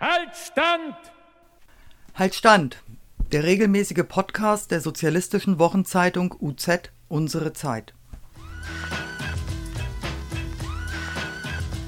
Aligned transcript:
Halt 0.00 0.30
Stand! 0.36 0.94
Halt 2.14 2.34
Stand! 2.36 2.76
Der 3.32 3.42
regelmäßige 3.42 4.04
Podcast 4.06 4.70
der 4.70 4.80
sozialistischen 4.80 5.58
Wochenzeitung 5.58 6.36
UZ 6.38 6.92
Unsere 7.08 7.52
Zeit. 7.52 7.94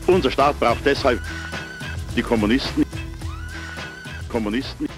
Unser 0.08 0.32
Staat 0.32 0.58
braucht 0.58 0.84
deshalb 0.84 1.20
die 2.16 2.22
Kommunisten. 2.22 2.84
Kommunisten. 4.28 4.88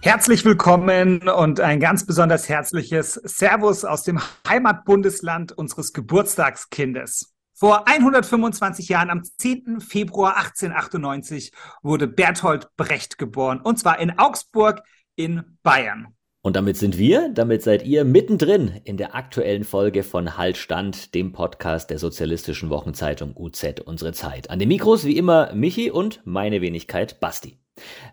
Herzlich 0.00 0.42
willkommen 0.46 1.28
und 1.28 1.60
ein 1.60 1.78
ganz 1.78 2.06
besonders 2.06 2.48
herzliches 2.48 3.20
Servus 3.22 3.84
aus 3.84 4.04
dem 4.04 4.18
Heimatbundesland 4.48 5.52
unseres 5.52 5.92
Geburtstagskindes. 5.92 7.34
Vor 7.60 7.86
125 7.86 8.88
Jahren, 8.88 9.10
am 9.10 9.22
10. 9.22 9.82
Februar 9.82 10.38
1898, 10.38 11.52
wurde 11.82 12.06
Berthold 12.06 12.74
Brecht 12.78 13.18
geboren, 13.18 13.60
und 13.60 13.78
zwar 13.78 14.00
in 14.00 14.18
Augsburg 14.18 14.82
in 15.14 15.58
Bayern. 15.62 16.14
Und 16.40 16.56
damit 16.56 16.78
sind 16.78 16.96
wir, 16.96 17.28
damit 17.28 17.62
seid 17.62 17.84
ihr 17.84 18.06
mittendrin 18.06 18.80
in 18.84 18.96
der 18.96 19.14
aktuellen 19.14 19.64
Folge 19.64 20.04
von 20.04 20.38
Halt 20.38 20.56
Stand, 20.56 21.14
dem 21.14 21.32
Podcast 21.32 21.90
der 21.90 21.98
sozialistischen 21.98 22.70
Wochenzeitung 22.70 23.36
UZ 23.36 23.80
Unsere 23.84 24.14
Zeit. 24.14 24.48
An 24.48 24.58
den 24.58 24.68
Mikros 24.68 25.04
wie 25.04 25.18
immer 25.18 25.52
Michi 25.52 25.90
und 25.90 26.22
meine 26.24 26.62
Wenigkeit 26.62 27.20
Basti. 27.20 27.58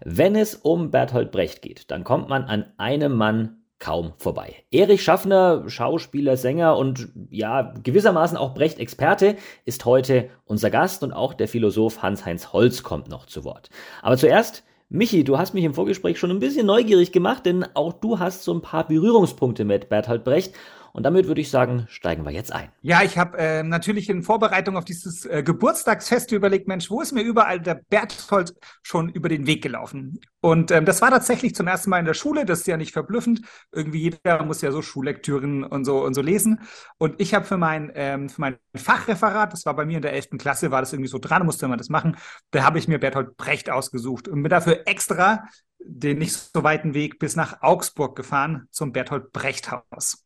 Wenn 0.04 0.36
es 0.36 0.56
um 0.56 0.92
Berthold 0.92 1.32
Brecht 1.32 1.62
geht, 1.62 1.90
dann 1.90 2.04
kommt 2.04 2.28
man 2.28 2.44
an 2.44 2.66
einem 2.76 3.16
Mann 3.16 3.57
kaum 3.80 4.14
vorbei. 4.18 4.56
Erich 4.72 5.04
Schaffner, 5.04 5.70
Schauspieler, 5.70 6.38
Sänger 6.38 6.78
und 6.78 7.10
ja, 7.30 7.74
gewissermaßen 7.84 8.38
auch 8.38 8.54
Brecht-Experte, 8.54 9.36
ist 9.66 9.86
heute 9.86 10.30
unser 10.46 10.70
Gast 10.70 11.04
und 11.04 11.14
auch 11.14 11.34
der 11.34 11.48
Philosoph 11.48 12.02
Hans-Heinz 12.02 12.54
Holz 12.54 12.84
kommt 12.84 13.10
noch 13.10 13.26
zu 13.26 13.44
Wort. 13.44 13.70
Aber 14.02 14.18
zuerst, 14.18 14.64
Michi, 14.90 15.24
du 15.24 15.38
hast 15.38 15.54
mich 15.54 15.66
im 15.66 15.74
Vorgespräch 15.74 16.18
schon 16.18 16.32
ein 16.32 16.40
bisschen 16.40 16.66
neugierig 16.66 17.12
gemacht, 17.12 17.46
denn 17.46 17.66
auch 17.74 17.94
du 17.94 18.20
hast 18.20 18.44
so 18.44 18.54
ein 18.54 18.62
paar 18.62 18.88
Berührungspunkte 18.88 19.66
mit 19.66 19.90
Berthold 19.90 20.24
Brecht 20.24 20.54
und 20.98 21.04
damit 21.04 21.28
würde 21.28 21.42
ich 21.42 21.52
sagen, 21.52 21.86
steigen 21.90 22.26
wir 22.26 22.32
jetzt 22.32 22.52
ein. 22.52 22.72
Ja, 22.82 23.04
ich 23.04 23.20
habe 23.20 23.38
äh, 23.38 23.62
natürlich 23.62 24.10
in 24.10 24.24
Vorbereitung 24.24 24.78
auf 24.78 24.84
dieses 24.84 25.26
äh, 25.26 25.44
Geburtstagsfest 25.44 26.32
überlegt, 26.32 26.68
Mensch, 26.68 26.90
wo 26.90 27.02
ist 27.02 27.12
mir 27.12 27.22
überall 27.22 27.60
der 27.60 27.76
Berthold 27.76 28.56
schon 28.82 29.08
über 29.08 29.30
den 29.30 29.46
Weg 29.46 29.62
gelaufen? 29.62 30.20
Und 30.42 30.72
ähm, 30.72 30.86
das 30.86 31.00
war 31.04 31.12
tatsächlich 31.12 31.54
zum 31.54 31.68
ersten 31.68 31.92
Mal 31.92 32.00
in 32.00 32.06
der 32.06 32.16
Schule, 32.16 32.46
das 32.46 32.62
ist 32.62 32.68
ja 32.68 32.78
nicht 32.78 32.94
verblüffend. 32.94 33.42
Irgendwie 33.72 34.00
jeder 34.00 34.44
muss 34.44 34.64
ja 34.64 34.72
so 34.72 34.82
Schullektüren 34.82 35.64
und 35.64 35.86
so 35.86 36.04
und 36.04 36.16
so 36.16 36.24
lesen. 36.24 36.62
Und 36.98 37.22
ich 37.22 37.36
habe 37.36 37.46
für 37.46 37.58
mein, 37.58 37.92
ähm, 37.94 38.28
für 38.28 38.42
mein 38.42 38.58
Fachreferat, 38.76 39.54
das 39.54 39.68
war 39.68 39.76
bei 39.76 39.86
mir 39.86 39.98
in 39.98 40.02
der 40.02 40.14
11. 40.14 40.40
Klasse, 40.40 40.72
war 40.72 40.82
das 40.82 40.94
irgendwie 40.94 41.10
so 41.10 41.20
dran, 41.20 41.46
musste 41.46 41.68
man 41.68 41.78
das 41.78 41.90
machen, 41.90 42.18
da 42.50 42.64
habe 42.64 42.80
ich 42.80 42.88
mir 42.88 42.98
Berthold 42.98 43.38
Brecht 43.38 43.70
ausgesucht 43.70 44.28
und 44.28 44.42
mir 44.42 44.50
dafür 44.50 44.88
extra 44.88 45.44
den 45.78 46.18
nicht 46.18 46.34
so 46.34 46.64
weiten 46.64 46.96
Weg 46.96 47.20
bis 47.20 47.36
nach 47.36 47.62
Augsburg 47.62 48.16
gefahren 48.16 48.68
zum 48.72 48.94
Berthold 48.94 49.32
Brecht 49.32 49.70
Haus 49.72 50.24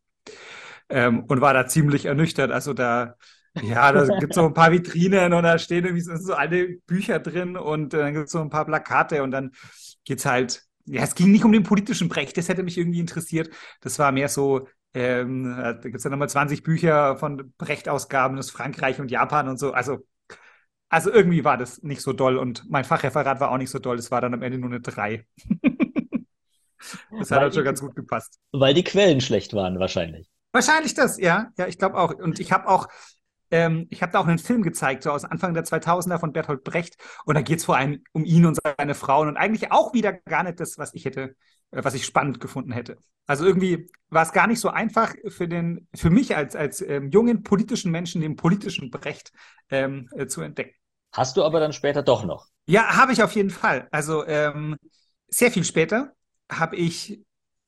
ähm, 0.91 1.23
und 1.25 1.41
war 1.41 1.53
da 1.53 1.67
ziemlich 1.67 2.05
ernüchtert. 2.05 2.51
Also 2.51 2.73
da, 2.73 3.15
ja, 3.61 3.91
da 3.91 4.05
gibt 4.19 4.31
es 4.31 4.35
so 4.35 4.45
ein 4.45 4.53
paar 4.53 4.71
Vitrinen 4.71 5.33
und 5.33 5.43
da 5.43 5.57
stehen 5.57 5.85
irgendwie 5.85 6.03
so, 6.03 6.15
so 6.15 6.33
alle 6.33 6.77
Bücher 6.87 7.19
drin 7.19 7.57
und 7.57 7.93
äh, 7.93 7.97
dann 7.97 8.13
gibt 8.13 8.25
es 8.25 8.31
so 8.31 8.39
ein 8.39 8.49
paar 8.49 8.65
Plakate 8.65 9.23
und 9.23 9.31
dann 9.31 9.51
geht's 10.03 10.25
halt, 10.25 10.63
ja, 10.85 11.03
es 11.03 11.15
ging 11.15 11.31
nicht 11.31 11.45
um 11.45 11.51
den 11.51 11.63
politischen 11.63 12.09
Brecht, 12.09 12.37
das 12.37 12.49
hätte 12.49 12.63
mich 12.63 12.77
irgendwie 12.77 12.99
interessiert. 12.99 13.49
Das 13.81 13.99
war 13.99 14.11
mehr 14.11 14.29
so, 14.29 14.67
ähm, 14.93 15.55
da 15.57 15.73
gibt 15.73 15.95
es 15.95 16.03
ja 16.03 16.09
nochmal 16.09 16.29
20 16.29 16.63
Bücher 16.63 17.17
von 17.17 17.53
Brecht-Ausgaben 17.57 18.37
aus 18.37 18.51
Frankreich 18.51 18.99
und 18.99 19.11
Japan 19.11 19.47
und 19.47 19.57
so. 19.57 19.71
Also, 19.71 19.99
also 20.89 21.11
irgendwie 21.11 21.45
war 21.45 21.57
das 21.57 21.81
nicht 21.83 22.01
so 22.01 22.11
doll 22.11 22.37
und 22.37 22.69
mein 22.69 22.83
Fachreferat 22.83 23.39
war 23.39 23.51
auch 23.51 23.57
nicht 23.57 23.69
so 23.69 23.79
doll. 23.79 23.97
Es 23.97 24.11
war 24.11 24.19
dann 24.19 24.33
am 24.33 24.41
Ende 24.41 24.57
nur 24.57 24.69
eine 24.69 24.81
3. 24.81 25.25
das 27.19 27.31
hat 27.31 27.39
halt 27.39 27.55
schon 27.55 27.63
ganz 27.63 27.79
gut 27.79 27.95
gepasst. 27.95 28.39
Weil 28.51 28.73
die 28.73 28.83
Quellen 28.83 29.21
schlecht 29.21 29.53
waren, 29.53 29.79
wahrscheinlich. 29.79 30.29
Wahrscheinlich 30.51 30.93
das, 30.93 31.17
ja. 31.17 31.51
Ja, 31.57 31.67
ich 31.67 31.77
glaube 31.77 31.97
auch. 31.97 32.13
Und 32.13 32.39
ich 32.39 32.51
habe 32.51 32.67
auch, 32.67 32.87
ähm, 33.51 33.87
ich 33.89 34.01
habe 34.01 34.11
da 34.11 34.19
auch 34.19 34.27
einen 34.27 34.39
Film 34.39 34.61
gezeigt, 34.61 35.03
so 35.03 35.11
aus 35.11 35.25
Anfang 35.25 35.53
der 35.53 35.63
2000er 35.63 36.19
von 36.19 36.33
Bertolt 36.33 36.63
Brecht. 36.63 36.97
Und 37.25 37.35
da 37.35 37.41
geht 37.41 37.59
es 37.59 37.65
vor 37.65 37.77
allem 37.77 38.03
um 38.11 38.25
ihn 38.25 38.45
und 38.45 38.57
seine 38.61 38.95
Frauen 38.95 39.27
und 39.27 39.37
eigentlich 39.37 39.71
auch 39.71 39.93
wieder 39.93 40.13
gar 40.13 40.43
nicht 40.43 40.59
das, 40.59 40.77
was 40.77 40.93
ich 40.93 41.05
hätte, 41.05 41.35
äh, 41.71 41.83
was 41.83 41.93
ich 41.93 42.05
spannend 42.05 42.39
gefunden 42.39 42.71
hätte. 42.71 42.97
Also 43.27 43.45
irgendwie 43.45 43.89
war 44.09 44.23
es 44.23 44.33
gar 44.33 44.47
nicht 44.47 44.59
so 44.59 44.69
einfach 44.69 45.13
für 45.29 45.47
den, 45.47 45.87
für 45.95 46.09
mich 46.09 46.35
als, 46.35 46.55
als 46.55 46.81
ähm, 46.81 47.09
jungen 47.11 47.43
politischen 47.43 47.91
Menschen 47.91 48.21
den 48.21 48.35
politischen 48.35 48.91
Brecht 48.91 49.31
ähm, 49.69 50.09
äh, 50.15 50.27
zu 50.27 50.41
entdecken. 50.41 50.75
Hast 51.13 51.37
du 51.37 51.43
aber 51.43 51.59
dann 51.59 51.73
später 51.73 52.03
doch 52.03 52.23
noch? 52.25 52.47
Ja, 52.65 52.95
habe 52.95 53.11
ich 53.11 53.21
auf 53.23 53.33
jeden 53.33 53.49
Fall. 53.49 53.87
Also 53.91 54.25
ähm, 54.25 54.77
sehr 55.27 55.51
viel 55.51 55.63
später 55.63 56.13
habe 56.49 56.75
ich 56.75 57.21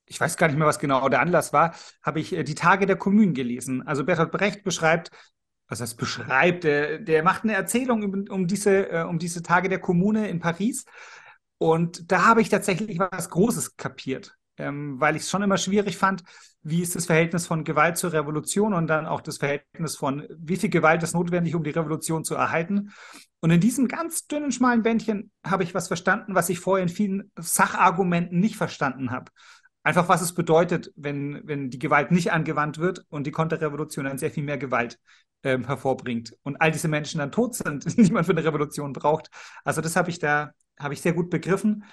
ich 0.06 0.20
weiß 0.20 0.38
gar 0.38 0.48
nicht 0.48 0.58
mehr, 0.58 0.68
was 0.68 0.80
genau 0.80 1.08
der 1.10 1.22
Anlass 1.22 1.54
war, 1.54 1.76
habe 2.02 2.20
ich 2.20 2.34
äh, 2.34 2.44
die 2.44 2.56
Tage 2.56 2.86
der 2.86 2.98
Kommunen 2.98 3.34
gelesen. 3.34 3.86
Also 3.88 4.04
Bertolt 4.04 4.32
Brecht 4.32 4.64
beschreibt, 4.64 5.12
was 5.68 5.82
heißt 5.82 5.98
beschreibt, 5.98 6.64
der, 6.64 7.00
der 7.00 7.24
macht 7.24 7.44
eine 7.44 7.54
Erzählung 7.54 8.04
um, 8.04 8.26
um, 8.30 8.48
diese, 8.48 8.90
äh, 8.90 9.04
um 9.04 9.20
diese 9.20 9.42
Tage 9.42 9.70
der 9.70 9.80
Kommune 9.80 10.28
in 10.28 10.40
Paris. 10.40 10.86
Und 11.58 12.12
da 12.12 12.26
habe 12.26 12.42
ich 12.42 12.50
tatsächlich 12.50 13.00
was 13.00 13.30
Großes 13.30 13.78
kapiert, 13.78 14.36
ähm, 14.58 15.00
weil 15.00 15.16
ich 15.16 15.24
es 15.24 15.30
schon 15.30 15.44
immer 15.44 15.58
schwierig 15.58 15.98
fand, 15.98 16.24
wie 16.62 16.82
ist 16.82 16.96
das 16.96 17.06
Verhältnis 17.06 17.48
von 17.48 17.64
Gewalt 17.64 17.98
zur 17.98 18.14
Revolution 18.14 18.74
und 18.74 18.88
dann 18.88 19.06
auch 19.06 19.22
das 19.22 19.38
Verhältnis 19.38 19.96
von, 19.98 20.28
wie 20.38 20.56
viel 20.56 20.70
Gewalt 20.70 21.04
ist 21.04 21.14
notwendig, 21.14 21.56
um 21.56 21.64
die 21.64 21.72
Revolution 21.72 22.24
zu 22.24 22.36
erhalten. 22.36 22.92
Und 23.42 23.52
in 23.52 23.60
diesem 23.60 23.88
ganz 23.88 24.28
dünnen, 24.28 24.52
schmalen 24.52 24.84
Bändchen 24.84 25.32
habe 25.46 25.64
ich 25.64 25.74
was 25.74 25.88
verstanden, 25.88 26.36
was 26.36 26.50
ich 26.50 26.60
vorher 26.60 26.84
in 26.84 26.90
vielen 26.90 27.32
Sachargumenten 27.38 28.40
nicht 28.40 28.56
verstanden 28.56 29.12
habe 29.12 29.32
einfach 29.84 30.10
was 30.10 30.22
es 30.22 30.34
bedeutet, 30.34 30.92
wenn, 30.96 31.42
wenn 31.46 31.70
die 31.70 31.80
Gewalt 31.80 32.12
nicht 32.12 32.32
angewandt 32.32 32.80
wird 32.80 33.06
und 33.10 33.28
die 33.28 33.32
Konterrevolution 33.32 34.06
dann 34.06 34.18
sehr 34.18 34.32
viel 34.32 34.44
mehr 34.44 34.58
Gewalt 34.58 34.98
ähm, 35.44 35.66
hervorbringt 35.66 36.36
und 36.44 36.62
all 36.62 36.72
diese 36.72 36.88
Menschen 36.88 37.20
dann 37.20 37.32
tot 37.32 37.54
sind, 37.56 37.86
die 37.98 38.12
man 38.12 38.24
für 38.24 38.32
eine 38.32 38.44
Revolution 38.44 38.94
braucht. 38.94 39.30
Also 39.64 39.82
das 39.82 39.96
habe 39.96 40.10
ich 40.10 40.20
da, 40.20 40.52
habe 40.80 40.94
ich 40.94 41.02
sehr 41.02 41.14
gut 41.14 41.30
begriffen 41.30 41.84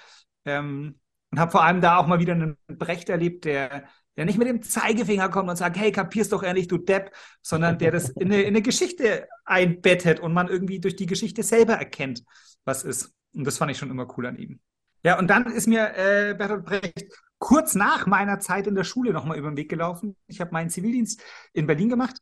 ähm, 0.45 0.99
und 1.31 1.39
habe 1.39 1.51
vor 1.51 1.63
allem 1.63 1.81
da 1.81 1.97
auch 1.97 2.07
mal 2.07 2.19
wieder 2.19 2.33
einen 2.33 2.57
Brecht 2.67 3.09
erlebt, 3.09 3.45
der, 3.45 3.83
der 4.15 4.25
nicht 4.25 4.37
mit 4.37 4.47
dem 4.47 4.61
Zeigefinger 4.61 5.29
kommt 5.29 5.49
und 5.49 5.55
sagt, 5.57 5.77
hey, 5.77 5.91
kapierst 5.91 6.31
doch 6.31 6.43
endlich, 6.43 6.67
du 6.67 6.77
Depp, 6.77 7.11
sondern 7.41 7.77
der 7.77 7.91
das 7.91 8.09
in 8.09 8.31
eine, 8.31 8.41
in 8.41 8.49
eine 8.49 8.61
Geschichte 8.61 9.27
einbettet 9.45 10.19
und 10.19 10.33
man 10.33 10.47
irgendwie 10.47 10.79
durch 10.79 10.95
die 10.95 11.05
Geschichte 11.05 11.43
selber 11.43 11.73
erkennt, 11.73 12.23
was 12.65 12.83
ist. 12.83 13.13
Und 13.33 13.45
das 13.45 13.57
fand 13.57 13.71
ich 13.71 13.77
schon 13.77 13.89
immer 13.89 14.07
cool 14.17 14.25
an 14.25 14.37
ihm. 14.37 14.59
Ja, 15.03 15.17
und 15.17 15.27
dann 15.27 15.47
ist 15.47 15.67
mir 15.67 15.95
äh, 15.95 16.35
Bertolt 16.37 16.65
Brecht 16.65 17.11
kurz 17.41 17.73
nach 17.73 18.05
meiner 18.05 18.39
Zeit 18.39 18.67
in 18.67 18.75
der 18.75 18.83
Schule 18.83 19.11
nochmal 19.11 19.37
über 19.37 19.49
den 19.49 19.57
Weg 19.57 19.67
gelaufen. 19.67 20.15
Ich 20.27 20.39
habe 20.39 20.51
meinen 20.53 20.69
Zivildienst 20.69 21.21
in 21.53 21.65
Berlin 21.65 21.89
gemacht 21.89 22.17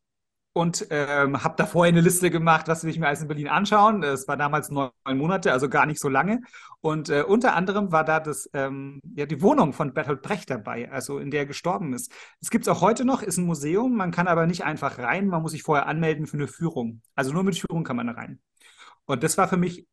und 0.54 0.88
ähm, 0.92 1.44
habe 1.44 1.56
da 1.58 1.66
vorher 1.66 1.92
eine 1.92 2.00
Liste 2.00 2.32
gemacht, 2.32 2.70
was 2.70 2.84
will 2.84 2.90
ich 2.90 3.00
mir 3.00 3.08
alles 3.08 3.22
in 3.22 3.28
Berlin 3.28 3.50
anschauen. 3.50 4.02
Es 4.02 4.30
war 4.30 4.38
damals 4.38 4.70
neun 4.72 4.92
Monate, 5.12 5.52
also 5.52 5.68
gar 5.68 5.86
nicht 5.86 6.00
so 6.00 6.08
lange. 6.08 6.40
Und 6.80 7.10
äh, 7.10 7.24
unter 7.24 7.54
anderem 7.54 7.92
war 7.92 8.06
da 8.06 8.22
das, 8.22 8.50
ähm, 8.54 9.02
ja, 9.14 9.26
die 9.26 9.42
Wohnung 9.42 9.74
von 9.74 9.94
Bertolt 9.94 10.22
Brecht 10.22 10.50
dabei, 10.50 10.90
also 10.90 11.20
in 11.20 11.32
der 11.32 11.42
er 11.42 11.46
gestorben 11.46 11.94
ist. 11.94 12.14
Es 12.40 12.50
gibt 12.50 12.64
es 12.64 12.70
auch 12.70 12.80
heute 12.80 13.04
noch, 13.04 13.22
ist 13.22 13.38
ein 13.38 13.46
Museum, 13.46 13.98
man 13.98 14.12
kann 14.12 14.30
aber 14.30 14.48
nicht 14.48 14.64
einfach 14.64 15.00
rein, 15.00 15.28
man 15.28 15.42
muss 15.42 15.52
sich 15.52 15.64
vorher 15.64 15.88
anmelden 15.88 16.28
für 16.28 16.38
eine 16.38 16.48
Führung. 16.48 17.02
Also 17.16 17.34
nur 17.34 17.44
mit 17.44 17.60
Führung 17.60 17.84
kann 17.84 17.98
man 17.98 18.08
da 18.08 18.14
rein. 18.14 18.40
Und 19.06 19.22
das 19.24 19.38
war 19.38 19.50
für 19.50 19.58
mich 19.58 19.86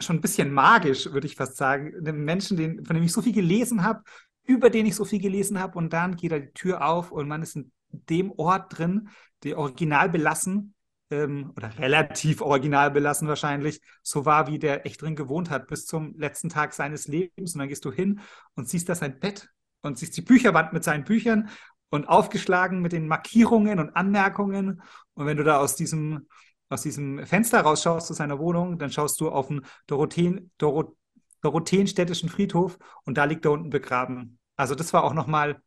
schon 0.00 0.16
ein 0.16 0.20
bisschen 0.20 0.52
magisch, 0.52 1.12
würde 1.12 1.28
ich 1.28 1.36
fast 1.36 1.56
sagen. 1.56 1.94
Einem 1.96 2.24
Menschen, 2.24 2.56
den, 2.56 2.84
von 2.84 2.96
dem 2.96 3.04
ich 3.04 3.12
so 3.12 3.22
viel 3.22 3.32
gelesen 3.32 3.84
habe, 3.84 4.02
über 4.44 4.70
den 4.70 4.86
ich 4.86 4.94
so 4.94 5.04
viel 5.04 5.20
gelesen 5.20 5.60
habe 5.60 5.78
und 5.78 5.92
dann 5.92 6.16
geht 6.16 6.32
da 6.32 6.38
die 6.38 6.52
Tür 6.52 6.86
auf 6.86 7.12
und 7.12 7.28
man 7.28 7.42
ist 7.42 7.56
in 7.56 7.72
dem 7.90 8.32
Ort 8.32 8.78
drin, 8.78 9.08
der 9.42 9.58
original 9.58 10.08
belassen 10.08 10.74
ähm, 11.12 11.52
oder 11.56 11.78
relativ 11.78 12.40
original 12.40 12.90
belassen 12.90 13.28
wahrscheinlich, 13.28 13.80
so 14.02 14.24
war, 14.24 14.46
wie 14.46 14.58
der 14.58 14.86
echt 14.86 15.02
drin 15.02 15.16
gewohnt 15.16 15.50
hat 15.50 15.68
bis 15.68 15.86
zum 15.86 16.14
letzten 16.16 16.48
Tag 16.48 16.72
seines 16.72 17.06
Lebens. 17.06 17.54
Und 17.54 17.60
dann 17.60 17.68
gehst 17.68 17.84
du 17.84 17.92
hin 17.92 18.20
und 18.54 18.68
siehst 18.68 18.88
da 18.88 18.94
sein 18.94 19.20
Bett 19.20 19.48
und 19.82 19.98
siehst 19.98 20.16
die 20.16 20.22
Bücherwand 20.22 20.72
mit 20.72 20.84
seinen 20.84 21.04
Büchern 21.04 21.50
und 21.90 22.08
aufgeschlagen 22.08 22.80
mit 22.80 22.92
den 22.92 23.06
Markierungen 23.06 23.78
und 23.78 23.94
Anmerkungen. 23.94 24.82
Und 25.14 25.26
wenn 25.26 25.36
du 25.36 25.44
da 25.44 25.58
aus 25.58 25.76
diesem, 25.76 26.28
aus 26.68 26.82
diesem 26.82 27.26
Fenster 27.26 27.60
rausschaust 27.60 28.06
zu 28.06 28.14
seiner 28.14 28.38
Wohnung, 28.38 28.78
dann 28.78 28.90
schaust 28.90 29.20
du 29.20 29.30
auf 29.30 29.48
den 29.48 29.62
Dorotheen, 29.86 30.50
Dorot 30.58 30.96
Dorotheenstädtischen 31.42 32.28
Friedhof 32.28 32.78
und 33.04 33.18
da 33.18 33.24
liegt 33.24 33.44
er 33.44 33.50
unten 33.50 33.70
begraben. 33.70 34.38
Also 34.62 34.74
das 34.74 34.92
war 34.92 35.04
auch 35.04 35.12
nochmal 35.12 35.60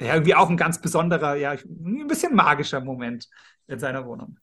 ja, 0.00 0.14
irgendwie 0.14 0.34
auch 0.34 0.50
ein 0.50 0.56
ganz 0.56 0.80
besonderer, 0.80 1.36
ja, 1.36 1.52
ein 1.52 2.06
bisschen 2.08 2.34
magischer 2.34 2.80
Moment 2.80 3.28
in 3.66 3.78
seiner 3.78 4.06
Wohnung. 4.06 4.38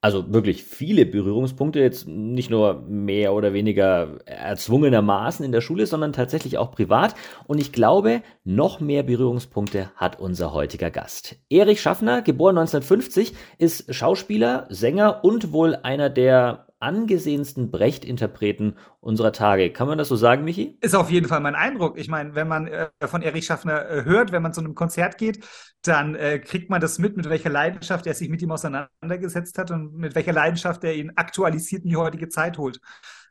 Also 0.00 0.34
wirklich 0.34 0.64
viele 0.64 1.06
Berührungspunkte, 1.06 1.80
jetzt 1.80 2.06
nicht 2.06 2.50
nur 2.50 2.82
mehr 2.82 3.32
oder 3.32 3.54
weniger 3.54 4.18
erzwungenermaßen 4.26 5.42
in 5.46 5.50
der 5.50 5.62
Schule, 5.62 5.86
sondern 5.86 6.12
tatsächlich 6.12 6.58
auch 6.58 6.72
privat. 6.72 7.14
Und 7.46 7.58
ich 7.58 7.72
glaube, 7.72 8.20
noch 8.44 8.80
mehr 8.80 9.02
Berührungspunkte 9.02 9.90
hat 9.96 10.20
unser 10.20 10.52
heutiger 10.52 10.90
Gast. 10.90 11.36
Erich 11.48 11.80
Schaffner, 11.80 12.20
geboren 12.20 12.58
1950, 12.58 13.34
ist 13.56 13.94
Schauspieler, 13.94 14.66
Sänger 14.68 15.24
und 15.24 15.52
wohl 15.52 15.76
einer 15.76 16.10
der 16.10 16.66
angesehensten 16.84 17.70
Brecht-Interpreten 17.70 18.76
unserer 19.00 19.32
Tage. 19.32 19.72
Kann 19.72 19.88
man 19.88 19.98
das 19.98 20.08
so 20.08 20.16
sagen, 20.16 20.44
Michi? 20.44 20.78
Ist 20.80 20.94
auf 20.94 21.10
jeden 21.10 21.26
Fall 21.26 21.40
mein 21.40 21.54
Eindruck. 21.54 21.98
Ich 21.98 22.08
meine, 22.08 22.34
wenn 22.34 22.46
man 22.46 22.68
äh, 22.68 22.90
von 23.06 23.22
Erich 23.22 23.46
Schaffner 23.46 23.88
äh, 23.88 24.04
hört, 24.04 24.30
wenn 24.30 24.42
man 24.42 24.52
zu 24.52 24.60
einem 24.60 24.74
Konzert 24.74 25.18
geht, 25.18 25.44
dann 25.82 26.14
äh, 26.14 26.38
kriegt 26.38 26.70
man 26.70 26.80
das 26.80 26.98
mit, 26.98 27.16
mit 27.16 27.28
welcher 27.28 27.50
Leidenschaft 27.50 28.06
er 28.06 28.14
sich 28.14 28.28
mit 28.28 28.42
ihm 28.42 28.50
auseinandergesetzt 28.50 29.58
hat 29.58 29.70
und 29.70 29.94
mit 29.94 30.14
welcher 30.14 30.32
Leidenschaft 30.32 30.84
er 30.84 30.94
ihn 30.94 31.12
aktualisiert 31.16 31.84
in 31.84 31.88
die 31.88 31.96
heutige 31.96 32.28
Zeit 32.28 32.58
holt. 32.58 32.80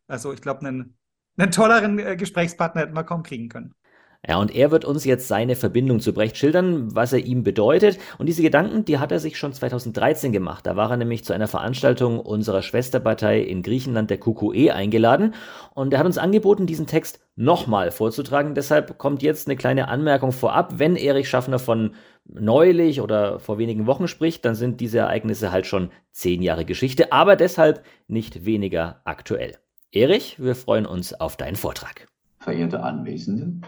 Also 0.08 0.34
ich 0.34 0.42
glaube, 0.42 0.66
einen, 0.66 0.98
einen 1.38 1.52
tolleren 1.52 2.00
äh, 2.00 2.16
Gesprächspartner 2.18 2.82
hätten 2.82 2.96
wir 2.96 3.04
kaum 3.04 3.24
kriegen 3.24 3.50
können. 3.50 3.76
Ja, 4.26 4.38
und 4.38 4.56
er 4.56 4.72
wird 4.72 4.86
uns 4.86 5.04
jetzt 5.04 5.28
seine 5.28 5.58
Verbindung 5.58 6.00
zu 6.00 6.14
Brecht 6.14 6.38
schildern, 6.38 6.96
was 6.96 7.12
er 7.12 7.20
ihm 7.20 7.44
bedeutet. 7.44 8.00
Und 8.18 8.28
diese 8.28 8.42
Gedanken, 8.42 8.86
die 8.86 8.98
hat 8.98 9.12
er 9.12 9.20
sich 9.20 9.38
schon 9.38 9.52
2013 9.52 10.32
gemacht. 10.32 10.66
Da 10.66 10.78
war 10.78 10.92
er 10.92 10.98
nämlich 10.98 11.26
zu 11.26 11.34
einer 11.34 11.50
Veranstaltung 11.50 12.22
unserer 12.22 12.62
Schwesterpartei 12.62 13.42
in 13.42 13.64
Griechenland, 13.64 14.10
der 14.10 14.20
QQE, 14.20 14.74
eingeladen. 14.74 15.34
Und 15.74 15.92
er 15.92 16.00
hat 16.00 16.06
uns 16.06 16.18
angeboten, 16.18 16.68
diesen 16.68 16.88
Text 16.88 17.20
nochmal 17.36 17.92
vorzutragen. 17.92 18.56
Deshalb 18.56 18.98
kommt 18.98 19.24
jetzt 19.24 19.48
eine 19.48 19.58
kleine 19.58 19.90
Anmerkung 19.90 20.32
vorab. 20.32 20.76
Wenn 20.78 20.96
Erich 20.96 21.28
Schaffner 21.28 21.60
von 21.60 21.94
neulich 22.26 23.02
oder 23.02 23.40
vor 23.40 23.58
wenigen 23.58 23.88
Wochen 23.88 24.08
spricht, 24.08 24.46
dann 24.46 24.56
sind 24.56 24.80
diese 24.80 25.00
Ereignisse 25.00 25.52
halt 25.52 25.66
schon 25.66 25.92
zehn 26.14 26.42
Jahre 26.42 26.64
Geschichte, 26.64 27.12
aber 27.12 27.36
deshalb 27.36 27.84
nicht 28.08 28.46
weniger 28.46 29.02
aktuell. 29.04 29.58
Erich, 29.92 30.42
wir 30.42 30.56
freuen 30.56 30.86
uns 30.86 31.14
auf 31.14 31.36
deinen 31.36 31.58
Vortrag. 31.58 32.08
Verehrte 32.40 32.82
Anwesende, 32.82 33.68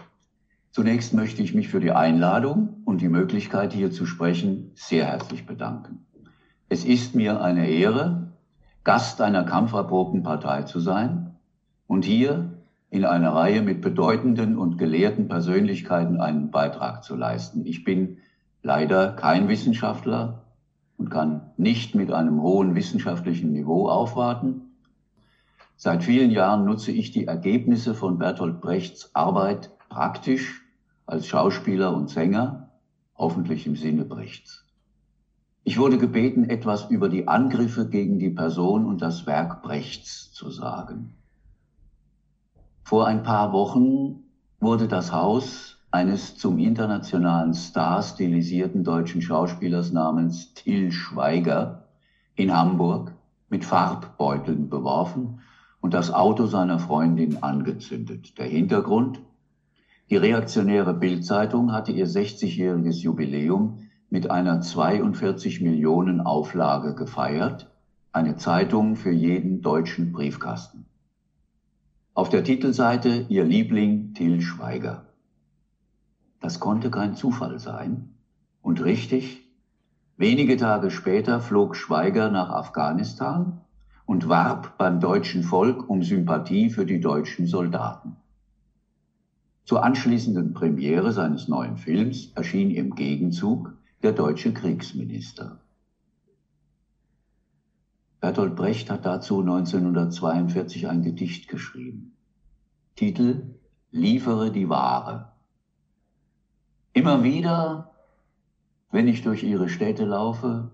Zunächst 0.76 1.14
möchte 1.14 1.42
ich 1.42 1.54
mich 1.54 1.68
für 1.68 1.80
die 1.80 1.92
Einladung 1.92 2.82
und 2.84 3.00
die 3.00 3.08
Möglichkeit, 3.08 3.72
hier 3.72 3.90
zu 3.90 4.04
sprechen, 4.04 4.72
sehr 4.74 5.06
herzlich 5.06 5.46
bedanken. 5.46 6.04
Es 6.68 6.84
ist 6.84 7.14
mir 7.14 7.40
eine 7.40 7.66
Ehre, 7.66 8.32
Gast 8.84 9.22
einer 9.22 9.44
kampferprobten 9.44 10.22
Partei 10.22 10.64
zu 10.64 10.78
sein 10.78 11.34
und 11.86 12.04
hier 12.04 12.58
in 12.90 13.06
einer 13.06 13.32
Reihe 13.32 13.62
mit 13.62 13.80
bedeutenden 13.80 14.58
und 14.58 14.76
gelehrten 14.76 15.28
Persönlichkeiten 15.28 16.20
einen 16.20 16.50
Beitrag 16.50 17.04
zu 17.04 17.16
leisten. 17.16 17.64
Ich 17.64 17.82
bin 17.82 18.18
leider 18.62 19.14
kein 19.14 19.48
Wissenschaftler 19.48 20.42
und 20.98 21.08
kann 21.08 21.52
nicht 21.56 21.94
mit 21.94 22.12
einem 22.12 22.42
hohen 22.42 22.74
wissenschaftlichen 22.74 23.50
Niveau 23.50 23.88
aufwarten. 23.88 24.60
Seit 25.78 26.04
vielen 26.04 26.30
Jahren 26.30 26.66
nutze 26.66 26.92
ich 26.92 27.12
die 27.12 27.28
Ergebnisse 27.28 27.94
von 27.94 28.18
Bertolt 28.18 28.60
Brechts 28.60 29.14
Arbeit 29.14 29.70
praktisch 29.88 30.65
als 31.06 31.26
Schauspieler 31.26 31.94
und 31.94 32.10
Sänger, 32.10 32.70
hoffentlich 33.16 33.66
im 33.66 33.76
Sinne 33.76 34.04
Brechts. 34.04 34.64
Ich 35.64 35.78
wurde 35.78 35.98
gebeten, 35.98 36.44
etwas 36.44 36.90
über 36.90 37.08
die 37.08 37.26
Angriffe 37.26 37.88
gegen 37.88 38.18
die 38.18 38.30
Person 38.30 38.86
und 38.86 39.02
das 39.02 39.26
Werk 39.26 39.62
Brechts 39.62 40.32
zu 40.32 40.50
sagen. 40.50 41.14
Vor 42.82 43.06
ein 43.06 43.22
paar 43.22 43.52
Wochen 43.52 44.24
wurde 44.60 44.86
das 44.86 45.12
Haus 45.12 45.78
eines 45.90 46.36
zum 46.36 46.58
internationalen 46.58 47.54
Star 47.54 48.02
stilisierten 48.02 48.84
deutschen 48.84 49.22
Schauspielers 49.22 49.92
namens 49.92 50.54
Till 50.54 50.92
Schweiger 50.92 51.88
in 52.34 52.54
Hamburg 52.54 53.12
mit 53.48 53.64
Farbbeuteln 53.64 54.68
beworfen 54.68 55.40
und 55.80 55.94
das 55.94 56.12
Auto 56.12 56.46
seiner 56.46 56.78
Freundin 56.78 57.42
angezündet. 57.42 58.38
Der 58.38 58.46
Hintergrund, 58.46 59.20
die 60.08 60.16
reaktionäre 60.16 60.94
Bildzeitung 60.94 61.72
hatte 61.72 61.90
ihr 61.90 62.06
60-jähriges 62.06 63.02
Jubiläum 63.02 63.88
mit 64.08 64.30
einer 64.30 64.60
42 64.60 65.60
Millionen 65.60 66.20
Auflage 66.20 66.94
gefeiert, 66.94 67.72
eine 68.12 68.36
Zeitung 68.36 68.94
für 68.94 69.10
jeden 69.10 69.62
deutschen 69.62 70.12
Briefkasten. 70.12 70.86
Auf 72.14 72.28
der 72.28 72.44
Titelseite 72.44 73.26
ihr 73.28 73.44
Liebling 73.44 74.14
Till 74.14 74.40
Schweiger. 74.40 75.06
Das 76.40 76.60
konnte 76.60 76.88
kein 76.88 77.16
Zufall 77.16 77.58
sein. 77.58 78.14
Und 78.62 78.84
richtig, 78.84 79.42
wenige 80.16 80.56
Tage 80.56 80.92
später 80.92 81.40
flog 81.40 81.74
Schweiger 81.74 82.30
nach 82.30 82.50
Afghanistan 82.50 83.60
und 84.06 84.28
warb 84.28 84.78
beim 84.78 85.00
deutschen 85.00 85.42
Volk 85.42 85.90
um 85.90 86.04
Sympathie 86.04 86.70
für 86.70 86.86
die 86.86 87.00
deutschen 87.00 87.46
Soldaten. 87.46 88.16
Zur 89.66 89.82
anschließenden 89.82 90.54
Premiere 90.54 91.10
seines 91.10 91.48
neuen 91.48 91.76
Films 91.76 92.30
erschien 92.36 92.70
im 92.70 92.94
Gegenzug 92.94 93.76
der 94.00 94.12
deutsche 94.12 94.52
Kriegsminister. 94.52 95.60
Bertolt 98.20 98.54
Brecht 98.54 98.90
hat 98.90 99.04
dazu 99.04 99.40
1942 99.40 100.86
ein 100.86 101.02
Gedicht 101.02 101.48
geschrieben. 101.48 102.16
Titel 102.94 103.56
Liefere 103.90 104.52
die 104.52 104.68
Ware. 104.68 105.32
Immer 106.92 107.24
wieder, 107.24 107.90
wenn 108.92 109.08
ich 109.08 109.22
durch 109.22 109.42
ihre 109.42 109.68
Städte 109.68 110.04
laufe, 110.04 110.70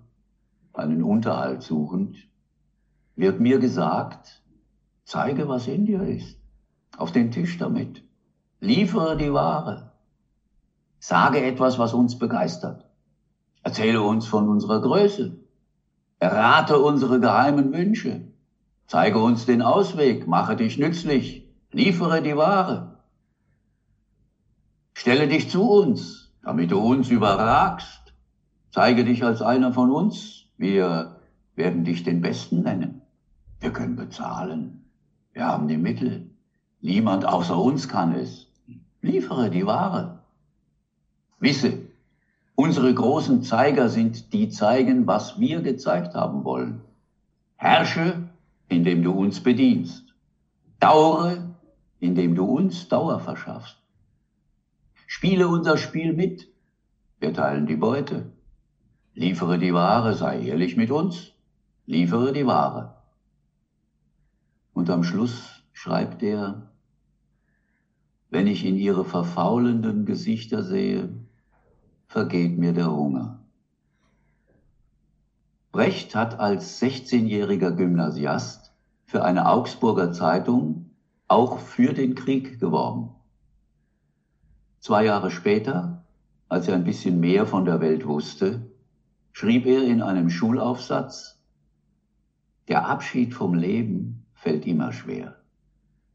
einen 0.74 1.02
Unterhalt 1.02 1.62
suchend, 1.62 2.18
wird 3.16 3.40
mir 3.40 3.58
gesagt, 3.58 4.42
zeige, 5.04 5.48
was 5.48 5.66
in 5.66 5.86
dir 5.86 6.02
ist. 6.02 6.38
Auf 6.98 7.10
den 7.10 7.30
Tisch 7.30 7.56
damit. 7.56 8.04
Liefere 8.64 9.16
die 9.16 9.32
Ware. 9.32 9.90
Sage 11.00 11.44
etwas, 11.44 11.80
was 11.80 11.94
uns 11.94 12.16
begeistert. 12.16 12.86
Erzähle 13.64 14.02
uns 14.02 14.28
von 14.28 14.48
unserer 14.48 14.80
Größe. 14.80 15.36
Errate 16.20 16.78
unsere 16.78 17.18
geheimen 17.18 17.72
Wünsche. 17.72 18.20
Zeige 18.86 19.18
uns 19.18 19.46
den 19.46 19.62
Ausweg. 19.62 20.28
Mache 20.28 20.54
dich 20.54 20.78
nützlich. 20.78 21.44
Liefere 21.72 22.22
die 22.22 22.36
Ware. 22.36 23.00
Stelle 24.94 25.26
dich 25.26 25.50
zu 25.50 25.68
uns, 25.68 26.32
damit 26.44 26.70
du 26.70 26.78
uns 26.78 27.08
überragst. 27.08 28.14
Zeige 28.70 29.02
dich 29.02 29.24
als 29.24 29.42
einer 29.42 29.72
von 29.72 29.90
uns. 29.90 30.44
Wir 30.56 31.16
werden 31.56 31.82
dich 31.82 32.04
den 32.04 32.20
Besten 32.20 32.62
nennen. 32.62 33.02
Wir 33.58 33.72
können 33.72 33.96
bezahlen. 33.96 34.84
Wir 35.32 35.46
haben 35.46 35.66
die 35.66 35.78
Mittel. 35.78 36.30
Niemand 36.80 37.24
außer 37.24 37.58
uns 37.58 37.88
kann 37.88 38.14
es. 38.14 38.51
Liefere 39.04 39.50
die 39.50 39.66
Ware. 39.66 40.20
Wisse, 41.40 41.88
unsere 42.54 42.94
großen 42.94 43.42
Zeiger 43.42 43.88
sind 43.88 44.32
die 44.32 44.48
zeigen, 44.48 45.08
was 45.08 45.40
wir 45.40 45.60
gezeigt 45.60 46.14
haben 46.14 46.44
wollen. 46.44 46.82
Herrsche, 47.56 48.28
indem 48.68 49.02
du 49.02 49.10
uns 49.10 49.42
bedienst. 49.42 50.14
Daure, 50.78 51.56
indem 51.98 52.36
du 52.36 52.44
uns 52.44 52.86
Dauer 52.86 53.18
verschaffst. 53.18 53.76
Spiele 55.08 55.48
unser 55.48 55.78
Spiel 55.78 56.12
mit. 56.12 56.46
Wir 57.18 57.34
teilen 57.34 57.66
die 57.66 57.76
Beute. 57.76 58.30
Liefere 59.14 59.58
die 59.58 59.74
Ware, 59.74 60.14
sei 60.14 60.42
ehrlich 60.42 60.76
mit 60.76 60.92
uns. 60.92 61.32
Liefere 61.86 62.32
die 62.32 62.46
Ware. 62.46 62.94
Und 64.72 64.90
am 64.90 65.02
Schluss 65.02 65.64
schreibt 65.72 66.22
er, 66.22 66.71
wenn 68.32 68.46
ich 68.46 68.64
in 68.64 68.76
ihre 68.76 69.04
verfaulenden 69.04 70.06
Gesichter 70.06 70.62
sehe, 70.62 71.10
vergeht 72.06 72.56
mir 72.56 72.72
der 72.72 72.90
Hunger. 72.90 73.44
Brecht 75.70 76.14
hat 76.14 76.40
als 76.40 76.80
16-jähriger 76.80 77.72
Gymnasiast 77.72 78.72
für 79.04 79.22
eine 79.22 79.46
Augsburger 79.46 80.12
Zeitung 80.12 80.92
auch 81.28 81.58
für 81.58 81.92
den 81.92 82.14
Krieg 82.14 82.58
geworben. 82.58 83.10
Zwei 84.80 85.04
Jahre 85.04 85.30
später, 85.30 86.06
als 86.48 86.68
er 86.68 86.74
ein 86.74 86.84
bisschen 86.84 87.20
mehr 87.20 87.44
von 87.44 87.66
der 87.66 87.82
Welt 87.82 88.06
wusste, 88.06 88.72
schrieb 89.32 89.66
er 89.66 89.84
in 89.84 90.00
einem 90.00 90.30
Schulaufsatz, 90.30 91.38
der 92.68 92.86
Abschied 92.86 93.34
vom 93.34 93.52
Leben 93.52 94.24
fällt 94.32 94.66
immer 94.66 94.90
schwer. 94.90 95.36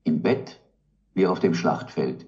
Im 0.03 0.23
Bett 0.23 0.59
wie 1.17 1.25
auf 1.25 1.39
dem 1.39 1.55
Schlachtfeld. 1.55 2.27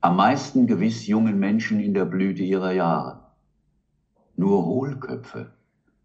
Am 0.00 0.14
meisten 0.14 0.68
gewiss 0.68 1.08
jungen 1.08 1.40
Menschen 1.40 1.80
in 1.80 1.94
der 1.94 2.04
Blüte 2.04 2.44
ihrer 2.44 2.70
Jahre. 2.70 3.32
Nur 4.36 4.64
Hohlköpfe 4.64 5.52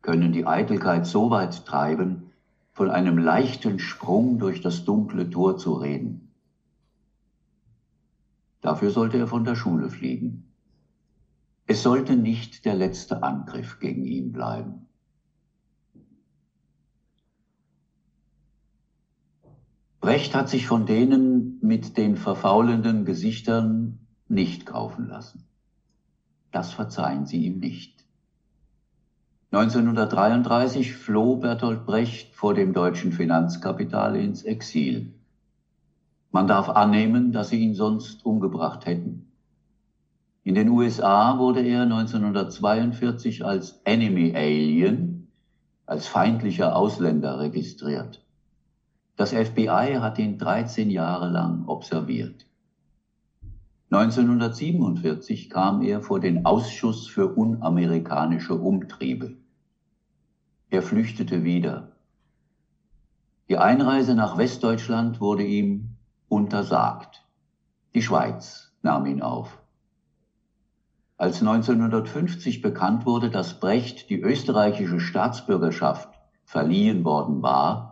können 0.02 0.32
die 0.32 0.48
Eitelkeit 0.48 1.06
so 1.06 1.30
weit 1.30 1.68
treiben, 1.68 2.32
von 2.72 2.90
einem 2.90 3.20
leichten 3.20 3.78
Sprung 3.78 4.40
durch 4.40 4.62
das 4.62 4.86
dunkle 4.86 5.30
Tor 5.30 5.60
zu 5.60 5.76
reden. 5.76 6.32
Dafür 8.62 8.90
sollte 8.90 9.20
er 9.20 9.28
von 9.28 9.44
der 9.44 9.56
Schule 9.56 9.92
fliegen. 9.92 10.52
Es 11.68 11.84
sollte 11.84 12.16
nicht 12.16 12.66
der 12.66 12.74
letzte 12.74 13.22
Angriff 13.22 13.78
gegen 13.80 14.04
ihn 14.04 14.32
bleiben. 14.32 14.87
Brecht 20.08 20.34
hat 20.36 20.48
sich 20.48 20.68
von 20.68 20.86
denen 20.86 21.60
mit 21.62 21.98
den 21.98 22.16
verfaulenden 22.16 23.04
Gesichtern 23.04 24.00
nicht 24.30 24.66
kaufen 24.66 25.10
lassen. 25.10 25.44
Das 26.50 26.72
verzeihen 26.72 27.26
sie 27.26 27.46
ihm 27.46 27.60
nicht. 27.60 28.06
1933 29.52 30.94
floh 30.94 31.36
Bertolt 31.36 31.86
Brecht 31.86 32.34
vor 32.36 32.54
dem 32.54 32.72
deutschen 32.72 33.12
Finanzkapital 33.12 34.16
ins 34.16 34.44
Exil. 34.44 35.14
Man 36.32 36.48
darf 36.48 36.70
annehmen, 36.70 37.34
dass 37.34 37.50
sie 37.50 37.60
ihn 37.60 37.76
sonst 37.76 38.26
umgebracht 38.26 38.86
hätten. 38.86 39.30
In 40.46 40.56
den 40.56 40.70
USA 40.70 41.38
wurde 41.38 41.60
er 41.64 41.82
1942 41.82 43.44
als 43.44 43.82
Enemy 43.84 44.34
Alien, 44.38 45.28
als 45.86 46.08
feindlicher 46.08 46.78
Ausländer 46.78 47.42
registriert. 47.42 48.24
Das 49.18 49.32
FBI 49.32 49.98
hat 50.00 50.20
ihn 50.20 50.38
13 50.38 50.92
Jahre 50.92 51.28
lang 51.30 51.68
observiert. 51.68 52.46
1947 53.90 55.50
kam 55.50 55.82
er 55.82 56.02
vor 56.02 56.20
den 56.20 56.46
Ausschuss 56.46 57.08
für 57.08 57.34
unamerikanische 57.34 58.54
Umtriebe. 58.54 59.38
Er 60.70 60.84
flüchtete 60.84 61.44
wieder. 61.44 61.94
Die 63.50 63.58
Einreise 63.58 64.14
nach 64.14 64.38
Westdeutschland 64.38 65.20
wurde 65.20 65.44
ihm 65.44 65.96
untersagt. 66.30 67.26
Die 67.96 68.04
Schweiz 68.04 68.72
nahm 68.84 69.08
ihn 69.08 69.24
auf. 69.24 69.58
Als 71.16 71.40
1950 71.40 72.62
bekannt 72.62 73.08
wurde, 73.08 73.32
dass 73.32 73.60
Brecht 73.60 74.12
die 74.12 74.22
österreichische 74.22 75.00
Staatsbürgerschaft 75.00 76.10
verliehen 76.44 77.04
worden 77.04 77.42
war, 77.42 77.87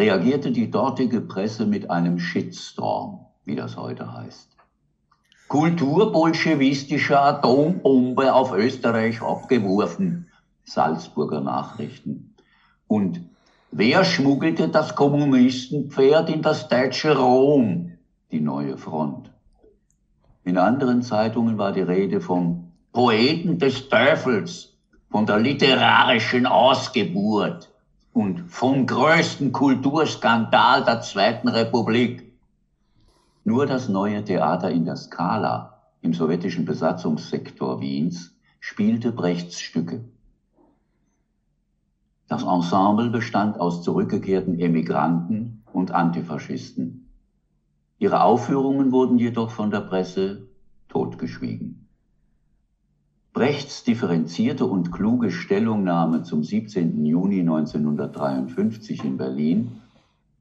reagierte 0.00 0.50
die 0.50 0.70
dortige 0.70 1.20
Presse 1.20 1.66
mit 1.66 1.90
einem 1.90 2.18
Shitstorm, 2.18 3.26
wie 3.44 3.54
das 3.54 3.76
heute 3.76 4.10
heißt. 4.10 4.56
Kulturbolschewistische 5.48 7.20
Atombombe 7.20 8.32
auf 8.32 8.54
Österreich 8.54 9.20
abgeworfen, 9.20 10.28
Salzburger 10.64 11.42
Nachrichten. 11.42 12.34
Und 12.86 13.20
wer 13.70 14.04
schmuggelte 14.04 14.68
das 14.68 14.94
Kommunistenpferd 14.94 16.30
in 16.30 16.40
das 16.40 16.68
deutsche 16.68 17.18
Rom? 17.18 17.92
Die 18.32 18.40
neue 18.40 18.78
Front. 18.78 19.30
In 20.44 20.56
anderen 20.56 21.02
Zeitungen 21.02 21.58
war 21.58 21.72
die 21.72 21.82
Rede 21.82 22.22
vom 22.22 22.72
Poeten 22.92 23.58
des 23.58 23.90
Teufels, 23.90 24.78
von 25.10 25.26
der 25.26 25.40
literarischen 25.40 26.46
Ausgeburt 26.46 27.69
und 28.12 28.40
vom 28.50 28.86
größten 28.86 29.52
Kulturskandal 29.52 30.84
der 30.84 31.00
Zweiten 31.00 31.48
Republik. 31.48 32.32
Nur 33.44 33.66
das 33.66 33.88
neue 33.88 34.24
Theater 34.24 34.70
in 34.70 34.84
der 34.84 34.96
Skala 34.96 35.82
im 36.02 36.14
sowjetischen 36.14 36.64
Besatzungssektor 36.64 37.80
Wiens 37.80 38.34
spielte 38.58 39.12
Brechts 39.12 39.60
Stücke. 39.60 40.04
Das 42.28 42.42
Ensemble 42.42 43.10
bestand 43.10 43.58
aus 43.58 43.82
zurückgekehrten 43.82 44.58
Emigranten 44.58 45.64
und 45.72 45.90
Antifaschisten. 45.90 47.08
Ihre 47.98 48.22
Aufführungen 48.22 48.92
wurden 48.92 49.18
jedoch 49.18 49.50
von 49.50 49.70
der 49.70 49.80
Presse 49.80 50.48
totgeschwiegen. 50.88 51.89
Brechts 53.32 53.84
differenzierte 53.84 54.66
und 54.66 54.90
kluge 54.90 55.30
Stellungnahme 55.30 56.24
zum 56.24 56.42
17. 56.42 57.04
Juni 57.06 57.40
1953 57.40 59.04
in 59.04 59.16
Berlin 59.16 59.80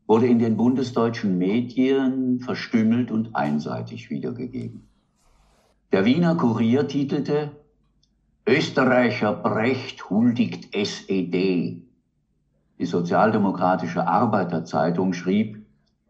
wurde 0.08 0.26
in 0.26 0.40
den 0.40 0.58
bundesdeutschen 0.58 1.38
Medien 1.38 2.40
verstümmelt 2.40 3.12
und 3.12 3.36
einseitig 3.36 4.10
wiedergegeben. 4.10 4.88
Der 5.92 6.04
Wiener 6.06 6.34
Kurier 6.36 6.88
titelte 6.88 7.52
Österreicher 8.48 9.34
Brecht 9.34 10.10
huldigt 10.10 10.74
SED. 10.76 11.84
Die 12.80 12.86
Sozialdemokratische 12.86 14.08
Arbeiterzeitung 14.08 15.14
schrieb, 15.14 15.64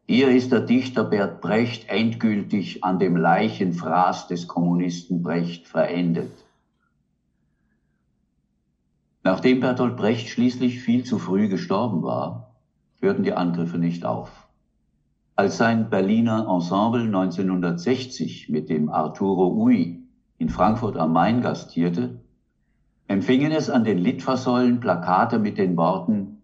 hier 0.08 0.30
ist 0.30 0.54
der 0.54 0.62
Dichter 0.62 1.04
Bert 1.04 1.42
Brecht 1.42 1.90
endgültig 1.90 2.86
an 2.86 3.00
dem 3.00 3.18
Leichenfraß 3.18 4.28
des 4.28 4.48
Kommunisten 4.48 5.22
Brecht 5.22 5.68
verendet. 5.68 6.32
Nachdem 9.30 9.60
Bertolt 9.60 9.96
Brecht 9.96 10.28
schließlich 10.28 10.82
viel 10.82 11.04
zu 11.04 11.20
früh 11.20 11.50
gestorben 11.50 12.02
war, 12.02 12.56
hörten 13.00 13.22
die 13.22 13.34
Angriffe 13.34 13.78
nicht 13.78 14.04
auf. 14.04 14.48
Als 15.36 15.58
sein 15.58 15.92
Berliner 15.92 16.48
Ensemble 16.50 17.04
1960 17.04 18.50
mit 18.50 18.70
dem 18.70 18.90
Arturo 18.90 19.54
Ui 19.54 20.02
in 20.40 20.50
Frankfurt 20.50 20.98
am 20.98 21.14
Main 21.14 21.42
gastierte, 21.42 22.22
empfingen 23.08 23.52
es 23.52 23.70
an 23.70 23.84
den 23.84 24.00
Litfaßsäulen 24.00 24.80
Plakate 24.80 25.38
mit 25.38 25.60
den 25.60 25.78
Worten 25.78 26.42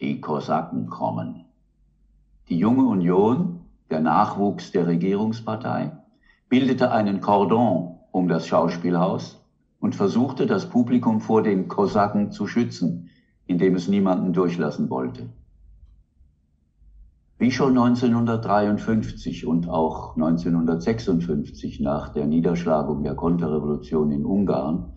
Die 0.00 0.22
Kosaken 0.22 0.86
kommen. 0.86 1.44
Die 2.48 2.56
junge 2.56 2.86
Union, 2.86 3.66
der 3.90 4.00
Nachwuchs 4.00 4.72
der 4.72 4.86
Regierungspartei, 4.86 5.92
bildete 6.48 6.90
einen 6.90 7.20
Cordon 7.20 7.98
um 8.12 8.28
das 8.28 8.46
Schauspielhaus 8.46 9.43
und 9.84 9.94
versuchte 9.94 10.46
das 10.46 10.70
Publikum 10.70 11.20
vor 11.20 11.42
den 11.42 11.68
Kosaken 11.68 12.30
zu 12.30 12.46
schützen, 12.46 13.10
indem 13.44 13.74
es 13.74 13.86
niemanden 13.86 14.32
durchlassen 14.32 14.88
wollte. 14.88 15.28
Wie 17.36 17.50
schon 17.50 17.76
1953 17.76 19.46
und 19.46 19.68
auch 19.68 20.16
1956 20.16 21.80
nach 21.80 22.08
der 22.08 22.24
Niederschlagung 22.24 23.02
der 23.02 23.14
Konterrevolution 23.14 24.10
in 24.10 24.24
Ungarn 24.24 24.94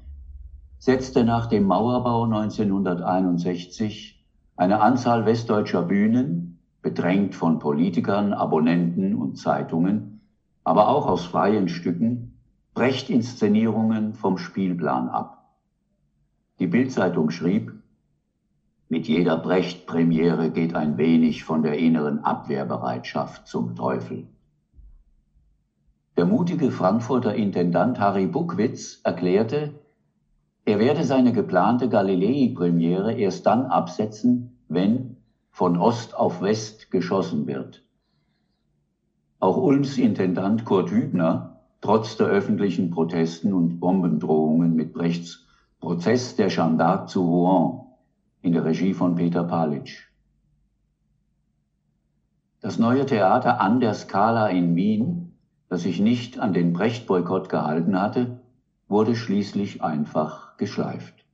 setzte 0.78 1.26
nach 1.26 1.48
dem 1.48 1.66
Mauerbau 1.66 2.24
1961 2.24 4.26
eine 4.56 4.80
Anzahl 4.80 5.26
westdeutscher 5.26 5.84
Bühnen, 5.84 6.60
bedrängt 6.82 7.36
von 7.36 7.60
Politikern, 7.60 8.32
Abonnenten 8.32 9.16
und 9.16 9.38
Zeitungen, 9.38 10.22
aber 10.64 10.88
auch 10.88 11.08
aus 11.08 11.26
freien 11.26 11.68
Stücken, 11.68 12.37
Brecht-Inszenierungen 12.78 14.14
vom 14.14 14.38
Spielplan 14.38 15.10
ab. 15.10 15.56
Die 16.60 16.68
Bildzeitung 16.68 17.32
schrieb, 17.32 17.74
mit 18.88 19.08
jeder 19.08 19.36
Brecht-Premiere 19.36 20.52
geht 20.52 20.76
ein 20.76 21.00
wenig 21.00 21.44
von 21.44 21.64
der 21.64 21.80
inneren 21.80 22.24
Abwehrbereitschaft 22.24 23.48
zum 23.48 23.76
Teufel. 23.76 24.28
Der 26.18 26.28
mutige 26.28 26.70
Frankfurter 26.70 27.34
Intendant 27.34 28.00
Harry 28.00 28.28
Buckwitz 28.28 29.02
erklärte, 29.04 29.74
er 30.64 30.78
werde 30.78 31.04
seine 31.04 31.34
geplante 31.34 31.90
Galilei-Premiere 31.90 33.14
erst 33.14 33.48
dann 33.48 33.66
absetzen, 33.66 34.60
wenn 34.68 35.18
von 35.50 35.78
Ost 35.78 36.16
auf 36.16 36.44
West 36.44 36.92
geschossen 36.92 37.48
wird. 37.48 37.84
Auch 39.40 39.58
Ulms 39.58 39.98
Intendant 39.98 40.64
Kurt 40.64 40.92
Hübner, 40.92 41.57
trotz 41.88 42.18
der 42.18 42.28
öffentlichen 42.28 42.92
Protesten 42.92 43.54
und 43.54 43.80
Bombendrohungen 43.80 44.76
mit 44.76 44.92
Brechts 44.92 45.48
Prozess 45.80 46.36
der 46.36 46.50
Jeanne 46.50 46.76
d'Arc 46.76 47.08
zu 47.08 47.22
Rouen 47.22 47.86
in 48.42 48.52
der 48.52 48.66
Regie 48.66 48.94
von 48.94 49.16
Peter 49.16 49.46
Palitsch. 49.46 50.12
Das 52.60 52.78
neue 52.78 53.06
Theater 53.06 53.62
an 53.62 53.80
der 53.80 53.94
Scala 53.94 54.50
in 54.50 54.76
Wien, 54.76 55.38
das 55.70 55.84
sich 55.84 56.02
nicht 56.02 56.40
an 56.40 56.52
den 56.52 56.74
Brecht-Boykott 56.74 57.48
gehalten 57.48 57.98
hatte, 57.98 58.42
wurde 58.90 59.16
schließlich 59.16 59.82
einfach 59.82 60.58
geschleift. 60.58 61.26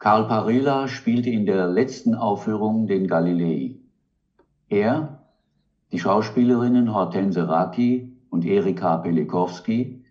Karl 0.00 0.26
Parilla 0.26 0.88
spielte 0.88 1.30
in 1.30 1.46
der 1.46 1.68
letzten 1.68 2.16
Aufführung 2.16 2.88
den 2.88 3.06
Galilei. 3.06 3.76
Er, 4.68 5.22
die 5.92 6.00
Schauspielerinnen 6.00 6.92
Hortense 6.92 7.48
Raki 7.48 8.17
und 8.30 8.44
Erika 8.44 8.98
Pelikowski 8.98 10.04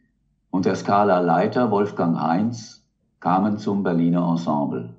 und 0.49 0.65
der 0.65 0.75
Skala-Leiter 0.75 1.71
Wolfgang 1.71 2.19
Heinz 2.19 2.87
kamen 3.19 3.57
zum 3.57 3.83
Berliner 3.83 4.27
Ensemble. 4.29 4.95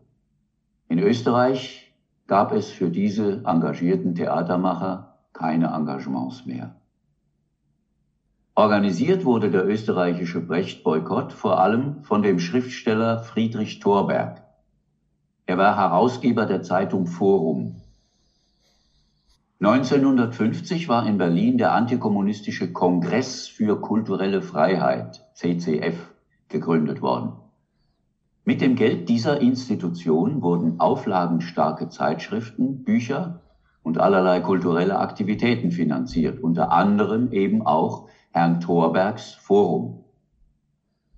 In 0.89 0.99
Österreich 0.99 1.95
gab 2.27 2.53
es 2.53 2.71
für 2.71 2.91
diese 2.91 3.45
engagierten 3.45 4.15
Theatermacher 4.15 5.19
keine 5.33 5.67
Engagements 5.67 6.47
mehr. 6.47 6.77
Organisiert 8.55 9.25
wurde 9.25 9.51
der 9.51 9.69
österreichische 9.69 10.41
Brecht-Boykott 10.41 11.33
vor 11.33 11.61
allem 11.61 12.03
von 12.03 12.23
dem 12.23 12.41
Schriftsteller 12.41 13.21
Friedrich 13.21 13.79
Thorberg. 13.79 14.43
Er 15.47 15.59
war 15.59 15.77
Herausgeber 15.77 16.45
der 16.45 16.63
Zeitung 16.63 17.07
Forum. 17.07 17.77
1950 19.61 20.89
war 20.89 21.05
in 21.05 21.19
Berlin 21.19 21.59
der 21.59 21.73
antikommunistische 21.73 22.73
Kongress 22.73 23.49
für 23.49 23.81
kulturelle 23.81 24.41
Freiheit, 24.41 25.27
CCF, 25.35 26.15
gegründet 26.49 27.03
worden. 27.03 27.33
Mit 28.45 28.61
dem 28.61 28.77
Geld 28.77 29.09
dieser 29.09 29.41
Institution 29.41 30.43
wurden 30.43 30.79
auflagenstarke 30.79 31.89
Zeitschriften, 31.89 32.85
Bücher 32.85 33.43
und 33.83 33.99
allerlei 33.99 34.39
kulturelle 34.39 35.01
Aktivitäten 35.01 35.73
finanziert, 35.73 36.41
unter 36.41 36.71
anderem 36.71 37.33
eben 37.33 37.63
auch 37.67 38.07
Herrn 38.31 38.61
Thorbergs 38.61 39.35
Forum. 39.35 40.05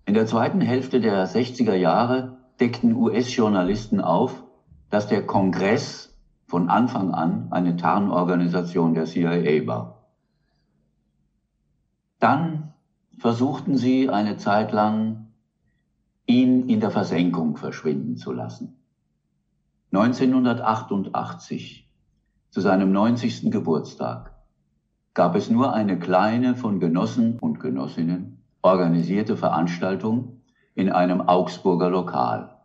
In 0.07 0.15
der 0.15 0.25
zweiten 0.25 0.63
Hälfte 0.63 1.01
der 1.01 1.29
60er 1.29 1.75
Jahre 1.75 2.39
deckten 2.59 2.97
US-Journalisten 2.97 4.01
auf, 4.01 4.45
dass 4.89 5.09
der 5.09 5.27
Kongress 5.27 6.19
von 6.51 6.69
Anfang 6.69 7.15
an 7.15 7.47
eine 7.53 7.77
Tarnorganisation 7.77 8.93
der 8.93 9.05
CIA 9.05 9.69
war. 9.69 10.09
Dann 12.19 12.75
versuchten 13.17 13.77
sie 13.77 14.11
eine 14.11 14.37
Zeit 14.37 14.73
lang, 14.73 15.29
ihn 16.27 16.69
in 16.69 16.81
der 16.81 16.91
Versenkung 16.91 17.57
verschwinden 17.57 18.17
zu 18.17 18.33
lassen. 18.33 18.77
1988, 19.93 21.89
zu 22.51 22.61
seinem 22.61 22.91
90. 22.91 23.53
Geburtstag, 23.53 24.35
gab 25.15 25.37
es 25.37 25.51
nur 25.51 25.73
eine 25.73 26.01
kleine 26.01 26.57
von 26.57 26.81
Genossen 26.81 27.39
und 27.39 27.61
Genossinnen 27.61 28.43
organisierte 28.61 29.37
Veranstaltung 29.37 30.41
in 30.75 30.91
einem 30.91 31.21
Augsburger 31.21 31.91
Lokal. 31.91 32.57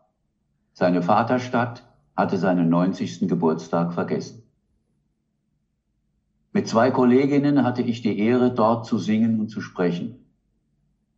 Seine 0.74 1.04
Vaterstadt 1.04 1.84
hatte 2.16 2.38
seinen 2.38 2.70
90. 2.70 3.28
Geburtstag 3.28 3.94
vergessen. 3.94 4.44
Mit 6.54 6.68
zwei 6.68 6.90
Kolleginnen 6.90 7.64
hatte 7.64 7.82
ich 7.82 8.02
die 8.02 8.18
Ehre, 8.18 8.54
dort 8.54 8.86
zu 8.86 8.98
singen 8.98 9.40
und 9.42 9.50
zu 9.50 9.60
sprechen. 9.60 10.26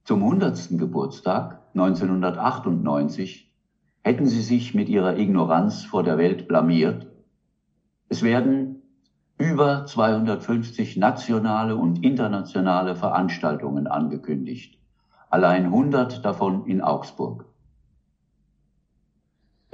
Zum 0.03 0.23
100. 0.23 0.69
Geburtstag 0.79 1.61
1998 1.75 3.53
hätten 4.03 4.25
sie 4.25 4.41
sich 4.41 4.73
mit 4.73 4.89
ihrer 4.89 5.17
Ignoranz 5.17 5.83
vor 5.83 6.01
der 6.01 6.17
Welt 6.17 6.47
blamiert. 6.47 7.07
Es 8.09 8.23
werden 8.23 8.81
über 9.37 9.85
250 9.85 10.97
nationale 10.97 11.75
und 11.75 12.03
internationale 12.03 12.95
Veranstaltungen 12.95 13.85
angekündigt, 13.85 14.79
allein 15.29 15.65
100 15.65 16.25
davon 16.25 16.65
in 16.65 16.81
Augsburg. 16.81 17.45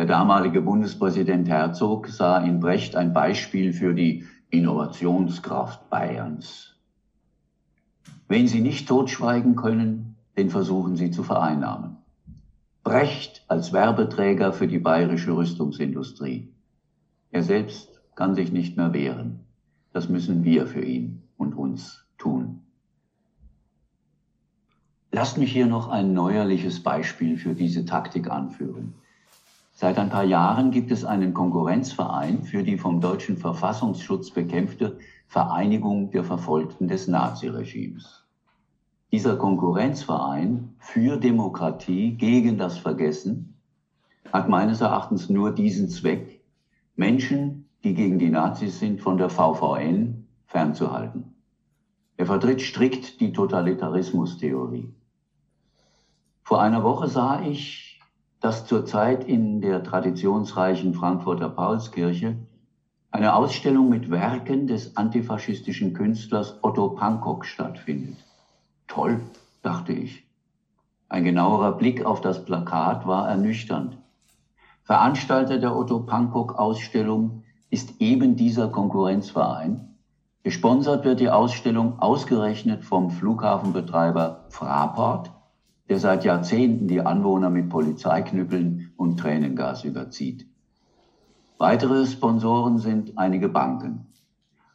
Der 0.04 0.18
damalige 0.18 0.62
Bundespräsident 0.62 1.48
Herzog 1.48 2.10
sah 2.10 2.40
in 2.40 2.60
Brecht 2.60 2.98
ein 2.98 3.14
Beispiel 3.14 3.72
für 3.72 3.94
die 3.94 4.26
Innovationskraft 4.50 5.90
Bayerns. 5.90 6.76
Wen 8.28 8.50
Sie 8.50 8.60
nicht 8.60 8.86
totschweigen 8.86 9.56
können, 9.56 10.18
den 10.36 10.50
versuchen 10.50 10.98
Sie 10.98 11.10
zu 11.10 11.24
vereinnahmen. 11.24 12.00
Brecht 12.84 13.46
als 13.48 13.72
Werbeträger 13.72 14.52
für 14.52 14.68
die 14.68 14.78
bayerische 14.78 15.38
Rüstungsindustrie. 15.38 16.54
Er 17.32 17.44
selbst 17.44 18.02
kann 18.14 18.36
sich 18.36 18.52
nicht 18.52 18.76
mehr 18.76 18.92
wehren. 18.92 19.46
Das 19.94 20.10
müssen 20.10 20.44
wir 20.44 20.68
für 20.68 20.84
ihn 20.84 21.24
und 21.38 21.54
uns 21.54 22.06
tun. 22.18 22.60
Lasst 25.14 25.38
mich 25.38 25.54
hier 25.54 25.68
noch 25.68 25.88
ein 25.88 26.12
neuerliches 26.12 26.84
Beispiel 26.84 27.38
für 27.38 27.54
diese 27.54 27.86
Taktik 27.86 28.30
anführen. 28.30 28.96
Seit 29.84 30.00
ein 30.00 30.10
paar 30.10 30.24
Jahren 30.24 30.72
gibt 30.72 30.92
es 30.92 31.04
einen 31.04 31.34
Konkurrenzverein 31.34 32.44
für 32.44 32.64
die 32.64 32.78
vom 32.78 33.02
deutschen 33.02 33.36
Verfassungsschutz 33.36 34.32
bekämpfte 34.32 34.98
Vereinigung 35.28 36.10
der 36.10 36.24
Verfolgten 36.24 36.88
des 36.88 37.10
Naziregimes. 37.10 38.26
Dieser 39.12 39.36
Konkurrenzverein 39.36 40.74
für 40.80 41.18
Demokratie 41.18 42.14
gegen 42.14 42.58
das 42.58 42.78
Vergessen 42.78 43.58
hat 44.32 44.48
meines 44.48 44.80
Erachtens 44.80 45.28
nur 45.28 45.52
diesen 45.52 45.90
Zweck, 45.90 46.40
Menschen, 46.96 47.68
die 47.84 47.94
gegen 47.94 48.20
die 48.20 48.30
Nazis 48.30 48.80
sind, 48.80 49.02
von 49.02 49.18
der 49.18 49.30
VVN 49.30 50.30
fernzuhalten. 50.46 51.36
Er 52.16 52.26
vertritt 52.26 52.62
strikt 52.62 53.20
die 53.20 53.34
Totalitarismustheorie. 53.34 54.94
Vor 56.42 56.62
einer 56.62 56.84
Woche 56.84 57.10
sah 57.10 57.42
ich, 57.42 57.93
dass 58.44 58.66
zurzeit 58.66 59.24
in 59.24 59.62
der 59.62 59.86
traditionsreichen 59.86 60.94
Frankfurter 60.94 61.48
Paulskirche 61.48 62.36
eine 63.10 63.36
Ausstellung 63.36 63.88
mit 63.88 64.12
Werken 64.12 64.68
des 64.68 64.98
antifaschistischen 64.98 65.94
Künstlers 65.94 66.62
Otto 66.62 66.90
Pankok 66.90 67.46
stattfindet. 67.46 68.18
Toll, 68.88 69.22
dachte 69.62 69.94
ich. 69.94 70.28
Ein 71.08 71.24
genauerer 71.24 71.72
Blick 71.72 72.06
auf 72.06 72.20
das 72.20 72.44
Plakat 72.44 73.08
war 73.08 73.30
ernüchternd. 73.30 73.98
Veranstalter 74.84 75.58
der 75.58 75.74
Otto 75.74 76.02
Pankok-Ausstellung 76.02 77.44
ist 77.70 78.02
eben 78.02 78.36
dieser 78.36 78.68
Konkurrenzverein. 78.68 79.96
Gesponsert 80.44 81.06
wird 81.06 81.22
die 81.22 81.30
Ausstellung 81.30 81.98
ausgerechnet 82.00 82.84
vom 82.84 83.10
Flughafenbetreiber 83.10 84.48
Fraport, 84.50 85.32
der 85.94 86.00
seit 86.00 86.26
Jahrzehnten 86.26 86.88
die 86.88 87.02
Anwohner 87.02 87.52
mit 87.52 87.70
Polizeiknüppeln 87.70 88.94
und 88.98 89.20
Tränengas 89.20 89.84
überzieht. 89.84 90.48
Weitere 91.60 92.08
Sponsoren 92.08 92.80
sind 92.80 93.20
einige 93.20 93.48
Banken. 93.48 94.08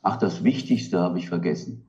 Ach, 0.00 0.16
das 0.16 0.44
Wichtigste 0.44 1.00
habe 1.00 1.18
ich 1.18 1.28
vergessen. 1.28 1.88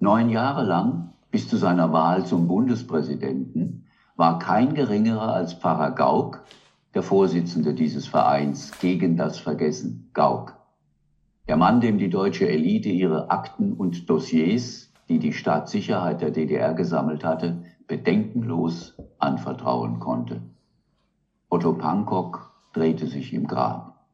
Neun 0.00 0.28
Jahre 0.28 0.66
lang, 0.66 1.14
bis 1.30 1.48
zu 1.48 1.56
seiner 1.56 1.90
Wahl 1.90 2.26
zum 2.26 2.46
Bundespräsidenten, 2.46 3.86
war 4.16 4.38
kein 4.38 4.74
geringerer 4.74 5.32
als 5.32 5.54
Pfarrer 5.54 5.92
Gauck 5.92 6.44
der 6.92 7.02
Vorsitzende 7.02 7.72
dieses 7.72 8.06
Vereins 8.06 8.70
gegen 8.80 9.16
das 9.16 9.38
Vergessen, 9.38 10.10
Gauck. 10.12 10.58
Der 11.48 11.56
Mann, 11.56 11.80
dem 11.80 11.96
die 11.96 12.10
deutsche 12.10 12.46
Elite 12.46 12.90
ihre 12.90 13.30
Akten 13.30 13.72
und 13.72 14.10
Dossiers, 14.10 14.92
die 15.08 15.18
die 15.18 15.32
Staatssicherheit 15.32 16.20
der 16.20 16.32
DDR 16.32 16.74
gesammelt 16.74 17.24
hatte, 17.24 17.62
bedenkenlos 17.88 18.94
anvertrauen 19.18 19.98
konnte. 19.98 20.42
Otto 21.48 21.72
Pankok 21.72 22.52
drehte 22.72 23.06
sich 23.06 23.32
im 23.32 23.46
Grab. 23.46 24.04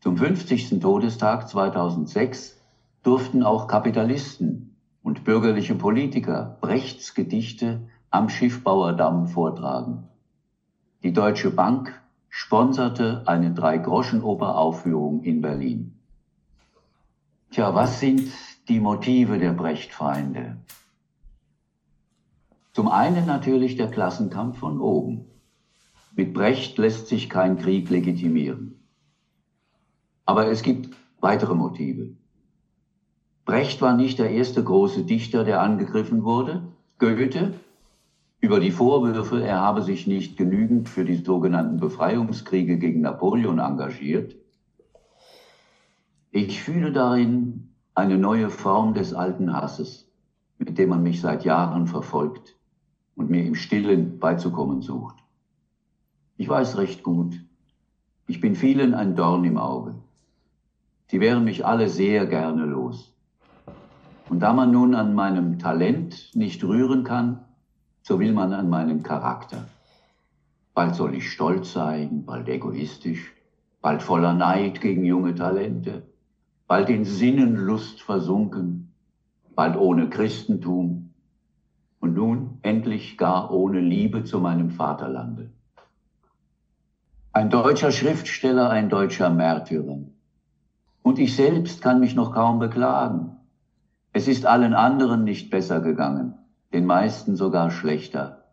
Zum 0.00 0.16
50. 0.16 0.78
Todestag 0.78 1.48
2006 1.48 2.60
durften 3.02 3.42
auch 3.42 3.66
Kapitalisten 3.66 4.76
und 5.02 5.24
bürgerliche 5.24 5.74
Politiker 5.74 6.58
Brechts 6.60 7.14
Gedichte 7.14 7.88
am 8.10 8.28
Schiffbauerdamm 8.28 9.26
vortragen. 9.26 10.08
Die 11.02 11.12
Deutsche 11.12 11.50
Bank 11.50 12.00
sponserte 12.28 13.22
eine 13.26 13.54
Drei-Groschen-Oper-Aufführung 13.54 15.22
in 15.22 15.40
Berlin. 15.40 15.98
Tja, 17.50 17.74
was 17.74 18.00
sind 18.00 18.30
die 18.68 18.80
Motive 18.80 19.38
der 19.38 19.52
Brecht-Feinde? 19.52 20.58
Zum 22.76 22.88
einen 22.88 23.24
natürlich 23.24 23.76
der 23.76 23.90
Klassenkampf 23.90 24.58
von 24.58 24.78
oben. 24.82 25.24
Mit 26.14 26.34
Brecht 26.34 26.76
lässt 26.76 27.08
sich 27.08 27.30
kein 27.30 27.56
Krieg 27.56 27.88
legitimieren. 27.88 28.84
Aber 30.26 30.50
es 30.50 30.60
gibt 30.60 30.94
weitere 31.22 31.54
Motive. 31.54 32.10
Brecht 33.46 33.80
war 33.80 33.94
nicht 33.94 34.18
der 34.18 34.28
erste 34.30 34.62
große 34.62 35.04
Dichter, 35.04 35.42
der 35.42 35.62
angegriffen 35.62 36.22
wurde. 36.22 36.70
Goethe 36.98 37.54
über 38.40 38.60
die 38.60 38.72
Vorwürfe, 38.72 39.42
er 39.42 39.62
habe 39.62 39.80
sich 39.80 40.06
nicht 40.06 40.36
genügend 40.36 40.90
für 40.90 41.06
die 41.06 41.16
sogenannten 41.16 41.78
Befreiungskriege 41.78 42.76
gegen 42.76 43.00
Napoleon 43.00 43.58
engagiert. 43.58 44.36
Ich 46.30 46.60
fühle 46.60 46.92
darin 46.92 47.70
eine 47.94 48.18
neue 48.18 48.50
Form 48.50 48.92
des 48.92 49.14
alten 49.14 49.54
Hasses, 49.54 50.12
mit 50.58 50.76
dem 50.76 50.90
man 50.90 51.02
mich 51.02 51.22
seit 51.22 51.42
Jahren 51.42 51.86
verfolgt 51.86 52.55
und 53.16 53.30
mir 53.30 53.44
im 53.44 53.54
Stillen 53.54 54.18
beizukommen 54.18 54.82
sucht. 54.82 55.16
Ich 56.36 56.48
weiß 56.48 56.76
recht 56.76 57.02
gut, 57.02 57.40
ich 58.28 58.40
bin 58.40 58.54
vielen 58.54 58.94
ein 58.94 59.16
Dorn 59.16 59.44
im 59.44 59.56
Auge. 59.56 59.94
Sie 61.08 61.20
wären 61.20 61.44
mich 61.44 61.64
alle 61.64 61.88
sehr 61.88 62.26
gerne 62.26 62.64
los. 62.66 63.14
Und 64.28 64.40
da 64.40 64.52
man 64.52 64.70
nun 64.70 64.94
an 64.94 65.14
meinem 65.14 65.58
Talent 65.58 66.30
nicht 66.34 66.62
rühren 66.62 67.04
kann, 67.04 67.44
so 68.02 68.20
will 68.20 68.32
man 68.32 68.52
an 68.52 68.68
meinen 68.68 69.02
Charakter. 69.02 69.68
Bald 70.74 70.94
soll 70.94 71.14
ich 71.14 71.30
stolz 71.30 71.72
sein, 71.72 72.24
bald 72.26 72.48
egoistisch, 72.48 73.32
bald 73.80 74.02
voller 74.02 74.34
Neid 74.34 74.80
gegen 74.80 75.04
junge 75.04 75.34
Talente, 75.34 76.02
bald 76.66 76.90
in 76.90 77.04
Sinnenlust 77.04 78.02
versunken, 78.02 78.92
bald 79.54 79.76
ohne 79.76 80.10
Christentum 80.10 81.05
und 82.06 82.14
nun 82.14 82.58
endlich 82.62 83.18
gar 83.18 83.50
ohne 83.50 83.80
Liebe 83.80 84.22
zu 84.22 84.38
meinem 84.38 84.70
Vaterlande. 84.70 85.50
Ein 87.32 87.50
deutscher 87.50 87.90
Schriftsteller, 87.90 88.70
ein 88.70 88.88
deutscher 88.88 89.28
Märtyrer. 89.28 89.98
Und 91.02 91.18
ich 91.18 91.34
selbst 91.34 91.82
kann 91.82 91.98
mich 91.98 92.14
noch 92.14 92.32
kaum 92.32 92.60
beklagen. 92.60 93.38
Es 94.12 94.28
ist 94.28 94.46
allen 94.46 94.72
anderen 94.72 95.24
nicht 95.24 95.50
besser 95.50 95.80
gegangen, 95.80 96.34
den 96.72 96.86
meisten 96.86 97.34
sogar 97.34 97.72
schlechter. 97.72 98.44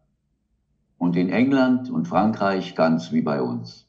Und 0.98 1.16
in 1.16 1.30
England 1.30 1.92
und 1.92 2.08
Frankreich 2.08 2.74
ganz 2.74 3.12
wie 3.12 3.22
bei 3.22 3.40
uns. 3.40 3.88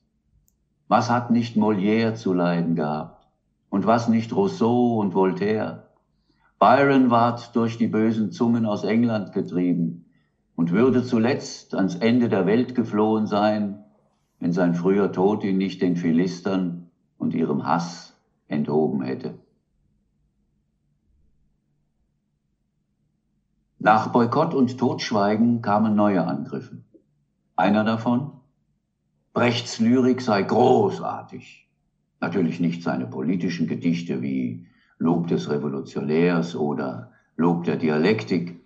Was 0.88 1.10
hat 1.10 1.30
nicht 1.30 1.56
Molière 1.56 2.14
zu 2.14 2.34
leiden 2.34 2.74
gehabt? 2.74 3.26
Und 3.70 3.86
was 3.86 4.08
nicht 4.08 4.36
Rousseau 4.36 4.98
und 5.00 5.14
Voltaire? 5.14 5.84
Byron 6.64 7.10
ward 7.10 7.54
durch 7.54 7.76
die 7.76 7.88
bösen 7.88 8.32
Zungen 8.32 8.64
aus 8.64 8.84
England 8.84 9.32
getrieben. 9.32 10.06
und 10.54 10.70
würde 10.70 11.04
zuletzt 11.04 11.74
ans 11.74 11.94
Ende 11.94 12.30
der 12.30 12.46
Welt 12.46 12.74
geflohen 12.74 13.26
sein, 13.26 13.84
wenn 14.38 14.52
sein 14.52 14.74
früher 14.74 15.12
Tod 15.12 15.44
ihn 15.44 15.58
nicht 15.58 15.82
den 15.82 15.94
Philistern 15.94 16.90
und 17.18 17.34
ihrem 17.34 17.66
Hass 17.66 18.18
enthoben 18.48 19.02
hätte. 19.02 19.34
Nach 23.78 24.06
Boykott 24.06 24.54
und 24.54 24.78
Totschweigen 24.78 25.60
kamen 25.60 25.94
neue 25.94 26.26
Angriffe. 26.26 26.82
Einer 27.56 27.84
davon, 27.84 28.40
Brechts 29.34 29.80
Lyrik 29.80 30.22
sei 30.22 30.40
großartig. 30.40 31.68
Natürlich 32.20 32.58
nicht 32.58 32.82
seine 32.82 33.06
politischen 33.06 33.66
Gedichte 33.66 34.22
wie 34.22 34.66
Lob 34.98 35.26
des 35.28 35.50
Revolutionärs 35.50 36.56
oder 36.56 37.12
Lob 37.36 37.64
der 37.64 37.76
Dialektik, 37.76 38.60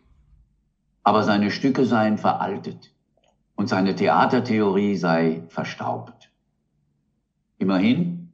aber 1.02 1.22
seine 1.22 1.50
Stücke 1.50 1.84
seien 1.84 2.18
veraltet 2.18 2.94
und 3.56 3.68
seine 3.68 3.94
Theatertheorie 3.94 4.96
sei 4.96 5.44
verstaubt. 5.48 6.30
Immerhin, 7.58 8.32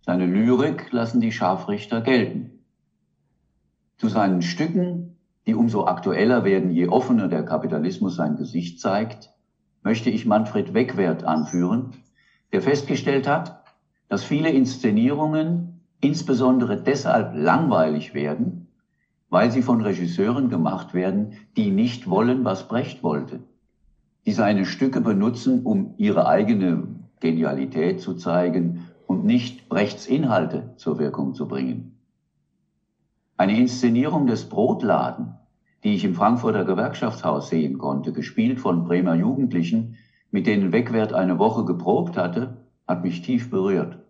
seine 0.00 0.26
Lyrik 0.26 0.92
lassen 0.92 1.20
die 1.20 1.32
Scharfrichter 1.32 2.00
gelten. 2.00 2.64
Zu 3.98 4.08
seinen 4.08 4.42
Stücken 4.42 5.16
die 5.46 5.54
umso 5.54 5.86
aktueller 5.86 6.44
werden, 6.44 6.70
je 6.70 6.88
offener 6.88 7.28
der 7.28 7.44
Kapitalismus 7.44 8.16
sein 8.16 8.36
Gesicht 8.36 8.80
zeigt, 8.80 9.30
möchte 9.82 10.10
ich 10.10 10.26
Manfred 10.26 10.74
Wegwert 10.74 11.22
anführen, 11.22 11.92
der 12.52 12.62
festgestellt 12.62 13.28
hat, 13.28 13.62
dass 14.08 14.24
viele 14.24 14.50
Inszenierungen 14.50 15.75
insbesondere 16.06 16.76
deshalb 16.76 17.34
langweilig 17.34 18.14
werden, 18.14 18.68
weil 19.28 19.50
sie 19.50 19.62
von 19.62 19.80
Regisseuren 19.80 20.48
gemacht 20.48 20.94
werden, 20.94 21.32
die 21.56 21.70
nicht 21.70 22.08
wollen, 22.08 22.44
was 22.44 22.68
Brecht 22.68 23.02
wollte, 23.02 23.40
die 24.24 24.32
seine 24.32 24.64
Stücke 24.64 25.00
benutzen, 25.00 25.64
um 25.64 25.94
ihre 25.96 26.26
eigene 26.26 26.84
Genialität 27.20 28.00
zu 28.00 28.14
zeigen 28.14 28.86
und 29.06 29.24
nicht 29.24 29.68
Brechts 29.68 30.06
Inhalte 30.06 30.74
zur 30.76 30.98
Wirkung 30.98 31.34
zu 31.34 31.48
bringen. 31.48 31.98
Eine 33.36 33.58
Inszenierung 33.58 34.26
des 34.26 34.48
Brotladen, 34.48 35.34
die 35.84 35.94
ich 35.94 36.04
im 36.04 36.14
Frankfurter 36.14 36.64
Gewerkschaftshaus 36.64 37.48
sehen 37.48 37.78
konnte, 37.78 38.12
gespielt 38.12 38.60
von 38.60 38.84
Bremer 38.84 39.14
Jugendlichen, 39.14 39.96
mit 40.30 40.46
denen 40.46 40.72
Wegwert 40.72 41.12
eine 41.12 41.38
Woche 41.38 41.64
geprobt 41.64 42.16
hatte, 42.16 42.56
hat 42.86 43.02
mich 43.02 43.22
tief 43.22 43.50
berührt. 43.50 44.05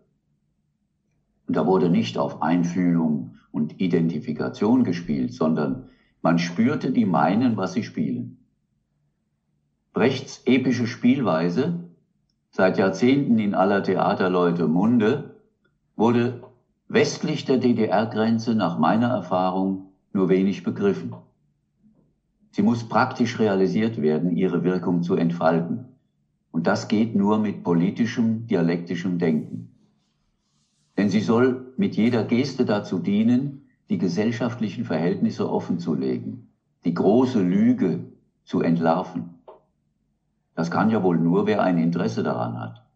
Und 1.46 1.56
da 1.56 1.66
wurde 1.66 1.88
nicht 1.90 2.18
auf 2.18 2.42
Einfühlung 2.42 3.36
und 3.52 3.80
Identifikation 3.80 4.84
gespielt, 4.84 5.32
sondern 5.32 5.88
man 6.22 6.38
spürte, 6.38 6.90
die 6.90 7.06
meinen, 7.06 7.56
was 7.56 7.72
sie 7.72 7.84
spielen. 7.84 8.38
Brechts 9.92 10.42
epische 10.44 10.86
Spielweise, 10.86 11.88
seit 12.50 12.78
Jahrzehnten 12.78 13.38
in 13.38 13.54
aller 13.54 13.82
Theaterleute 13.82 14.66
Munde, 14.66 15.36
wurde 15.94 16.42
westlich 16.88 17.44
der 17.44 17.58
DDR-Grenze 17.58 18.54
nach 18.54 18.78
meiner 18.78 19.08
Erfahrung 19.08 19.92
nur 20.12 20.28
wenig 20.28 20.62
begriffen. 20.62 21.14
Sie 22.50 22.62
muss 22.62 22.88
praktisch 22.88 23.38
realisiert 23.38 24.00
werden, 24.00 24.36
ihre 24.36 24.64
Wirkung 24.64 25.02
zu 25.02 25.14
entfalten. 25.14 25.86
Und 26.50 26.66
das 26.66 26.88
geht 26.88 27.14
nur 27.14 27.38
mit 27.38 27.62
politischem, 27.62 28.46
dialektischem 28.46 29.18
Denken. 29.18 29.75
Denn 30.96 31.10
sie 31.10 31.20
soll 31.20 31.74
mit 31.76 31.96
jeder 31.96 32.24
Geste 32.24 32.64
dazu 32.64 32.98
dienen, 32.98 33.68
die 33.88 33.98
gesellschaftlichen 33.98 34.84
Verhältnisse 34.84 35.50
offenzulegen, 35.50 36.48
die 36.84 36.94
große 36.94 37.40
Lüge 37.40 38.12
zu 38.44 38.60
entlarven. 38.60 39.30
Das 40.54 40.70
kann 40.70 40.90
ja 40.90 41.02
wohl 41.02 41.18
nur, 41.18 41.46
wer 41.46 41.62
ein 41.62 41.78
Interesse 41.78 42.22
daran 42.22 42.58
hat. 42.58 42.86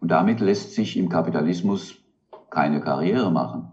Und 0.00 0.10
damit 0.10 0.40
lässt 0.40 0.74
sich 0.74 0.96
im 0.96 1.08
Kapitalismus 1.08 1.96
keine 2.50 2.80
Karriere 2.80 3.32
machen. 3.32 3.68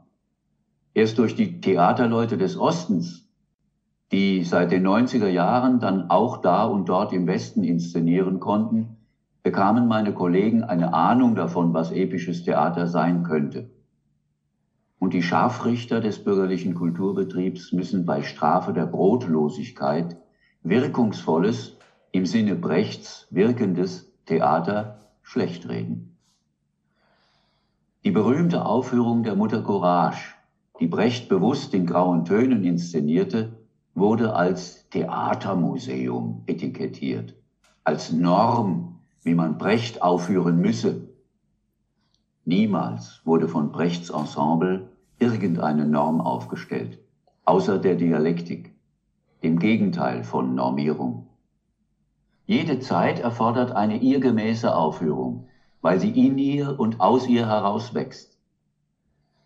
Erst 0.93 1.19
durch 1.19 1.35
die 1.35 1.61
Theaterleute 1.61 2.37
des 2.37 2.57
Ostens, 2.57 3.29
die 4.11 4.43
seit 4.43 4.71
den 4.71 4.85
90er 4.85 5.27
Jahren 5.27 5.79
dann 5.79 6.09
auch 6.09 6.37
da 6.37 6.65
und 6.65 6.89
dort 6.89 7.13
im 7.13 7.27
Westen 7.27 7.63
inszenieren 7.63 8.39
konnten, 8.39 8.97
bekamen 9.43 9.87
meine 9.87 10.13
Kollegen 10.13 10.63
eine 10.63 10.93
Ahnung 10.93 11.35
davon, 11.35 11.73
was 11.73 11.91
episches 11.91 12.43
Theater 12.43 12.87
sein 12.87 13.23
könnte. 13.23 13.69
Und 14.99 15.13
die 15.13 15.23
Scharfrichter 15.23 15.99
des 15.99 16.23
bürgerlichen 16.23 16.75
Kulturbetriebs 16.75 17.71
müssen 17.71 18.05
bei 18.05 18.21
Strafe 18.21 18.71
der 18.71 18.85
Brotlosigkeit 18.85 20.17
wirkungsvolles, 20.63 21.77
im 22.11 22.25
Sinne 22.25 22.55
Brechts 22.55 23.27
wirkendes 23.31 24.11
Theater 24.25 24.99
schlecht 25.23 25.67
reden. 25.69 26.17
Die 28.03 28.11
berühmte 28.11 28.65
Aufführung 28.65 29.23
der 29.23 29.35
Mutter 29.35 29.61
Courage, 29.61 30.35
die 30.79 30.87
Brecht 30.87 31.29
bewusst 31.29 31.73
in 31.73 31.85
grauen 31.85 32.25
Tönen 32.25 32.63
inszenierte, 32.63 33.59
wurde 33.93 34.35
als 34.35 34.89
Theatermuseum 34.89 36.43
etikettiert, 36.47 37.35
als 37.83 38.11
Norm, 38.11 38.90
wie 39.23 39.35
man 39.35 39.57
Brecht 39.57 40.01
aufführen 40.01 40.59
müsse. 40.59 41.07
Niemals 42.45 43.21
wurde 43.23 43.47
von 43.47 43.71
Brechts 43.71 44.09
Ensemble 44.09 44.89
irgendeine 45.19 45.85
Norm 45.85 46.21
aufgestellt, 46.21 46.99
außer 47.45 47.77
der 47.77 47.95
Dialektik, 47.95 48.73
dem 49.43 49.59
Gegenteil 49.59 50.23
von 50.23 50.55
Normierung. 50.55 51.27
Jede 52.47 52.79
Zeit 52.79 53.19
erfordert 53.19 53.71
eine 53.71 53.97
ihr 53.97 54.19
gemäße 54.19 54.75
Aufführung, 54.75 55.47
weil 55.81 55.99
sie 55.99 56.09
in 56.09 56.37
ihr 56.37 56.79
und 56.79 56.99
aus 56.99 57.27
ihr 57.27 57.47
herauswächst. 57.47 58.37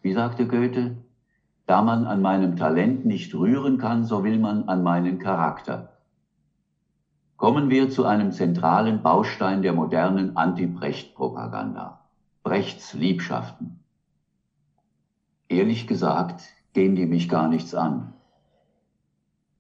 Wie 0.01 0.13
sagte 0.13 0.47
Goethe, 0.47 0.97
da 1.65 1.81
man 1.81 2.05
an 2.05 2.21
meinem 2.21 2.55
Talent 2.55 3.05
nicht 3.05 3.33
rühren 3.33 3.77
kann, 3.77 4.05
so 4.05 4.23
will 4.23 4.39
man 4.39 4.69
an 4.69 4.83
meinen 4.83 5.19
Charakter. 5.19 5.94
Kommen 7.37 7.69
wir 7.69 7.89
zu 7.89 8.05
einem 8.05 8.31
zentralen 8.31 9.01
Baustein 9.01 9.61
der 9.61 9.73
modernen 9.73 10.37
Anti-Brecht-Propaganda. 10.37 11.99
Brechts 12.43 12.93
Liebschaften. 12.93 13.79
Ehrlich 15.49 15.85
gesagt 15.85 16.43
gehen 16.71 16.95
die 16.95 17.05
mich 17.05 17.27
gar 17.27 17.49
nichts 17.49 17.75
an. 17.75 18.13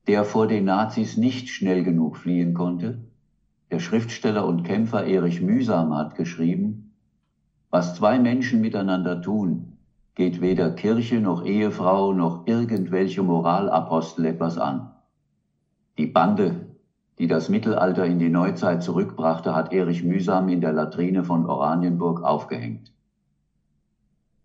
Der 0.07 0.23
vor 0.23 0.47
den 0.47 0.63
Nazis 0.63 1.17
nicht 1.17 1.49
schnell 1.49 1.83
genug 1.83 2.15
fliehen 2.15 2.53
konnte, 2.53 2.99
der 3.71 3.79
Schriftsteller 3.79 4.47
und 4.47 4.63
Kämpfer 4.63 5.05
Erich 5.05 5.41
Mühsam 5.41 5.93
hat 5.95 6.15
geschrieben, 6.15 6.93
was 7.71 7.95
zwei 7.95 8.19
Menschen 8.19 8.61
miteinander 8.61 9.21
tun, 9.21 9.77
geht 10.13 10.39
weder 10.39 10.71
Kirche 10.71 11.19
noch 11.19 11.43
Ehefrau 11.43 12.13
noch 12.13 12.47
irgendwelche 12.47 13.21
Moralapostel 13.21 14.27
etwas 14.27 14.57
an. 14.57 14.93
Die 15.97 16.07
Bande, 16.07 16.64
die 17.17 17.27
das 17.27 17.49
Mittelalter 17.49 18.05
in 18.05 18.19
die 18.19 18.29
Neuzeit 18.29 18.83
zurückbrachte, 18.83 19.55
hat 19.55 19.71
Erich 19.71 20.03
Mühsam 20.03 20.49
in 20.49 20.61
der 20.61 20.73
Latrine 20.73 21.23
von 21.23 21.45
Oranienburg 21.45 22.23
aufgehängt. 22.23 22.91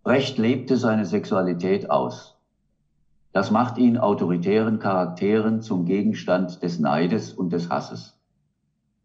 Brecht 0.02 0.38
lebte 0.38 0.76
seine 0.76 1.04
Sexualität 1.04 1.90
aus. 1.90 2.36
Das 3.32 3.50
macht 3.50 3.78
ihn 3.78 3.98
autoritären 3.98 4.78
Charakteren 4.78 5.62
zum 5.62 5.84
Gegenstand 5.84 6.62
des 6.62 6.78
Neides 6.78 7.32
und 7.32 7.52
des 7.52 7.70
Hasses. 7.70 8.18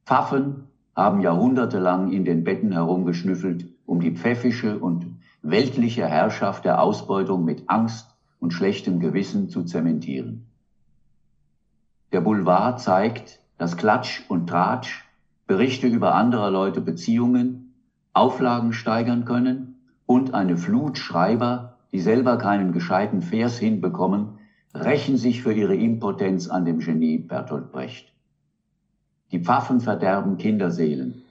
Pfaffen 0.06 0.68
haben 0.96 1.22
jahrhundertelang 1.22 2.12
in 2.12 2.24
den 2.24 2.44
Betten 2.44 2.72
herumgeschnüffelt, 2.72 3.68
um 3.86 4.00
die 4.00 4.12
pfäffische 4.12 4.80
und 4.80 5.06
weltliche 5.42 6.08
Herrschaft 6.08 6.66
der 6.66 6.82
Ausbeutung 6.82 7.46
mit 7.46 7.70
Angst 7.70 8.16
und 8.40 8.52
schlechtem 8.52 9.00
Gewissen 9.00 9.50
zu 9.50 9.64
zementieren. 9.64 10.48
Der 12.12 12.22
Boulevard 12.22 12.80
zeigt, 12.80 13.42
dass 13.58 13.78
Klatsch 13.78 14.24
und 14.28 14.48
Tratsch, 14.48 15.04
Berichte 15.48 15.88
über 15.88 16.16
anderer 16.16 16.52
Leute 16.52 16.82
Beziehungen, 16.82 17.74
Auflagen 18.14 18.74
steigern 18.74 19.26
können 19.26 19.76
und 20.06 20.34
eine 20.34 20.58
Flut 20.58 20.98
Schreiber, 20.98 21.78
die 21.92 22.00
selber 22.00 22.38
keinen 22.38 22.72
gescheiten 22.72 23.22
Vers 23.22 23.58
hinbekommen, 23.58 24.40
rächen 24.74 25.18
sich 25.18 25.44
für 25.44 25.54
ihre 25.54 25.76
Impotenz 25.76 26.50
an 26.50 26.66
dem 26.66 26.80
Genie 26.80 27.18
Bertolt 27.18 27.72
Brecht. 27.72 28.12
Die 29.32 29.40
Pfaffen 29.40 29.80
verderben 29.80 30.38
Kinderseelen. 30.38 31.24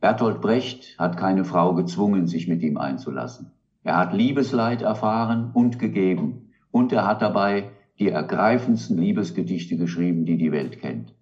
Bertolt 0.00 0.40
Brecht 0.40 0.98
hat 0.98 1.16
keine 1.16 1.44
Frau 1.44 1.74
gezwungen, 1.74 2.26
sich 2.26 2.48
mit 2.48 2.62
ihm 2.62 2.78
einzulassen. 2.78 3.50
Er 3.82 3.96
hat 3.96 4.12
Liebesleid 4.12 4.82
erfahren 4.82 5.50
und 5.52 5.78
gegeben. 5.78 6.52
Und 6.70 6.92
er 6.92 7.06
hat 7.06 7.22
dabei 7.22 7.70
die 7.98 8.10
ergreifendsten 8.10 8.98
Liebesgedichte 8.98 9.76
geschrieben, 9.76 10.24
die 10.24 10.36
die 10.36 10.52
Welt 10.52 10.80
kennt. 10.80 11.14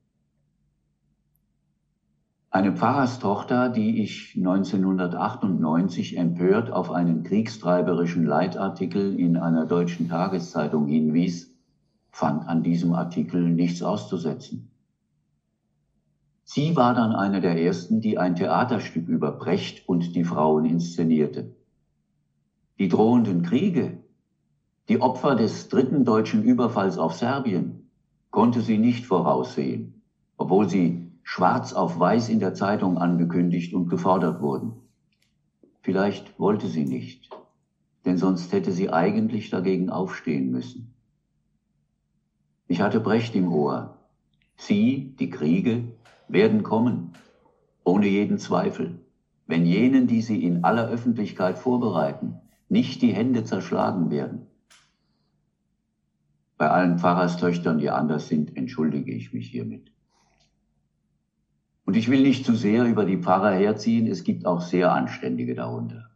Eine 2.57 2.73
Pfarrerstochter, 2.73 3.69
die 3.69 4.03
ich 4.03 4.35
1998 4.35 6.16
empört 6.16 6.73
auf 6.73 6.90
einen 6.90 7.23
kriegstreiberischen 7.23 8.25
Leitartikel 8.25 9.21
in 9.21 9.37
einer 9.37 9.66
deutschen 9.66 10.09
Tageszeitung 10.09 10.87
hinwies, 10.87 11.55
fand 12.11 12.49
an 12.49 12.62
diesem 12.62 12.95
Artikel 12.95 13.51
nichts 13.51 13.83
auszusetzen. 13.83 14.71
Sie 16.45 16.75
war 16.77 16.95
dann 16.95 17.12
eine 17.12 17.42
der 17.42 17.61
ersten, 17.61 18.01
die 18.01 18.16
ein 18.16 18.37
Theaterstück 18.37 19.07
über 19.07 19.33
Brecht 19.33 19.87
und 19.87 20.14
die 20.16 20.25
Frauen 20.25 20.64
inszenierte. 20.64 21.55
Die 22.79 22.88
drohenden 22.88 23.42
Kriege, 23.42 24.03
die 24.88 25.03
Opfer 25.03 25.35
des 25.35 25.69
dritten 25.69 26.07
deutschen 26.07 26.42
Überfalls 26.42 26.97
auf 26.97 27.12
Serbien, 27.12 27.90
konnte 28.31 28.62
sie 28.62 28.79
nicht 28.79 29.05
voraussehen, 29.05 30.01
obwohl 30.38 30.71
sie 30.71 31.06
schwarz 31.29 31.73
auf 31.73 31.99
weiß 31.99 32.29
in 32.29 32.39
der 32.39 32.55
Zeitung 32.55 32.99
angekündigt 32.99 33.75
und 33.75 33.89
gefordert 33.89 34.41
wurden. 34.41 34.75
Vielleicht 35.83 36.39
wollte 36.39 36.69
sie 36.69 36.85
nicht, 36.85 37.31
denn 38.05 38.17
sonst 38.17 38.53
hätte 38.53 38.71
sie 38.71 38.93
eigentlich 38.93 39.51
dagegen 39.51 39.91
aufstehen 39.91 40.53
müssen. 40.53 40.95
Ich 42.69 42.81
hatte 42.81 43.01
Brecht 43.01 43.35
im 43.35 43.53
Ohr. 43.53 43.99
Sie, 44.55 45.17
die 45.19 45.29
Kriege, 45.29 45.97
werden 46.29 46.62
kommen, 46.62 47.15
ohne 47.83 48.07
jeden 48.07 48.39
Zweifel, 48.39 49.01
wenn 49.49 49.67
jenen, 49.67 50.07
die 50.07 50.23
sie 50.23 50.45
in 50.45 50.62
aller 50.62 50.89
Öffentlichkeit 50.89 51.59
vorbereiten, 51.59 52.37
nicht 52.69 53.03
die 53.03 53.12
Hände 53.12 53.43
zerschlagen 53.43 54.11
werden. 54.11 54.47
Bei 56.57 56.71
allen 56.71 57.01
Pfarrerstöchtern, 57.01 57.79
die 57.79 57.91
anders 57.91 58.29
sind, 58.29 58.57
entschuldige 58.57 59.12
ich 59.12 59.33
mich 59.33 59.49
hiermit. 59.49 59.95
Und 61.87 61.96
ich 61.96 62.11
will 62.11 62.20
nicht 62.20 62.44
zu 62.44 62.55
sehr 62.55 62.85
über 62.85 63.05
die 63.05 63.16
Pfarrer 63.16 63.53
herziehen, 63.53 64.09
es 64.09 64.25
gibt 64.25 64.44
auch 64.44 64.61
sehr 64.61 64.92
Anständige 64.92 65.55
darunter. 65.55 66.11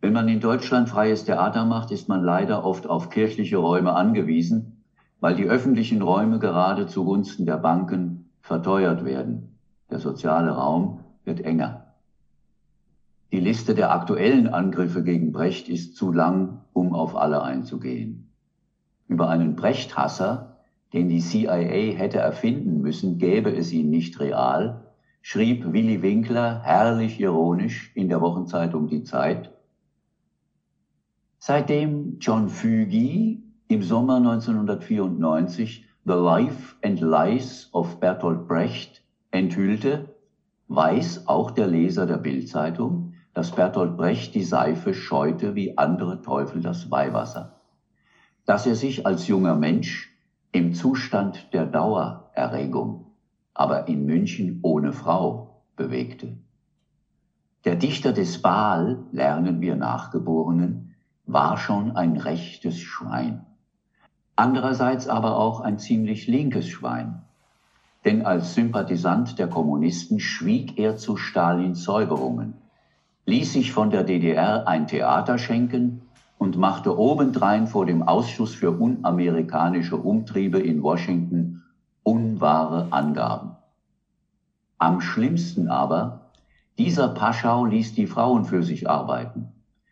Wenn 0.00 0.12
man 0.12 0.28
in 0.28 0.40
Deutschland 0.40 0.88
freies 0.88 1.24
Theater 1.24 1.64
macht, 1.64 1.92
ist 1.92 2.08
man 2.08 2.22
leider 2.22 2.64
oft 2.64 2.88
auf 2.88 3.08
kirchliche 3.08 3.58
Räume 3.58 3.92
angewiesen, 3.94 4.82
weil 5.20 5.36
die 5.36 5.44
öffentlichen 5.44 6.02
Räume 6.02 6.40
gerade 6.40 6.88
zugunsten 6.88 7.46
der 7.46 7.58
Banken 7.58 8.28
verteuert 8.40 9.04
werden. 9.04 9.56
Der 9.88 10.00
soziale 10.00 10.50
Raum 10.50 11.00
wird 11.24 11.40
enger. 11.40 11.94
Die 13.30 13.40
Liste 13.40 13.74
der 13.74 13.92
aktuellen 13.92 14.48
Angriffe 14.48 15.04
gegen 15.04 15.30
Brecht 15.30 15.68
ist 15.68 15.96
zu 15.96 16.12
lang, 16.12 16.62
um 16.72 16.92
auf 16.92 17.14
alle 17.16 17.42
einzugehen. 17.42 18.32
Über 19.06 19.28
einen 19.28 19.54
Brecht-Hasser, 19.54 20.55
den 20.96 21.10
die 21.10 21.20
CIA 21.20 21.92
hätte 21.98 22.20
erfinden 22.20 22.80
müssen, 22.80 23.18
gäbe 23.18 23.54
es 23.54 23.70
ihn 23.70 23.90
nicht 23.90 24.18
real, 24.18 24.94
schrieb 25.20 25.70
Willy 25.70 26.00
Winkler 26.00 26.62
herrlich 26.62 27.20
ironisch 27.20 27.92
in 27.94 28.08
der 28.08 28.22
Wochenzeitung 28.22 28.88
Die 28.88 29.02
Zeit. 29.02 29.52
Seitdem 31.38 32.16
John 32.18 32.48
Fügi 32.48 33.42
im 33.68 33.82
Sommer 33.82 34.16
1994 34.16 35.84
The 36.06 36.14
Life 36.14 36.76
and 36.82 36.98
Lies 37.02 37.68
of 37.74 38.00
Bertolt 38.00 38.48
Brecht 38.48 39.02
enthüllte, 39.32 40.16
weiß 40.68 41.28
auch 41.28 41.50
der 41.50 41.66
Leser 41.66 42.06
der 42.06 42.16
Bildzeitung, 42.16 43.12
dass 43.34 43.54
Bertolt 43.54 43.98
Brecht 43.98 44.34
die 44.34 44.44
Seife 44.44 44.94
scheute 44.94 45.54
wie 45.54 45.76
andere 45.76 46.22
Teufel 46.22 46.62
das 46.62 46.90
Weihwasser. 46.90 47.60
Dass 48.46 48.66
er 48.66 48.76
sich 48.76 49.04
als 49.04 49.26
junger 49.26 49.56
Mensch 49.56 50.15
im 50.56 50.74
Zustand 50.74 51.52
der 51.52 51.66
Dauererregung, 51.66 53.06
aber 53.54 53.88
in 53.88 54.04
München 54.06 54.60
ohne 54.62 54.92
Frau 54.92 55.62
bewegte. 55.76 56.36
Der 57.64 57.76
Dichter 57.76 58.12
des 58.12 58.42
Baal, 58.42 59.04
lernen 59.12 59.60
wir 59.60 59.76
Nachgeborenen, 59.76 60.94
war 61.26 61.56
schon 61.56 61.96
ein 61.96 62.16
rechtes 62.16 62.78
Schwein 62.78 63.46
andererseits 64.36 65.08
aber 65.08 65.38
auch 65.38 65.60
ein 65.60 65.78
ziemlich 65.78 66.26
linkes 66.26 66.68
Schwein. 66.68 67.22
Denn 68.04 68.24
als 68.24 68.54
Sympathisant 68.54 69.38
der 69.38 69.48
Kommunisten 69.48 70.20
schwieg 70.20 70.78
er 70.78 70.96
zu 70.96 71.16
Stalins 71.16 71.82
Säuberungen, 71.82 72.54
ließ 73.24 73.54
sich 73.54 73.72
von 73.72 73.90
der 73.90 74.04
DDR 74.04 74.68
ein 74.68 74.86
Theater 74.86 75.38
schenken 75.38 76.02
und 76.46 76.58
machte 76.58 76.96
obendrein 76.96 77.66
vor 77.66 77.86
dem 77.86 78.04
Ausschuss 78.04 78.54
für 78.54 78.70
unamerikanische 78.70 79.96
Umtriebe 79.96 80.60
in 80.60 80.80
Washington 80.80 81.64
unwahre 82.04 82.86
Angaben. 82.92 83.56
Am 84.78 85.00
schlimmsten 85.00 85.66
aber, 85.66 86.30
dieser 86.78 87.08
Paschau 87.08 87.64
ließ 87.64 87.94
die 87.94 88.06
Frauen 88.06 88.44
für 88.44 88.62
sich 88.62 88.88
arbeiten, 88.88 89.48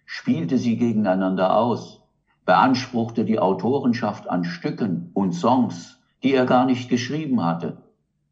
spielte 0.07 0.57
sie 0.57 0.77
gegeneinander 0.77 1.57
aus, 1.57 2.05
beanspruchte 2.45 3.25
die 3.25 3.41
Autorenschaft 3.41 4.31
an 4.31 4.45
Stücken 4.45 5.11
und 5.13 5.33
Songs, 5.33 5.99
die 6.23 6.35
er 6.35 6.47
gar 6.47 6.67
nicht 6.67 6.89
geschrieben 6.89 7.45
hatte, 7.45 7.79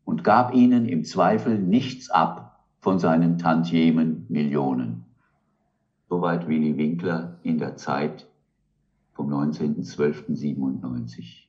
und 0.04 0.22
gab 0.22 0.54
ihnen 0.54 0.86
im 0.86 1.02
Zweifel 1.02 1.58
nichts 1.58 2.08
ab 2.08 2.60
von 2.78 3.00
seinen 3.00 3.38
Tantiemen 3.38 4.26
Millionen. 4.28 5.11
Soweit 6.12 6.46
Willy 6.46 6.76
Winkler 6.76 7.38
in 7.42 7.56
der 7.56 7.76
Zeit 7.76 8.28
vom 9.14 9.32
19.12.97. 9.32 11.46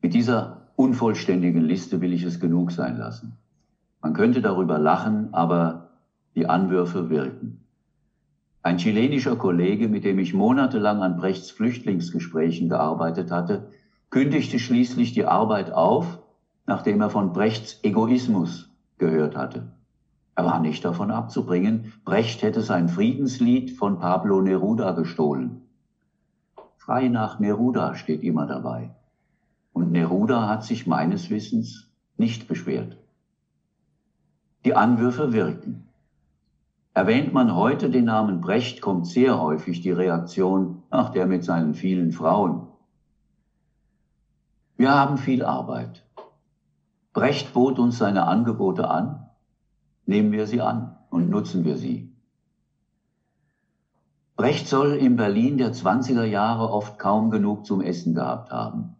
Mit 0.00 0.14
dieser 0.14 0.68
unvollständigen 0.76 1.62
Liste 1.62 2.00
will 2.00 2.12
ich 2.12 2.22
es 2.22 2.38
genug 2.38 2.70
sein 2.70 2.96
lassen. 2.96 3.36
Man 4.00 4.12
könnte 4.12 4.40
darüber 4.40 4.78
lachen, 4.78 5.34
aber 5.34 5.98
die 6.36 6.46
Anwürfe 6.46 7.10
wirken. 7.10 7.64
Ein 8.62 8.78
chilenischer 8.78 9.34
Kollege, 9.34 9.88
mit 9.88 10.04
dem 10.04 10.20
ich 10.20 10.32
monatelang 10.32 11.02
an 11.02 11.16
Brechts 11.16 11.50
Flüchtlingsgesprächen 11.50 12.68
gearbeitet 12.68 13.32
hatte, 13.32 13.70
kündigte 14.10 14.60
schließlich 14.60 15.12
die 15.12 15.24
Arbeit 15.24 15.72
auf, 15.72 16.20
nachdem 16.64 17.00
er 17.00 17.10
von 17.10 17.32
Brechts 17.32 17.80
Egoismus 17.82 18.70
gehört 18.98 19.36
hatte. 19.36 19.72
Er 20.38 20.44
war 20.44 20.60
nicht 20.60 20.84
davon 20.84 21.10
abzubringen, 21.10 21.92
Brecht 22.04 22.42
hätte 22.42 22.62
sein 22.62 22.88
Friedenslied 22.88 23.72
von 23.72 23.98
Pablo 23.98 24.40
Neruda 24.40 24.92
gestohlen. 24.92 25.62
Frei 26.76 27.08
nach 27.08 27.40
Neruda 27.40 27.96
steht 27.96 28.22
immer 28.22 28.46
dabei. 28.46 28.94
Und 29.72 29.90
Neruda 29.90 30.46
hat 30.46 30.62
sich 30.62 30.86
meines 30.86 31.28
Wissens 31.28 31.90
nicht 32.16 32.46
beschwert. 32.46 32.98
Die 34.64 34.76
Anwürfe 34.76 35.32
wirken. 35.32 35.88
Erwähnt 36.94 37.32
man 37.32 37.56
heute 37.56 37.90
den 37.90 38.04
Namen 38.04 38.40
Brecht, 38.40 38.80
kommt 38.80 39.08
sehr 39.08 39.40
häufig 39.40 39.80
die 39.80 39.90
Reaktion, 39.90 40.84
ach, 40.88 41.08
der 41.08 41.26
mit 41.26 41.42
seinen 41.42 41.74
vielen 41.74 42.12
Frauen. 42.12 42.68
Wir 44.76 44.94
haben 44.94 45.18
viel 45.18 45.44
Arbeit. 45.44 46.04
Brecht 47.12 47.52
bot 47.54 47.80
uns 47.80 47.98
seine 47.98 48.28
Angebote 48.28 48.88
an, 48.88 49.17
nehmen 50.08 50.32
wir 50.32 50.46
sie 50.46 50.62
an 50.62 50.96
und 51.10 51.28
nutzen 51.28 51.64
wir 51.64 51.76
sie. 51.76 52.10
Brecht 54.36 54.66
soll 54.66 54.94
in 54.94 55.16
Berlin 55.16 55.58
der 55.58 55.72
20er 55.72 56.24
Jahre 56.24 56.70
oft 56.72 56.98
kaum 56.98 57.30
genug 57.30 57.66
zum 57.66 57.82
Essen 57.82 58.14
gehabt 58.14 58.50
haben. 58.50 58.96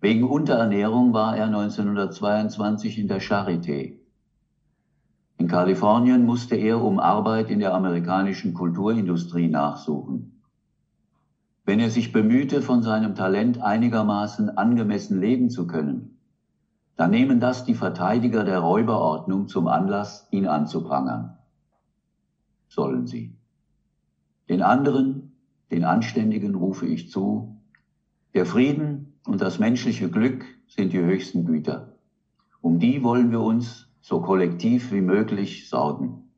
Wegen 0.00 0.24
Unterernährung 0.24 1.12
war 1.12 1.36
er 1.36 1.46
1922 1.46 2.98
in 2.98 3.06
der 3.06 3.20
Charité. 3.20 3.98
In 5.38 5.46
Kalifornien 5.46 6.26
musste 6.26 6.56
er 6.56 6.82
um 6.82 6.98
Arbeit 6.98 7.48
in 7.50 7.60
der 7.60 7.72
amerikanischen 7.72 8.54
Kulturindustrie 8.54 9.48
nachsuchen. 9.48 10.42
Wenn 11.64 11.78
er 11.78 11.90
sich 11.90 12.10
bemühte, 12.10 12.60
von 12.60 12.82
seinem 12.82 13.14
Talent 13.14 13.62
einigermaßen 13.62 14.56
angemessen 14.56 15.20
leben 15.20 15.48
zu 15.48 15.68
können, 15.68 16.11
dann 16.96 17.10
nehmen 17.10 17.40
das 17.40 17.64
die 17.64 17.74
Verteidiger 17.74 18.44
der 18.44 18.58
Räuberordnung 18.58 19.48
zum 19.48 19.66
Anlass, 19.66 20.28
ihn 20.30 20.46
anzuprangern. 20.46 21.38
Sollen 22.68 23.06
sie. 23.06 23.34
Den 24.48 24.62
anderen, 24.62 25.32
den 25.70 25.84
Anständigen 25.84 26.54
rufe 26.54 26.86
ich 26.86 27.10
zu, 27.10 27.56
der 28.34 28.46
Frieden 28.46 29.14
und 29.26 29.40
das 29.40 29.58
menschliche 29.58 30.10
Glück 30.10 30.44
sind 30.66 30.92
die 30.92 31.00
höchsten 31.00 31.44
Güter. 31.44 31.96
Um 32.60 32.78
die 32.78 33.02
wollen 33.02 33.30
wir 33.30 33.40
uns 33.40 33.88
so 34.00 34.20
kollektiv 34.20 34.92
wie 34.92 35.00
möglich 35.00 35.68
sorgen. 35.68 36.30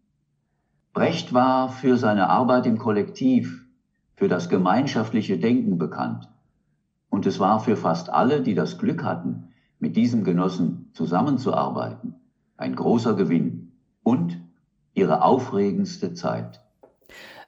Brecht 0.92 1.32
war 1.32 1.68
für 1.68 1.96
seine 1.96 2.28
Arbeit 2.28 2.66
im 2.66 2.78
Kollektiv, 2.78 3.66
für 4.14 4.28
das 4.28 4.48
gemeinschaftliche 4.48 5.38
Denken 5.38 5.78
bekannt. 5.78 6.28
Und 7.10 7.26
es 7.26 7.40
war 7.40 7.58
für 7.60 7.76
fast 7.76 8.10
alle, 8.10 8.42
die 8.42 8.54
das 8.54 8.78
Glück 8.78 9.02
hatten, 9.02 9.43
mit 9.84 9.96
diesem 9.96 10.24
Genossen 10.24 10.88
zusammenzuarbeiten, 10.94 12.14
ein 12.56 12.74
großer 12.74 13.12
Gewinn 13.16 13.72
und 14.02 14.40
ihre 14.94 15.22
aufregendste 15.22 16.14
Zeit. 16.14 16.62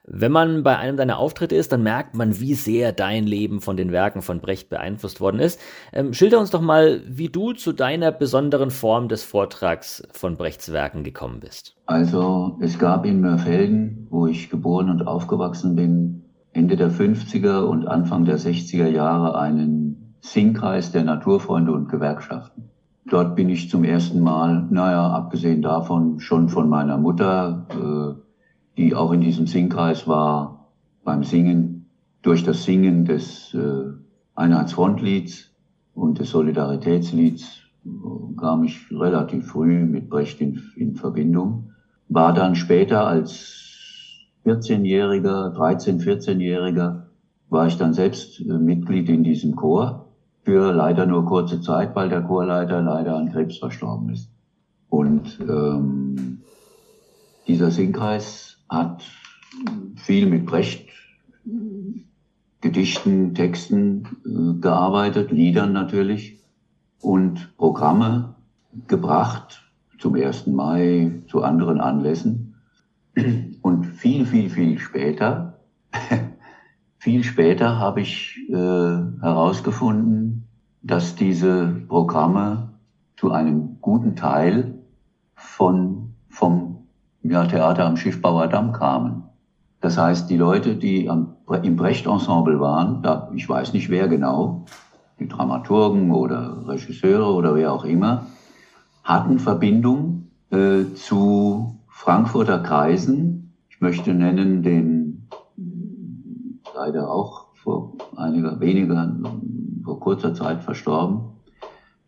Wenn 0.03 0.31
man 0.31 0.61
bei 0.61 0.77
einem 0.77 0.97
deiner 0.97 1.17
Auftritte 1.17 1.55
ist, 1.55 1.71
dann 1.71 1.81
merkt 1.81 2.15
man, 2.15 2.39
wie 2.39 2.53
sehr 2.53 2.91
dein 2.91 3.25
Leben 3.25 3.59
von 3.59 3.75
den 3.75 3.91
Werken 3.91 4.21
von 4.21 4.39
Brecht 4.39 4.69
beeinflusst 4.69 5.19
worden 5.19 5.39
ist. 5.39 5.59
Ähm, 5.91 6.13
schilder 6.13 6.39
uns 6.39 6.51
doch 6.51 6.61
mal, 6.61 7.01
wie 7.07 7.29
du 7.29 7.53
zu 7.53 7.73
deiner 7.73 8.11
besonderen 8.11 8.69
Form 8.69 9.07
des 9.07 9.23
Vortrags 9.23 10.03
von 10.11 10.37
Brechts 10.37 10.71
Werken 10.71 11.03
gekommen 11.03 11.39
bist. 11.39 11.75
Also 11.87 12.59
es 12.61 12.77
gab 12.77 13.07
in 13.07 13.19
Mörfelden, 13.19 14.05
wo 14.11 14.27
ich 14.27 14.51
geboren 14.51 14.91
und 14.91 15.07
aufgewachsen 15.07 15.75
bin, 15.75 16.23
Ende 16.53 16.75
der 16.75 16.91
50er 16.91 17.61
und 17.61 17.87
Anfang 17.87 18.25
der 18.25 18.37
60er 18.37 18.89
Jahre 18.89 19.39
einen 19.39 19.96
Singkreis 20.31 20.91
der 20.91 21.03
Naturfreunde 21.03 21.71
und 21.71 21.89
Gewerkschaften. 21.89 22.69
dort 23.05 23.37
bin 23.37 23.47
ich 23.47 23.69
zum 23.69 23.85
ersten 23.85 24.19
Mal, 24.19 24.67
naja, 24.69 25.09
abgesehen 25.11 25.61
davon 25.61 26.19
schon 26.19 26.49
von 26.49 26.67
meiner 26.67 26.97
Mutter, 26.97 27.65
äh, 27.69 28.21
die 28.77 28.93
auch 28.93 29.13
in 29.13 29.21
diesem 29.21 29.47
Singkreis 29.47 30.05
war, 30.07 30.67
beim 31.05 31.23
Singen, 31.23 31.85
durch 32.21 32.43
das 32.43 32.65
Singen 32.65 33.05
des 33.05 33.53
äh, 33.53 33.93
Einheitsfrontlieds 34.35 35.55
und 35.93 36.19
des 36.19 36.31
Solidaritätslieds 36.31 37.61
äh, 37.85 37.89
kam 38.37 38.65
ich 38.65 38.91
relativ 38.91 39.47
früh 39.47 39.85
mit 39.85 40.09
Brecht 40.09 40.41
in, 40.41 40.61
in 40.75 40.95
Verbindung. 40.95 41.71
War 42.09 42.33
dann 42.33 42.55
später 42.55 43.07
als 43.07 43.63
14-Jähriger, 44.45 45.55
13-, 45.55 46.03
14-Jähriger, 46.03 47.03
war 47.49 47.67
ich 47.67 47.77
dann 47.77 47.93
selbst 47.93 48.41
äh, 48.41 48.43
Mitglied 48.43 49.07
in 49.07 49.23
diesem 49.23 49.55
Chor 49.55 50.06
für 50.47 50.71
leider 50.71 51.05
nur 51.05 51.25
kurze 51.25 51.59
Zeit, 51.59 51.93
weil 51.93 52.07
der 52.07 52.21
Chorleiter 52.21 52.81
leider 52.81 53.17
an 53.17 53.29
Krebs 53.33 53.57
verstorben 53.57 54.11
ist. 54.11 54.31
Und 54.87 55.37
ähm, 55.41 56.39
dieser 57.49 57.69
Singkreis 57.69 58.57
hat 58.69 59.03
viel 59.97 60.25
mit 60.25 60.45
Brecht 60.45 60.87
Gedichten, 62.61 63.35
Texten 63.35 64.05
äh, 64.25 64.61
gearbeitet, 64.61 65.31
Liedern 65.31 65.73
natürlich 65.73 66.39
und 67.01 67.57
Programme 67.57 68.35
gebracht 68.87 69.69
zum 69.99 70.15
1. 70.15 70.47
Mai, 70.47 71.23
zu 71.27 71.43
anderen 71.43 71.81
Anlässen. 71.81 72.55
Und 73.61 73.83
viel, 73.83 74.25
viel, 74.25 74.49
viel 74.49 74.79
später 74.79 75.59
viel 77.07 77.23
später 77.23 77.79
habe 77.79 78.01
ich 78.01 78.37
äh, 78.49 78.53
herausgefunden, 78.53 80.43
dass 80.81 81.15
diese 81.15 81.67
Programme 81.87 82.73
zu 83.15 83.31
einem 83.31 83.77
guten 83.79 84.17
Teil 84.17 84.73
von, 85.33 86.15
vom 86.27 86.79
ja, 87.23 87.45
Theater 87.45 87.85
am 87.85 87.95
Schiffbauer 87.95 88.47
Damm 88.47 88.73
kamen. 88.73 89.23
Das 89.79 89.97
heißt, 89.97 90.29
die 90.29 90.35
Leute, 90.35 90.75
die 90.75 91.09
am, 91.09 91.37
im 91.63 91.77
Brecht-Ensemble 91.77 92.59
waren, 92.59 93.01
da, 93.03 93.31
ich 93.33 93.47
weiß 93.47 93.71
nicht 93.71 93.89
wer 93.89 94.09
genau, 94.09 94.65
die 95.17 95.29
Dramaturgen 95.29 96.11
oder 96.11 96.67
Regisseure 96.67 97.33
oder 97.33 97.55
wer 97.55 97.71
auch 97.71 97.85
immer, 97.85 98.25
hatten 99.05 99.39
Verbindung 99.39 100.27
äh, 100.49 100.83
zu 100.93 101.79
Frankfurter 101.87 102.59
Kreisen. 102.59 103.53
Ich 103.69 103.79
möchte 103.79 104.13
nennen 104.13 104.61
den 104.61 104.96
leider 106.77 107.09
auch 107.09 107.47
vor 107.63 107.93
einiger 108.15 108.59
weniger, 108.59 109.11
vor 109.83 109.99
kurzer 109.99 110.33
Zeit 110.33 110.63
verstorben, 110.63 111.21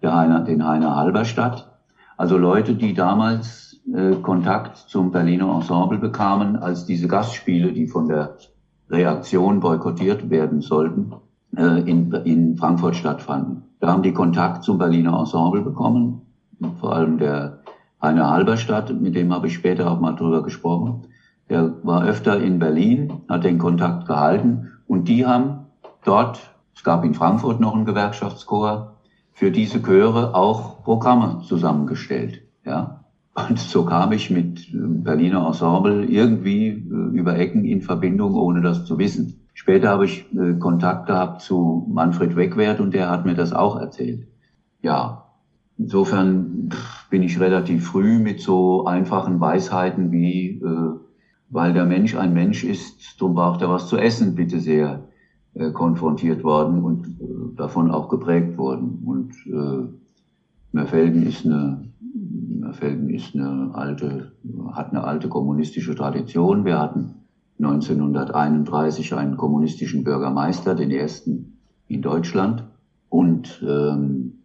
der 0.01 0.15
Heiner, 0.15 0.41
den 0.41 0.65
Heiner 0.65 0.95
Halberstadt. 0.95 1.79
Also 2.17 2.37
Leute, 2.37 2.75
die 2.75 2.93
damals 2.93 3.81
äh, 3.93 4.15
Kontakt 4.21 4.77
zum 4.77 5.11
Berliner 5.11 5.55
Ensemble 5.55 5.97
bekamen, 5.97 6.55
als 6.55 6.85
diese 6.85 7.07
Gastspiele, 7.07 7.73
die 7.73 7.87
von 7.87 8.07
der 8.07 8.37
Reaktion 8.89 9.59
boykottiert 9.59 10.29
werden 10.29 10.61
sollten, 10.61 11.13
äh, 11.57 11.81
in, 11.89 12.11
in 12.25 12.57
Frankfurt 12.57 12.95
stattfanden. 12.95 13.63
Da 13.79 13.87
haben 13.91 14.03
die 14.03 14.13
Kontakt 14.13 14.63
zum 14.63 14.77
Berliner 14.77 15.17
Ensemble 15.17 15.61
bekommen, 15.61 16.21
vor 16.79 16.93
allem 16.93 17.17
der 17.17 17.61
Heiner 18.01 18.29
Halberstadt, 18.29 18.93
mit 19.01 19.15
dem 19.15 19.33
habe 19.33 19.47
ich 19.47 19.53
später 19.55 19.89
auch 19.89 19.99
mal 19.99 20.15
drüber 20.15 20.43
gesprochen. 20.43 21.07
Der 21.49 21.83
war 21.83 22.05
öfter 22.05 22.39
in 22.39 22.59
Berlin, 22.59 23.21
hat 23.27 23.43
den 23.43 23.57
Kontakt 23.57 24.07
gehalten 24.07 24.71
und 24.87 25.07
die 25.07 25.25
haben 25.25 25.65
dort, 26.03 26.55
es 26.75 26.83
gab 26.83 27.03
in 27.03 27.13
Frankfurt 27.13 27.59
noch 27.59 27.75
einen 27.75 27.85
Gewerkschaftschor, 27.85 28.95
für 29.33 29.51
diese 29.51 29.81
Chöre 29.81 30.35
auch 30.35 30.83
Programme 30.83 31.41
zusammengestellt. 31.43 32.41
Ja? 32.65 33.05
Und 33.33 33.57
so 33.57 33.85
kam 33.85 34.11
ich 34.11 34.29
mit 34.29 34.67
Berliner 34.73 35.45
Ensemble 35.45 36.05
irgendwie 36.05 36.67
äh, 36.67 37.17
über 37.17 37.37
Ecken 37.37 37.63
in 37.63 37.81
Verbindung, 37.81 38.35
ohne 38.35 38.61
das 38.61 38.85
zu 38.85 38.97
wissen. 38.97 39.47
Später 39.53 39.89
habe 39.89 40.05
ich 40.05 40.25
äh, 40.33 40.53
Kontakt 40.59 41.07
gehabt 41.07 41.41
zu 41.41 41.87
Manfred 41.89 42.35
Wegwert 42.35 42.79
und 42.79 42.93
der 42.93 43.09
hat 43.09 43.25
mir 43.25 43.35
das 43.35 43.53
auch 43.53 43.79
erzählt. 43.79 44.27
Ja, 44.81 45.29
insofern 45.77 46.69
bin 47.09 47.23
ich 47.23 47.39
relativ 47.39 47.87
früh 47.87 48.19
mit 48.19 48.41
so 48.41 48.85
einfachen 48.85 49.39
Weisheiten 49.39 50.11
wie 50.11 50.61
äh, 50.61 51.08
weil 51.49 51.73
der 51.73 51.85
Mensch 51.85 52.15
ein 52.15 52.33
Mensch 52.33 52.63
ist, 52.63 53.19
darum 53.19 53.35
braucht 53.35 53.61
er 53.61 53.69
was 53.69 53.87
zu 53.87 53.97
essen, 53.97 54.35
bitte 54.35 54.59
sehr, 54.59 55.09
äh, 55.55 55.71
konfrontiert 55.71 56.43
worden 56.43 56.83
und 56.83 57.07
äh, 57.07 57.55
davon 57.55 57.89
auch 57.89 58.07
geprägt 58.09 58.57
worden. 58.57 59.01
Und 59.03 59.33
äh, 59.47 59.91
Merfelden 60.71 61.23
ist 61.23 61.45
eine, 61.45 61.91
Merfelden 62.13 63.09
ist 63.09 63.35
eine 63.35 63.71
alte, 63.73 64.33
hat 64.73 64.91
eine 64.91 65.03
alte 65.03 65.27
kommunistische 65.27 65.95
Tradition. 65.95 66.65
Wir 66.65 66.79
hatten 66.79 67.15
1931 67.57 69.15
einen 69.15 69.37
kommunistischen 69.37 70.03
Bürgermeister, 70.03 70.75
den 70.75 70.91
ersten 70.91 71.57
in 71.87 72.03
Deutschland. 72.03 72.63
Und 73.09 73.63
ähm, 73.67 74.43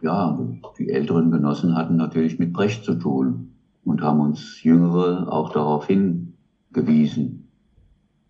ja, 0.00 0.38
die 0.78 0.90
älteren 0.90 1.32
Genossen 1.32 1.74
hatten 1.74 1.96
natürlich 1.96 2.38
mit 2.38 2.52
Brecht 2.52 2.84
zu 2.84 2.94
tun 2.94 3.53
und 3.84 4.02
haben 4.02 4.20
uns 4.20 4.62
Jüngere 4.62 5.30
auch 5.30 5.50
darauf 5.50 5.86
hingewiesen 5.86 7.48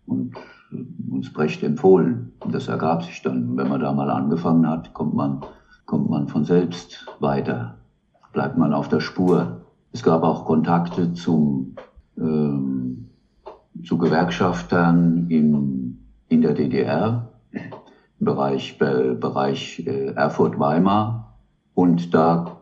und 0.05 0.35
uns 1.09 1.31
Brecht 1.31 1.63
empfohlen. 1.63 2.33
Und 2.39 2.53
das 2.53 2.67
ergab 2.67 3.03
sich 3.03 3.21
dann. 3.21 3.57
Wenn 3.57 3.69
man 3.69 3.79
da 3.79 3.93
mal 3.93 4.09
angefangen 4.09 4.67
hat, 4.67 4.93
kommt 4.93 5.13
man, 5.13 5.41
kommt 5.85 6.09
man 6.09 6.27
von 6.27 6.43
selbst 6.43 7.07
weiter, 7.19 7.77
bleibt 8.33 8.57
man 8.57 8.73
auf 8.73 8.89
der 8.89 8.99
Spur. 8.99 9.61
Es 9.91 10.03
gab 10.03 10.23
auch 10.23 10.45
Kontakte 10.45 11.13
zum, 11.13 11.75
ähm, 12.17 13.09
zu 13.83 13.97
Gewerkschaftern 13.97 15.27
in, 15.29 15.99
in 16.27 16.41
der 16.41 16.53
DDR, 16.53 17.29
im 17.51 18.25
Bereich, 18.25 18.77
Bereich 18.77 19.85
äh, 19.87 20.07
Erfurt-Weimar. 20.07 21.37
Und 21.73 22.13
da 22.13 22.57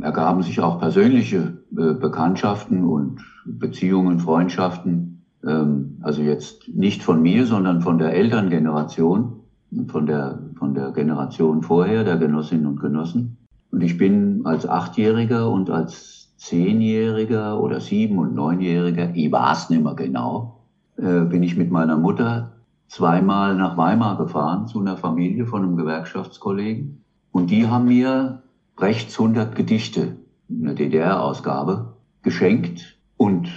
ergaben 0.00 0.42
sich 0.42 0.60
auch 0.60 0.78
persönliche 0.78 1.38
äh, 1.38 1.55
Bekanntschaften 1.76 2.84
und 2.84 3.20
Beziehungen, 3.44 4.18
Freundschaften. 4.18 5.24
Ähm, 5.44 5.98
also 6.02 6.22
jetzt 6.22 6.68
nicht 6.68 7.02
von 7.02 7.22
mir, 7.22 7.46
sondern 7.46 7.80
von 7.82 7.98
der 7.98 8.14
Elterngeneration, 8.14 9.40
von 9.88 10.06
der, 10.06 10.38
von 10.58 10.74
der 10.74 10.92
Generation 10.92 11.62
vorher, 11.62 12.04
der 12.04 12.16
Genossinnen 12.16 12.66
und 12.66 12.80
Genossen. 12.80 13.36
Und 13.70 13.82
ich 13.82 13.98
bin 13.98 14.42
als 14.44 14.68
Achtjähriger 14.68 15.50
und 15.50 15.70
als 15.70 16.34
Zehnjähriger 16.36 17.60
oder 17.60 17.80
Sieben- 17.80 18.18
und 18.18 18.34
Neunjähriger, 18.34 19.14
ich 19.14 19.30
weiß 19.30 19.70
nicht 19.70 19.82
mehr 19.82 19.94
genau, 19.94 20.60
äh, 20.96 21.22
bin 21.22 21.42
ich 21.42 21.56
mit 21.56 21.70
meiner 21.70 21.96
Mutter 21.96 22.52
zweimal 22.88 23.56
nach 23.56 23.76
Weimar 23.76 24.16
gefahren 24.16 24.66
zu 24.66 24.80
einer 24.80 24.96
Familie 24.96 25.46
von 25.46 25.62
einem 25.62 25.76
Gewerkschaftskollegen. 25.76 27.04
Und 27.32 27.50
die 27.50 27.66
haben 27.66 27.86
mir 27.86 28.42
Brechts 28.76 29.18
100 29.18 29.54
Gedichte, 29.54 30.16
eine 30.50 30.74
DDR-Ausgabe, 30.74 31.96
geschenkt. 32.22 32.98
Und 33.16 33.48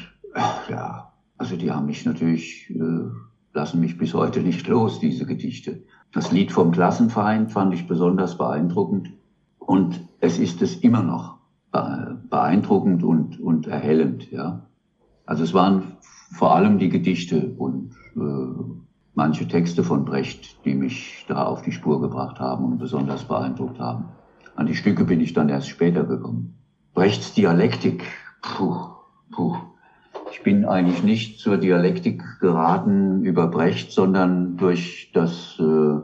ja, 0.69 1.11
also 1.37 1.55
die 1.55 1.71
haben 1.71 1.85
mich 1.85 2.05
natürlich, 2.05 2.69
äh, 2.69 3.09
lassen 3.53 3.79
mich 3.79 3.97
bis 3.97 4.13
heute 4.13 4.41
nicht 4.41 4.67
los, 4.67 4.99
diese 4.99 5.25
Gedichte. 5.25 5.83
Das 6.11 6.31
Lied 6.31 6.51
vom 6.51 6.71
Klassenfeind 6.71 7.51
fand 7.51 7.73
ich 7.73 7.87
besonders 7.87 8.37
beeindruckend. 8.37 9.09
Und 9.59 10.01
es 10.19 10.39
ist 10.39 10.61
es 10.61 10.77
immer 10.77 11.03
noch 11.03 11.39
beeindruckend 11.71 13.03
und, 13.03 13.39
und 13.39 13.67
erhellend, 13.67 14.31
ja. 14.31 14.65
Also 15.25 15.43
es 15.43 15.53
waren 15.53 15.97
vor 16.31 16.55
allem 16.55 16.79
die 16.79 16.89
Gedichte 16.89 17.53
und 17.57 17.91
äh, 18.15 18.79
manche 19.13 19.47
Texte 19.47 19.83
von 19.83 20.05
Brecht, 20.05 20.65
die 20.65 20.73
mich 20.73 21.25
da 21.27 21.45
auf 21.45 21.61
die 21.61 21.71
Spur 21.71 22.01
gebracht 22.01 22.39
haben 22.39 22.65
und 22.65 22.79
besonders 22.79 23.25
beeindruckt 23.25 23.79
haben. 23.79 24.05
An 24.55 24.65
die 24.65 24.75
Stücke 24.75 25.05
bin 25.05 25.21
ich 25.21 25.33
dann 25.33 25.49
erst 25.49 25.69
später 25.69 26.03
gekommen. 26.03 26.58
Brechts 26.93 27.33
Dialektik, 27.33 28.03
puh, 28.41 28.75
puh. 29.31 29.55
Ich 30.31 30.43
bin 30.43 30.65
eigentlich 30.65 31.03
nicht 31.03 31.39
zur 31.39 31.57
Dialektik 31.57 32.23
geraten 32.39 33.23
über 33.23 33.47
Brecht, 33.47 33.91
sondern 33.91 34.57
durch 34.57 35.11
das 35.13 35.59
äh, 35.59 35.99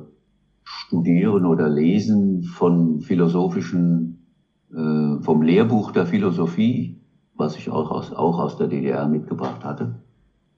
Studieren 0.64 1.46
oder 1.46 1.70
Lesen 1.70 2.44
von 2.44 3.02
philosophischen, 3.02 4.26
äh, 4.72 5.22
vom 5.22 5.42
Lehrbuch 5.42 5.92
der 5.92 6.06
Philosophie, 6.06 7.02
was 7.36 7.56
ich 7.58 7.70
auch 7.70 7.92
aus, 7.92 8.14
auch 8.14 8.40
aus 8.40 8.58
der 8.58 8.68
DDR 8.68 9.08
mitgebracht 9.08 9.64
hatte, 9.64 9.96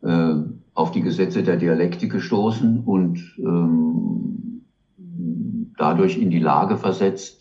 äh, 0.01 0.35
auf 0.73 0.91
die 0.91 1.01
Gesetze 1.01 1.43
der 1.43 1.57
Dialektik 1.57 2.11
gestoßen 2.11 2.83
und 2.83 3.19
ähm, 3.39 4.63
dadurch 5.77 6.17
in 6.17 6.29
die 6.29 6.39
Lage 6.39 6.77
versetzt, 6.77 7.36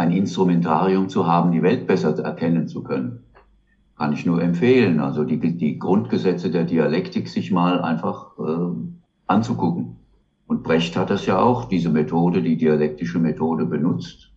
ein 0.00 0.12
Instrumentarium 0.12 1.10
zu 1.10 1.26
haben, 1.26 1.52
die 1.52 1.62
Welt 1.62 1.86
besser 1.86 2.18
erkennen 2.18 2.66
zu 2.68 2.82
können. 2.82 3.20
Kann 3.98 4.14
ich 4.14 4.24
nur 4.24 4.40
empfehlen, 4.42 4.98
also 4.98 5.24
die, 5.24 5.38
die 5.38 5.78
Grundgesetze 5.78 6.50
der 6.50 6.64
Dialektik 6.64 7.28
sich 7.28 7.52
mal 7.52 7.82
einfach 7.82 8.38
äh, 8.38 8.72
anzugucken. 9.26 9.96
Und 10.46 10.62
Brecht 10.62 10.96
hat 10.96 11.10
das 11.10 11.26
ja 11.26 11.38
auch, 11.38 11.66
diese 11.66 11.90
Methode, 11.90 12.40
die 12.40 12.56
dialektische 12.56 13.18
Methode 13.18 13.66
benutzt. 13.66 14.32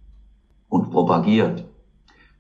und 0.68 0.90
propagiert. 0.92 1.66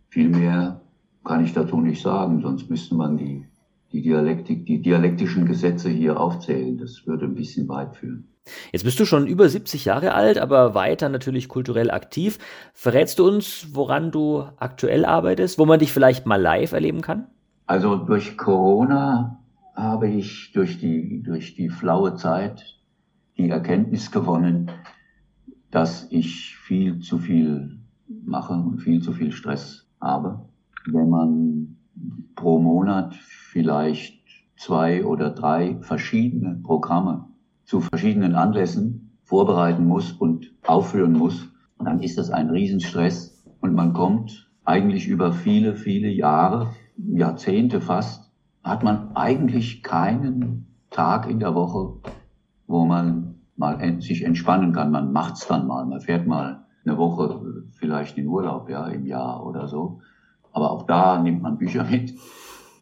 Viel 0.09 0.29
mehr 0.29 0.81
kann 1.23 1.45
ich 1.45 1.53
dazu 1.53 1.79
nicht 1.79 2.01
sagen, 2.01 2.41
sonst 2.41 2.69
müsste 2.69 2.95
man 2.95 3.15
die, 3.15 3.45
die 3.91 4.01
Dialektik, 4.01 4.65
die 4.65 4.81
dialektischen 4.81 5.45
Gesetze 5.45 5.89
hier 5.89 6.19
aufzählen. 6.19 6.77
Das 6.77 7.05
würde 7.05 7.25
ein 7.25 7.35
bisschen 7.35 7.69
weit 7.69 7.95
führen. 7.95 8.32
Jetzt 8.71 8.83
bist 8.83 8.99
du 8.99 9.05
schon 9.05 9.27
über 9.27 9.47
70 9.47 9.85
Jahre 9.85 10.13
alt, 10.13 10.37
aber 10.37 10.73
weiter 10.73 11.07
natürlich 11.07 11.47
kulturell 11.47 11.91
aktiv. 11.91 12.39
Verrätst 12.73 13.19
du 13.19 13.27
uns, 13.27 13.67
woran 13.73 14.11
du 14.11 14.45
aktuell 14.57 15.05
arbeitest, 15.05 15.59
wo 15.59 15.65
man 15.65 15.79
dich 15.79 15.93
vielleicht 15.93 16.25
mal 16.25 16.41
live 16.41 16.71
erleben 16.71 17.01
kann? 17.01 17.27
Also 17.67 17.95
durch 17.95 18.37
Corona 18.37 19.39
habe 19.75 20.07
ich 20.07 20.51
durch 20.53 20.79
die, 20.79 21.23
durch 21.23 21.55
die 21.55 21.69
flaue 21.69 22.15
Zeit 22.15 22.79
die 23.37 23.49
Erkenntnis 23.49 24.11
gewonnen, 24.11 24.71
dass 25.71 26.07
ich 26.11 26.55
viel 26.57 26.99
zu 26.99 27.17
viel 27.17 27.79
mache 28.07 28.53
und 28.53 28.79
viel 28.79 29.01
zu 29.01 29.13
viel 29.13 29.31
Stress 29.31 29.87
habe. 29.99 30.45
Wenn 30.85 31.09
man 31.09 31.77
pro 32.35 32.59
Monat 32.59 33.15
vielleicht 33.15 34.19
zwei 34.55 35.05
oder 35.05 35.29
drei 35.29 35.77
verschiedene 35.81 36.59
Programme 36.63 37.27
zu 37.65 37.81
verschiedenen 37.81 38.35
Anlässen 38.35 39.17
vorbereiten 39.23 39.85
muss 39.85 40.11
und 40.11 40.51
aufführen 40.65 41.13
muss, 41.13 41.49
dann 41.79 42.01
ist 42.01 42.17
das 42.17 42.29
ein 42.29 42.49
Riesenstress 42.49 43.43
und 43.61 43.73
man 43.73 43.93
kommt 43.93 44.49
eigentlich 44.65 45.07
über 45.07 45.31
viele, 45.31 45.75
viele 45.75 46.09
Jahre, 46.09 46.71
Jahrzehnte 46.97 47.81
fast, 47.81 48.31
hat 48.63 48.83
man 48.83 49.15
eigentlich 49.15 49.83
keinen 49.83 50.67
Tag 50.89 51.29
in 51.29 51.39
der 51.39 51.55
Woche, 51.55 51.97
wo 52.67 52.85
man 52.85 53.35
mal 53.55 54.01
sich 54.01 54.23
entspannen 54.23 54.71
kann. 54.73 54.91
Man 54.91 55.11
macht's 55.11 55.47
dann 55.47 55.67
mal, 55.67 55.85
man 55.85 56.01
fährt 56.01 56.27
mal 56.27 56.65
eine 56.85 56.97
Woche 56.97 57.65
vielleicht 57.71 58.17
in 58.17 58.27
Urlaub, 58.27 58.69
ja, 58.69 58.87
im 58.87 59.05
Jahr 59.05 59.45
oder 59.45 59.67
so. 59.67 60.01
Aber 60.51 60.71
auch 60.71 60.83
da 60.83 61.21
nimmt 61.21 61.41
man 61.41 61.57
Bücher 61.57 61.83
mit. 61.83 62.13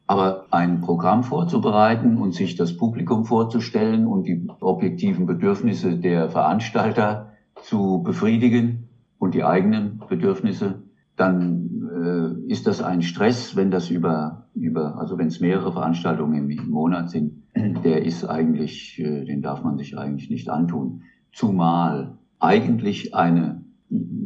Aber 0.08 0.48
ein 0.52 0.82
Programm 0.82 1.24
vorzubereiten 1.24 2.18
und 2.18 2.34
sich 2.34 2.56
das 2.56 2.76
Publikum 2.76 3.26
vorzustellen 3.26 4.08
und 4.08 4.24
die 4.24 4.48
objektiven 4.60 5.26
Bedürfnisse 5.26 5.98
der 5.98 6.30
Veranstalter 6.30 7.32
zu 7.64 8.02
befriedigen 8.04 8.90
und 9.20 9.34
die 9.34 9.44
eigenen 9.44 10.02
Bedürfnisse, 10.10 10.84
dann 11.16 11.62
äh, 11.94 12.52
ist 12.52 12.68
das 12.68 12.82
ein 12.82 13.02
Stress, 13.02 13.56
wenn 13.56 13.72
das 13.72 13.90
über, 13.90 14.48
über 14.56 14.98
also 14.98 15.18
wenn 15.18 15.28
es 15.28 15.40
mehrere 15.40 15.72
Veranstaltungen 15.72 16.50
im, 16.50 16.70
Monat 16.70 17.10
sind, 17.10 17.44
der 17.56 18.04
ist 18.04 18.26
eigentlich, 18.26 19.00
äh, 19.00 19.26
den 19.26 19.42
darf 19.42 19.64
man 19.64 19.78
sich 19.78 19.98
eigentlich 19.98 20.30
nicht 20.30 20.50
antun. 20.50 21.04
Zumal 21.32 22.18
eigentlich 22.40 23.14
eine, 23.14 23.64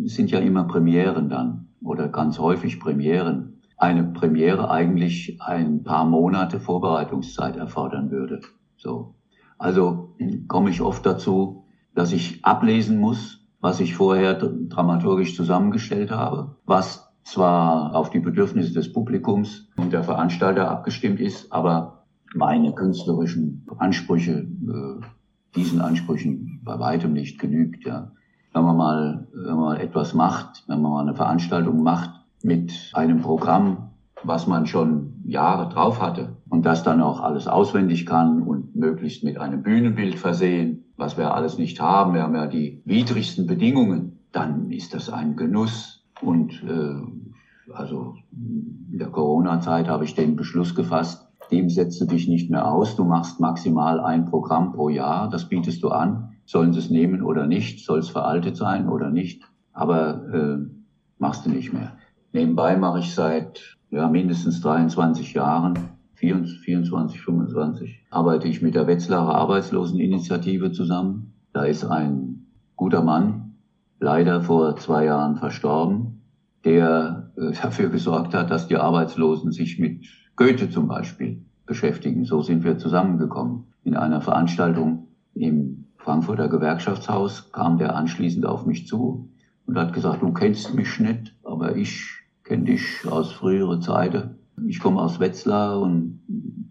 sind 0.06 0.32
ja 0.32 0.40
immer 0.40 0.64
Premieren 0.64 1.30
dann 1.30 1.68
oder 1.82 2.08
ganz 2.08 2.40
häufig 2.40 2.80
Premieren 2.80 3.55
eine 3.78 4.04
Premiere 4.04 4.70
eigentlich 4.70 5.40
ein 5.42 5.84
paar 5.84 6.06
Monate 6.06 6.60
Vorbereitungszeit 6.60 7.58
erfordern 7.58 8.12
würde. 8.12 8.42
So. 8.78 9.16
Also 9.58 10.16
komme 10.48 10.70
ich 10.70 10.82
oft 10.82 11.06
dazu, 11.06 11.66
dass 11.94 12.12
ich 12.12 12.44
ablesen 12.44 13.00
muss, 13.00 13.46
was 13.60 13.80
ich 13.80 13.96
vorher 13.96 14.36
dramaturgisch 14.36 15.36
zusammengestellt 15.36 16.12
habe, 16.12 16.58
was 16.66 17.10
zwar 17.24 17.96
auf 17.96 18.10
die 18.12 18.20
Bedürfnisse 18.20 18.74
des 18.74 18.94
Publikums 18.94 19.68
und 19.78 19.92
der 19.92 20.04
Veranstalter 20.04 20.70
abgestimmt 20.70 21.20
ist, 21.20 21.52
aber 21.52 22.06
meine 22.36 22.74
künstlerischen 22.74 23.66
Ansprüche 23.78 24.32
äh, 24.42 25.06
diesen 25.56 25.82
Ansprüchen 25.82 26.62
bei 26.64 26.78
weitem 26.80 27.14
nicht 27.14 27.40
genügt. 27.40 27.86
Ja. 27.86 28.12
Wenn 28.54 28.64
man 28.64 28.78
mal, 28.78 29.28
wenn 29.34 29.56
man 29.56 29.78
etwas 29.78 30.14
macht, 30.14 30.64
wenn 30.68 30.82
man 30.82 30.92
mal 30.92 31.02
eine 31.02 31.16
Veranstaltung 31.16 31.82
macht, 31.82 32.25
mit 32.46 32.92
einem 32.94 33.22
Programm, 33.22 33.90
was 34.24 34.46
man 34.46 34.68
schon 34.68 35.22
Jahre 35.26 35.68
drauf 35.68 36.00
hatte 36.00 36.38
und 36.48 36.66
das 36.66 36.84
dann 36.84 37.02
auch 37.02 37.20
alles 37.20 37.48
auswendig 37.48 38.06
kann 38.06 38.44
und 38.44 38.76
möglichst 38.76 39.24
mit 39.24 39.40
einem 39.40 39.64
Bühnenbild 39.64 40.20
versehen, 40.20 40.86
was 40.96 41.18
wir 41.18 41.34
alles 41.34 41.58
nicht 41.58 41.82
haben. 41.82 42.14
Wir 42.14 42.22
haben 42.22 42.36
ja 42.36 42.46
die 42.46 42.82
widrigsten 42.86 43.48
Bedingungen. 43.48 44.20
Dann 44.32 44.70
ist 44.70 44.94
das 44.94 45.10
ein 45.10 45.36
Genuss 45.36 46.06
und 46.22 46.64
äh, 46.64 47.72
also 47.74 48.16
in 48.32 49.00
der 49.00 49.08
Corona-Zeit 49.08 49.88
habe 49.88 50.04
ich 50.04 50.14
den 50.14 50.36
Beschluss 50.36 50.76
gefasst, 50.76 51.28
dem 51.52 51.70
setzt 51.70 52.00
du 52.00 52.06
dich 52.06 52.28
nicht 52.28 52.52
mehr 52.52 52.72
aus. 52.72 52.96
Du 52.96 53.06
machst 53.06 53.40
maximal 53.40 54.00
ein 54.00 54.26
Programm 54.26 54.74
pro 54.74 54.90
Jahr. 54.90 55.30
Das 55.30 55.50
bietest 55.50 55.82
du 55.84 55.90
an. 55.90 56.36
Sollen 56.46 56.74
sie 56.74 56.80
es 56.80 56.92
nehmen 56.92 57.24
oder 57.24 57.48
nicht? 57.48 57.86
Soll 57.86 58.00
es 58.00 58.10
veraltet 58.10 58.56
sein 58.56 58.88
oder 58.88 59.10
nicht? 59.10 59.44
Aber 59.74 60.24
äh, 60.34 60.58
machst 61.18 61.46
du 61.46 61.50
nicht 61.50 61.74
mehr. 61.74 61.98
Nebenbei 62.36 62.76
mache 62.76 63.00
ich 63.00 63.16
seit 63.16 63.78
ja, 63.92 64.10
mindestens 64.10 64.60
23 64.60 65.36
Jahren, 65.36 65.80
24, 66.16 67.22
25, 67.22 68.08
arbeite 68.10 68.50
ich 68.50 68.62
mit 68.62 68.76
der 68.76 68.88
Wetzlarer 68.88 69.36
Arbeitsloseninitiative 69.36 70.74
zusammen. 70.74 71.34
Da 71.54 71.64
ist 71.64 71.86
ein 71.86 72.48
guter 72.76 73.04
Mann, 73.04 73.56
leider 74.02 74.42
vor 74.42 74.76
zwei 74.76 75.06
Jahren 75.06 75.38
verstorben, 75.38 76.24
der 76.66 77.32
äh, 77.38 77.54
dafür 77.62 77.88
gesorgt 77.88 78.34
hat, 78.34 78.52
dass 78.52 78.68
die 78.68 78.76
Arbeitslosen 78.76 79.54
sich 79.54 79.80
mit 79.80 80.06
Goethe 80.36 80.70
zum 80.70 80.90
Beispiel 80.90 81.46
beschäftigen. 81.66 82.26
So 82.26 82.42
sind 82.42 82.66
wir 82.66 82.78
zusammengekommen. 82.78 83.68
In 83.86 83.96
einer 83.96 84.20
Veranstaltung 84.20 85.08
im 85.36 85.86
Frankfurter 85.96 86.50
Gewerkschaftshaus 86.50 87.54
kam 87.54 87.78
der 87.78 87.96
anschließend 87.96 88.46
auf 88.46 88.66
mich 88.66 88.88
zu 88.88 89.30
und 89.68 89.78
hat 89.78 89.94
gesagt, 89.94 90.22
du 90.22 90.34
kennst 90.34 90.74
mich 90.74 91.00
nicht, 91.00 91.34
aber 91.46 91.78
ich 91.78 92.25
kenne 92.46 92.64
dich 92.64 93.06
aus 93.10 93.34
früherer 93.34 93.82
Zeiten. 93.82 94.38
Ich 94.68 94.80
komme 94.80 95.02
aus 95.02 95.20
Wetzlar 95.20 95.82
und 95.82 96.22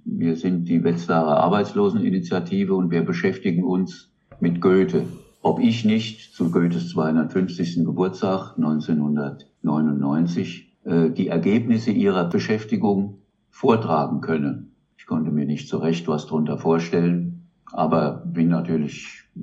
wir 0.05 0.37
sind 0.37 0.69
die 0.69 0.85
Wetzlarer 0.85 1.39
Arbeitsloseninitiative 1.39 2.75
und 2.75 2.91
wir 2.91 3.05
beschäftigen 3.05 3.63
uns 3.65 4.11
mit 4.41 4.63
Goethe. 4.63 5.05
Ob 5.43 5.61
ich 5.61 5.85
nicht 5.85 6.35
zu 6.35 6.51
Goethes 6.51 6.89
250. 6.91 7.85
Geburtstag 7.85 8.55
1999 8.57 10.73
äh, 10.85 11.11
die 11.11 11.29
Ergebnisse 11.29 11.91
ihrer 11.91 12.25
Beschäftigung 12.25 13.19
vortragen 13.51 14.23
könne. 14.23 14.69
Ich 14.97 15.05
konnte 15.07 15.31
mir 15.31 15.45
nicht 15.45 15.69
so 15.69 15.77
recht 15.79 16.09
was 16.09 16.25
darunter 16.27 16.57
vorstellen, 16.57 17.51
aber 17.73 18.23
bin 18.25 18.49
natürlich 18.49 19.25
äh, 19.37 19.41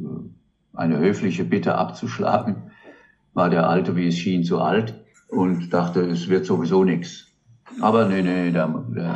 eine 0.74 0.98
höfliche 0.98 1.44
Bitte 1.44 1.76
abzuschlagen. 1.76 2.72
War 3.34 3.52
der 3.52 3.70
Alte, 3.70 3.96
wie 3.96 4.08
es 4.08 4.18
schien, 4.18 4.44
zu 4.44 4.60
alt 4.60 5.01
und 5.32 5.74
dachte, 5.74 6.02
es 6.02 6.30
wird 6.30 6.46
sowieso 6.46 6.84
nichts. 6.84 7.28
Aber 7.80 8.08
nee, 8.08 8.22
nee, 8.22 8.52
der, 8.52 8.68
der, 8.90 9.16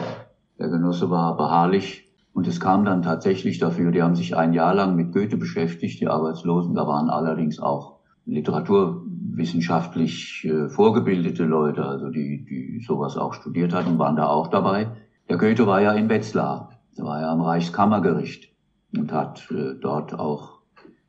der 0.58 0.70
Genosse 0.70 1.10
war 1.10 1.36
beharrlich 1.36 2.06
und 2.34 2.48
es 2.48 2.60
kam 2.60 2.86
dann 2.86 3.02
tatsächlich 3.02 3.60
dafür, 3.60 3.92
die 3.92 4.02
haben 4.02 4.16
sich 4.16 4.36
ein 4.36 4.54
Jahr 4.54 4.74
lang 4.74 4.96
mit 4.96 5.14
Goethe 5.14 5.38
beschäftigt, 5.38 6.00
die 6.00 6.08
Arbeitslosen, 6.08 6.74
da 6.74 6.88
waren 6.88 7.10
allerdings 7.10 7.60
auch 7.60 8.00
literaturwissenschaftlich 8.26 10.46
äh, 10.46 10.70
vorgebildete 10.70 11.44
Leute, 11.44 11.86
also 11.86 12.10
die, 12.10 12.46
die 12.46 12.82
sowas 12.86 13.18
auch 13.18 13.34
studiert 13.34 13.74
hatten, 13.74 14.00
waren 14.00 14.16
da 14.16 14.28
auch 14.28 14.48
dabei. 14.48 14.92
Der 15.30 15.38
Goethe 15.38 15.68
war 15.68 15.82
ja 15.82 15.92
in 15.94 16.10
Wetzlar, 16.10 16.72
der 16.98 17.06
war 17.06 17.22
ja 17.22 17.32
am 17.32 17.42
Reichskammergericht 17.42 18.52
und 18.98 19.12
hat 19.12 19.52
äh, 19.52 19.76
dort 19.80 20.18
auch 20.18 20.62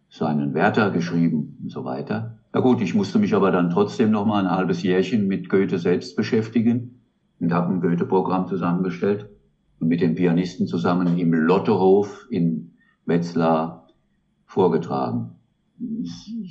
seinen 0.09 0.52
Werther 0.54 0.90
geschrieben 0.90 1.59
und 1.62 1.70
so 1.70 1.84
weiter. 1.84 2.36
Na 2.57 2.62
gut, 2.62 2.80
ich 2.80 2.94
musste 2.94 3.18
mich 3.18 3.34
aber 3.34 3.50
dann 3.50 3.68
trotzdem 3.68 4.11
noch 4.11 4.24
mal 4.24 4.42
ein 4.42 4.50
halbes 4.50 4.82
Jährchen 4.82 5.28
mit 5.28 5.50
Goethe 5.50 5.78
selbst 5.78 6.16
beschäftigen 6.16 7.02
und 7.38 7.52
habe 7.52 7.70
ein 7.70 7.82
Goethe-Programm 7.82 8.48
zusammengestellt 8.48 9.28
und 9.78 9.88
mit 9.88 10.00
den 10.00 10.14
Pianisten 10.14 10.66
zusammen 10.66 11.18
im 11.18 11.34
Lottehof 11.34 12.26
in 12.30 12.72
Wetzlar 13.04 13.88
vorgetragen. 14.46 15.32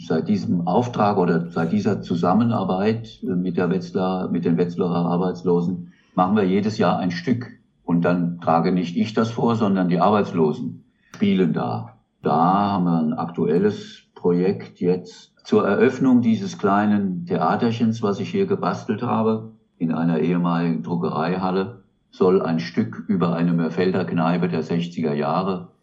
Seit 0.08 0.28
diesem 0.28 0.68
Auftrag 0.68 1.18
oder 1.18 1.50
seit 1.50 1.72
dieser 1.72 2.04
Zusammenarbeit 2.04 3.22
mit 3.24 3.58
der 3.58 3.72
Wetzlar, 3.72 4.30
mit 4.30 4.46
den 4.46 4.60
Wetzlarer 4.60 5.10
Arbeitslosen 5.10 5.92
machen 6.14 6.36
wir 6.36 6.44
jedes 6.44 6.78
Jahr 6.78 7.00
ein 7.00 7.10
Stück. 7.10 7.48
Und 7.84 8.06
dann 8.06 8.40
trage 8.42 8.72
nicht 8.72 8.96
ich 8.96 9.16
das 9.16 9.32
vor, 9.32 9.56
sondern 9.56 9.90
die 9.90 10.00
Arbeitslosen 10.00 10.84
spielen 11.16 11.52
da. 11.54 11.98
Da 12.22 12.36
haben 12.36 12.84
wir 12.86 13.00
ein 13.00 13.14
aktuelles 13.14 14.05
Projekt 14.26 14.82
jetzt 14.82 15.36
zur 15.44 15.68
Eröffnung 15.68 16.24
dieses 16.24 16.58
kleinen 16.58 17.28
Theaterchens, 17.28 18.02
was 18.02 18.20
ich 18.20 18.32
hier 18.32 18.48
gebastelt 18.48 19.04
habe, 19.04 19.52
in 19.78 19.92
einer 19.92 20.18
ehemaligen 20.18 20.82
Druckereihalle, 20.82 21.84
soll 22.10 22.42
ein 22.42 22.60
Stück 22.60 23.04
über 23.08 23.36
eine 23.36 23.54
Mörfelder 23.54 24.04
Kneipe 24.04 24.48
der 24.48 24.64
60er 24.64 25.14
Jahre 25.14 25.74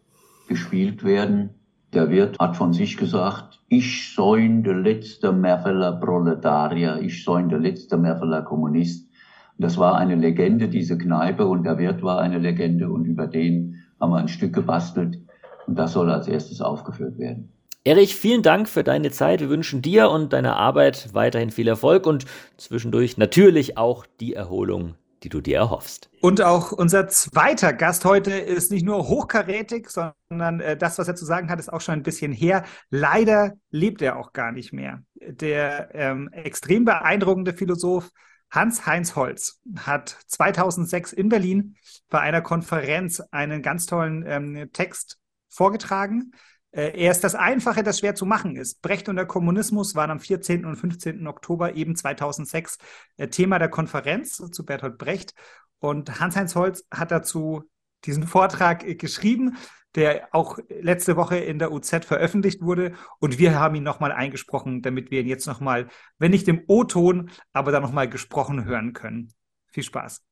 gespielt 0.49 1.05
werden. 1.05 1.51
Der 1.93 2.09
Wirt 2.09 2.37
hat 2.37 2.57
von 2.57 2.73
sich 2.73 2.97
gesagt, 2.97 3.61
ich 3.69 4.13
soin 4.13 4.61
der 4.61 4.75
letzte 4.75 5.31
Merfeller 5.31 5.93
Proletarier, 5.93 6.99
ich 6.99 7.23
soin 7.23 7.47
der 7.47 7.59
letzte 7.59 7.95
Merfeller 7.95 8.41
Kommunist. 8.41 9.09
das 9.57 9.77
war 9.77 9.95
eine 9.95 10.15
Legende, 10.15 10.67
diese 10.67 10.97
Kneipe, 10.97 11.47
und 11.47 11.63
der 11.63 11.77
Wirt 11.77 12.03
war 12.03 12.19
eine 12.19 12.39
Legende, 12.39 12.89
und 12.89 13.05
über 13.05 13.25
den 13.25 13.75
haben 14.01 14.11
wir 14.11 14.17
ein 14.17 14.27
Stück 14.27 14.51
gebastelt, 14.51 15.21
und 15.65 15.79
das 15.79 15.93
soll 15.93 16.11
als 16.11 16.27
erstes 16.27 16.59
aufgeführt 16.59 17.17
werden. 17.17 17.52
Erich, 17.85 18.15
vielen 18.15 18.43
Dank 18.43 18.69
für 18.69 18.85
deine 18.85 19.11
Zeit. 19.11 19.41
Wir 19.41 19.49
wünschen 19.49 19.81
dir 19.81 20.09
und 20.09 20.31
deiner 20.31 20.55
Arbeit 20.55 21.13
weiterhin 21.13 21.51
viel 21.51 21.67
Erfolg 21.67 22.05
und 22.07 22.23
zwischendurch 22.55 23.17
natürlich 23.17 23.77
auch 23.77 24.05
die 24.21 24.33
Erholung, 24.33 24.95
die 25.23 25.27
du 25.27 25.41
dir 25.41 25.57
erhoffst. 25.57 26.09
Und 26.21 26.41
auch 26.41 26.71
unser 26.71 27.09
zweiter 27.09 27.73
Gast 27.73 28.05
heute 28.05 28.31
ist 28.31 28.71
nicht 28.71 28.85
nur 28.85 29.09
hochkarätig, 29.09 29.89
sondern 29.89 30.61
äh, 30.61 30.77
das, 30.77 30.97
was 30.97 31.09
er 31.09 31.15
zu 31.15 31.25
sagen 31.25 31.49
hat, 31.49 31.59
ist 31.59 31.73
auch 31.73 31.81
schon 31.81 31.95
ein 31.95 32.03
bisschen 32.03 32.31
her. 32.31 32.63
Leider 32.89 33.51
lebt 33.69 34.01
er 34.01 34.17
auch 34.17 34.31
gar 34.31 34.53
nicht 34.53 34.71
mehr. 34.71 35.03
Der 35.15 35.93
ähm, 35.93 36.29
extrem 36.31 36.85
beeindruckende 36.85 37.51
Philosoph 37.51 38.11
Hans-Heinz 38.49 39.17
Holz 39.17 39.59
hat 39.77 40.17
2006 40.27 41.11
in 41.11 41.27
Berlin 41.27 41.75
bei 42.09 42.21
einer 42.21 42.41
Konferenz 42.41 43.19
einen 43.31 43.61
ganz 43.61 43.87
tollen 43.87 44.23
ähm, 44.25 44.69
Text 44.71 45.19
vorgetragen. 45.49 46.31
Äh, 46.73 46.99
er 46.99 47.11
ist 47.11 47.23
das 47.23 47.35
Einfache, 47.35 47.83
das 47.83 47.99
schwer 47.99 48.15
zu 48.15 48.25
machen 48.25 48.55
ist. 48.55 48.81
Brecht 48.81 49.07
und 49.07 49.15
der 49.15 49.25
Kommunismus 49.25 49.95
waren 49.95 50.11
am 50.11 50.19
14. 50.19 50.65
und 50.65 50.75
15. 50.75 51.25
Oktober 51.27 51.75
eben 51.75 51.95
2006 51.95 52.77
äh, 53.17 53.27
Thema 53.27 53.59
der 53.59 53.69
Konferenz 53.69 54.37
zu 54.37 54.65
Bertolt 54.65 54.97
Brecht. 54.97 55.33
Und 55.79 56.19
Hans-Heinz 56.19 56.55
Holz 56.55 56.85
hat 56.91 57.11
dazu 57.11 57.63
diesen 58.05 58.23
Vortrag 58.27 58.83
äh, 58.83 58.95
geschrieben, 58.95 59.57
der 59.95 60.29
auch 60.31 60.57
letzte 60.69 61.15
Woche 61.15 61.37
in 61.37 61.59
der 61.59 61.71
UZ 61.71 62.05
veröffentlicht 62.05 62.61
wurde. 62.61 62.93
Und 63.19 63.37
wir 63.37 63.59
haben 63.59 63.75
ihn 63.75 63.83
nochmal 63.83 64.11
eingesprochen, 64.11 64.81
damit 64.81 65.11
wir 65.11 65.21
ihn 65.21 65.27
jetzt 65.27 65.45
nochmal, 65.45 65.87
wenn 66.17 66.31
nicht 66.31 66.47
im 66.47 66.63
O-Ton, 66.67 67.29
aber 67.53 67.71
dann 67.71 67.83
nochmal 67.83 68.09
gesprochen 68.09 68.65
hören 68.65 68.93
können. 68.93 69.31
Viel 69.67 69.83
Spaß. 69.83 70.23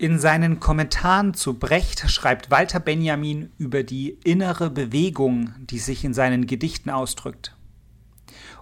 In 0.00 0.18
seinen 0.18 0.60
Kommentaren 0.60 1.34
zu 1.34 1.58
Brecht 1.58 2.10
schreibt 2.10 2.50
Walter 2.50 2.80
Benjamin 2.80 3.52
über 3.58 3.82
die 3.82 4.16
innere 4.24 4.70
Bewegung, 4.70 5.52
die 5.58 5.78
sich 5.78 6.06
in 6.06 6.14
seinen 6.14 6.46
Gedichten 6.46 6.88
ausdrückt. 6.88 7.54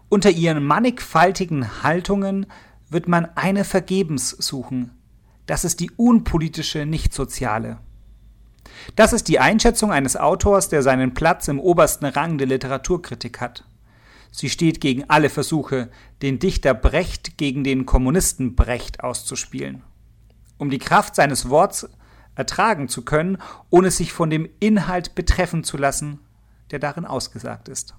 Unter 0.08 0.30
ihren 0.30 0.64
mannigfaltigen 0.64 1.84
Haltungen 1.84 2.46
wird 2.90 3.06
man 3.06 3.28
eine 3.36 3.62
vergebens 3.62 4.30
suchen. 4.30 4.98
Das 5.46 5.64
ist 5.64 5.78
die 5.78 5.92
unpolitische, 5.92 6.86
nicht 6.86 7.14
soziale. 7.14 7.78
Das 8.96 9.12
ist 9.12 9.28
die 9.28 9.38
Einschätzung 9.38 9.92
eines 9.92 10.16
Autors, 10.16 10.68
der 10.70 10.82
seinen 10.82 11.14
Platz 11.14 11.46
im 11.46 11.60
obersten 11.60 12.06
Rang 12.06 12.38
der 12.38 12.48
Literaturkritik 12.48 13.40
hat. 13.40 13.62
Sie 14.32 14.50
steht 14.50 14.80
gegen 14.80 15.08
alle 15.08 15.30
Versuche, 15.30 15.88
den 16.20 16.40
Dichter 16.40 16.74
Brecht 16.74 17.38
gegen 17.38 17.62
den 17.62 17.86
Kommunisten 17.86 18.56
Brecht 18.56 19.04
auszuspielen 19.04 19.84
um 20.58 20.70
die 20.70 20.78
Kraft 20.78 21.14
seines 21.14 21.48
Worts 21.48 21.88
ertragen 22.34 22.88
zu 22.88 23.04
können, 23.04 23.38
ohne 23.70 23.90
sich 23.90 24.12
von 24.12 24.30
dem 24.30 24.48
Inhalt 24.60 25.14
betreffen 25.14 25.64
zu 25.64 25.76
lassen, 25.76 26.20
der 26.70 26.78
darin 26.78 27.04
ausgesagt 27.04 27.68
ist. 27.68 27.94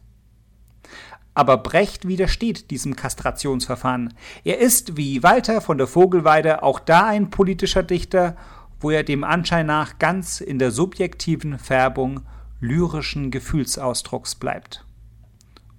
Aber 1.34 1.58
Brecht 1.58 2.08
widersteht 2.08 2.72
diesem 2.72 2.96
Kastrationsverfahren. 2.96 4.14
Er 4.44 4.60
ist, 4.60 4.98
wie 4.98 5.24
Walter 5.24 5.62
von 5.62 5.78
der 5.78 5.88
Vogelweide, 5.88 6.64
auch 6.64 6.80
da 6.80 7.08
ein 7.08 7.30
politischer 7.30 7.84
Dichter, 7.84 8.36
wo 8.80 8.90
er 8.92 9.04
dem 9.04 9.24
Anschein 9.24 9.66
nach 9.66 10.00
ganz 10.00 10.42
in 10.42 10.60
der 10.60 10.72
subjektiven 10.72 11.60
Färbung 11.60 12.22
lyrischen 12.60 13.32
Gefühlsausdrucks 13.32 14.36
bleibt. 14.36 14.86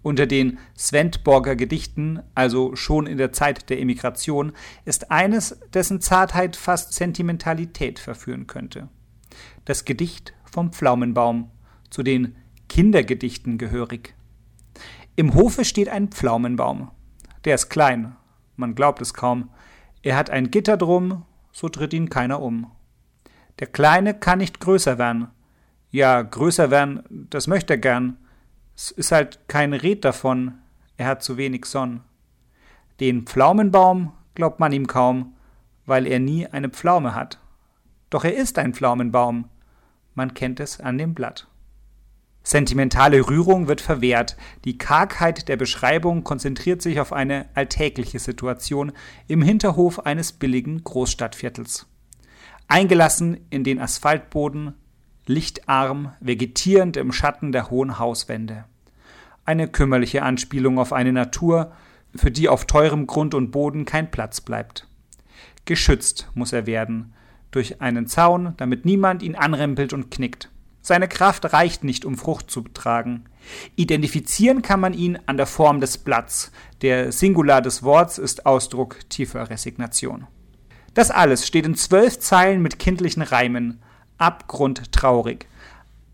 Unter 0.02 0.26
den 0.26 0.58
Svendborger 0.76 1.56
Gedichten, 1.56 2.20
also 2.34 2.74
schon 2.74 3.06
in 3.06 3.18
der 3.18 3.32
Zeit 3.32 3.68
der 3.68 3.80
Emigration, 3.80 4.52
ist 4.84 5.10
eines, 5.10 5.60
dessen 5.74 6.00
Zartheit 6.00 6.56
fast 6.56 6.94
Sentimentalität 6.94 7.98
verführen 7.98 8.46
könnte. 8.46 8.88
Das 9.66 9.84
Gedicht 9.84 10.32
vom 10.44 10.72
Pflaumenbaum, 10.72 11.50
zu 11.90 12.02
den 12.02 12.36
Kindergedichten 12.68 13.58
gehörig. 13.58 14.14
Im 15.16 15.34
Hofe 15.34 15.64
steht 15.64 15.88
ein 15.88 16.08
Pflaumenbaum. 16.08 16.90
Der 17.44 17.56
ist 17.56 17.68
klein, 17.68 18.16
man 18.56 18.74
glaubt 18.74 19.02
es 19.02 19.12
kaum. 19.12 19.50
Er 20.02 20.16
hat 20.16 20.30
ein 20.30 20.50
Gitter 20.50 20.76
drum, 20.76 21.24
so 21.52 21.68
tritt 21.68 21.92
ihn 21.92 22.08
keiner 22.08 22.40
um. 22.40 22.70
Der 23.58 23.66
Kleine 23.66 24.14
kann 24.14 24.38
nicht 24.38 24.60
größer 24.60 24.98
werden. 24.98 25.28
Ja, 25.90 26.22
größer 26.22 26.70
werden, 26.70 27.26
das 27.28 27.48
möchte 27.48 27.74
er 27.74 27.78
gern, 27.78 28.16
es 28.80 28.90
ist 28.92 29.12
halt 29.12 29.40
kein 29.46 29.74
Red 29.74 30.06
davon, 30.06 30.54
er 30.96 31.06
hat 31.06 31.22
zu 31.22 31.36
wenig 31.36 31.66
Sonn. 31.66 32.00
Den 32.98 33.26
Pflaumenbaum 33.26 34.12
glaubt 34.34 34.58
man 34.58 34.72
ihm 34.72 34.86
kaum, 34.86 35.34
weil 35.84 36.06
er 36.06 36.18
nie 36.18 36.46
eine 36.46 36.70
Pflaume 36.70 37.14
hat. 37.14 37.38
Doch 38.08 38.24
er 38.24 38.34
ist 38.34 38.58
ein 38.58 38.72
Pflaumenbaum, 38.72 39.50
man 40.14 40.32
kennt 40.32 40.60
es 40.60 40.80
an 40.80 40.96
dem 40.96 41.12
Blatt. 41.12 41.46
Sentimentale 42.42 43.28
Rührung 43.28 43.68
wird 43.68 43.82
verwehrt, 43.82 44.38
die 44.64 44.78
Kargheit 44.78 45.48
der 45.48 45.58
Beschreibung 45.58 46.24
konzentriert 46.24 46.80
sich 46.80 47.00
auf 47.00 47.12
eine 47.12 47.50
alltägliche 47.52 48.18
Situation 48.18 48.92
im 49.28 49.42
Hinterhof 49.42 50.06
eines 50.06 50.32
billigen 50.32 50.82
Großstadtviertels. 50.82 51.86
Eingelassen 52.66 53.46
in 53.50 53.62
den 53.62 53.78
Asphaltboden, 53.78 54.72
lichtarm, 55.26 56.14
vegetierend 56.20 56.96
im 56.96 57.12
Schatten 57.12 57.52
der 57.52 57.68
hohen 57.68 57.98
Hauswände 57.98 58.64
eine 59.44 59.68
kümmerliche 59.68 60.22
Anspielung 60.22 60.78
auf 60.78 60.92
eine 60.92 61.12
Natur, 61.12 61.72
für 62.14 62.30
die 62.30 62.48
auf 62.48 62.66
teurem 62.66 63.06
Grund 63.06 63.34
und 63.34 63.50
Boden 63.50 63.84
kein 63.84 64.10
Platz 64.10 64.40
bleibt. 64.40 64.86
Geschützt 65.64 66.28
muss 66.34 66.52
er 66.52 66.66
werden, 66.66 67.14
durch 67.50 67.80
einen 67.80 68.06
Zaun, 68.06 68.54
damit 68.56 68.84
niemand 68.84 69.22
ihn 69.22 69.34
anrempelt 69.34 69.92
und 69.92 70.10
knickt. 70.10 70.50
Seine 70.82 71.08
Kraft 71.08 71.52
reicht 71.52 71.84
nicht, 71.84 72.04
um 72.04 72.16
Frucht 72.16 72.50
zu 72.50 72.62
tragen. 72.62 73.24
Identifizieren 73.76 74.62
kann 74.62 74.80
man 74.80 74.94
ihn 74.94 75.18
an 75.26 75.36
der 75.36 75.46
Form 75.46 75.80
des 75.80 75.98
Blatts. 75.98 76.52
Der 76.82 77.12
Singular 77.12 77.60
des 77.60 77.82
Worts 77.82 78.18
ist 78.18 78.46
Ausdruck 78.46 78.98
tiefer 79.10 79.50
Resignation. 79.50 80.26
Das 80.94 81.10
alles 81.10 81.46
steht 81.46 81.66
in 81.66 81.74
zwölf 81.74 82.18
Zeilen 82.18 82.62
mit 82.62 82.78
kindlichen 82.78 83.22
Reimen. 83.22 83.82
Abgrundtraurig. 84.18 85.46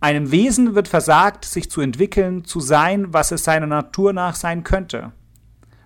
Einem 0.01 0.31
Wesen 0.31 0.75
wird 0.75 0.89
versagt, 0.89 1.45
sich 1.45 1.71
zu 1.71 1.81
entwickeln, 1.81 2.45
zu 2.45 2.61
sein, 2.61 3.13
was 3.13 3.33
es 3.33 3.45
seiner 3.45 3.67
Natur 3.67 4.13
nach 4.13 4.35
sein 4.35 4.63
könnte. 4.63 5.13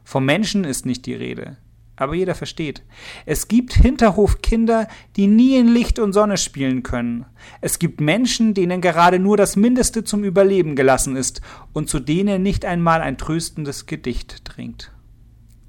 Vom 0.04 0.24
Menschen 0.24 0.64
ist 0.64 0.84
nicht 0.86 1.06
die 1.06 1.14
Rede. 1.14 1.56
Aber 1.94 2.14
jeder 2.14 2.34
versteht. 2.34 2.82
Es 3.26 3.46
gibt 3.46 3.74
Hinterhofkinder, 3.74 4.88
die 5.16 5.26
nie 5.26 5.58
in 5.58 5.68
Licht 5.68 5.98
und 5.98 6.14
Sonne 6.14 6.38
spielen 6.38 6.82
können. 6.82 7.26
Es 7.60 7.78
gibt 7.78 8.00
Menschen, 8.00 8.54
denen 8.54 8.80
gerade 8.80 9.18
nur 9.18 9.36
das 9.36 9.54
Mindeste 9.54 10.02
zum 10.02 10.24
Überleben 10.24 10.76
gelassen 10.76 11.14
ist 11.14 11.42
und 11.74 11.90
zu 11.90 12.00
denen 12.00 12.42
nicht 12.42 12.64
einmal 12.64 13.02
ein 13.02 13.18
tröstendes 13.18 13.84
Gedicht 13.84 14.40
dringt. 14.44 14.92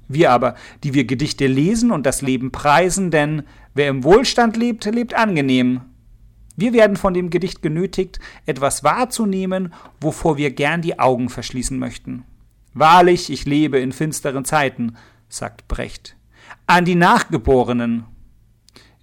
Wir 0.08 0.30
aber, 0.30 0.54
die 0.84 0.94
wir 0.94 1.04
Gedichte 1.04 1.46
lesen 1.46 1.90
und 1.90 2.06
das 2.06 2.22
Leben 2.22 2.50
preisen, 2.50 3.10
denn 3.10 3.42
wer 3.74 3.88
im 3.88 4.02
Wohlstand 4.02 4.56
lebt, 4.56 4.86
lebt 4.86 5.12
angenehm, 5.12 5.82
wir 6.56 6.72
werden 6.72 6.96
von 6.96 7.14
dem 7.14 7.30
Gedicht 7.30 7.62
genötigt, 7.62 8.18
etwas 8.46 8.84
wahrzunehmen, 8.84 9.72
wovor 10.00 10.36
wir 10.36 10.50
gern 10.50 10.82
die 10.82 10.98
Augen 10.98 11.28
verschließen 11.28 11.78
möchten. 11.78 12.24
Wahrlich, 12.74 13.30
ich 13.30 13.44
lebe 13.44 13.78
in 13.78 13.92
finsteren 13.92 14.44
Zeiten, 14.44 14.96
sagt 15.28 15.68
Brecht. 15.68 16.16
An 16.66 16.84
die 16.84 16.94
Nachgeborenen. 16.94 18.04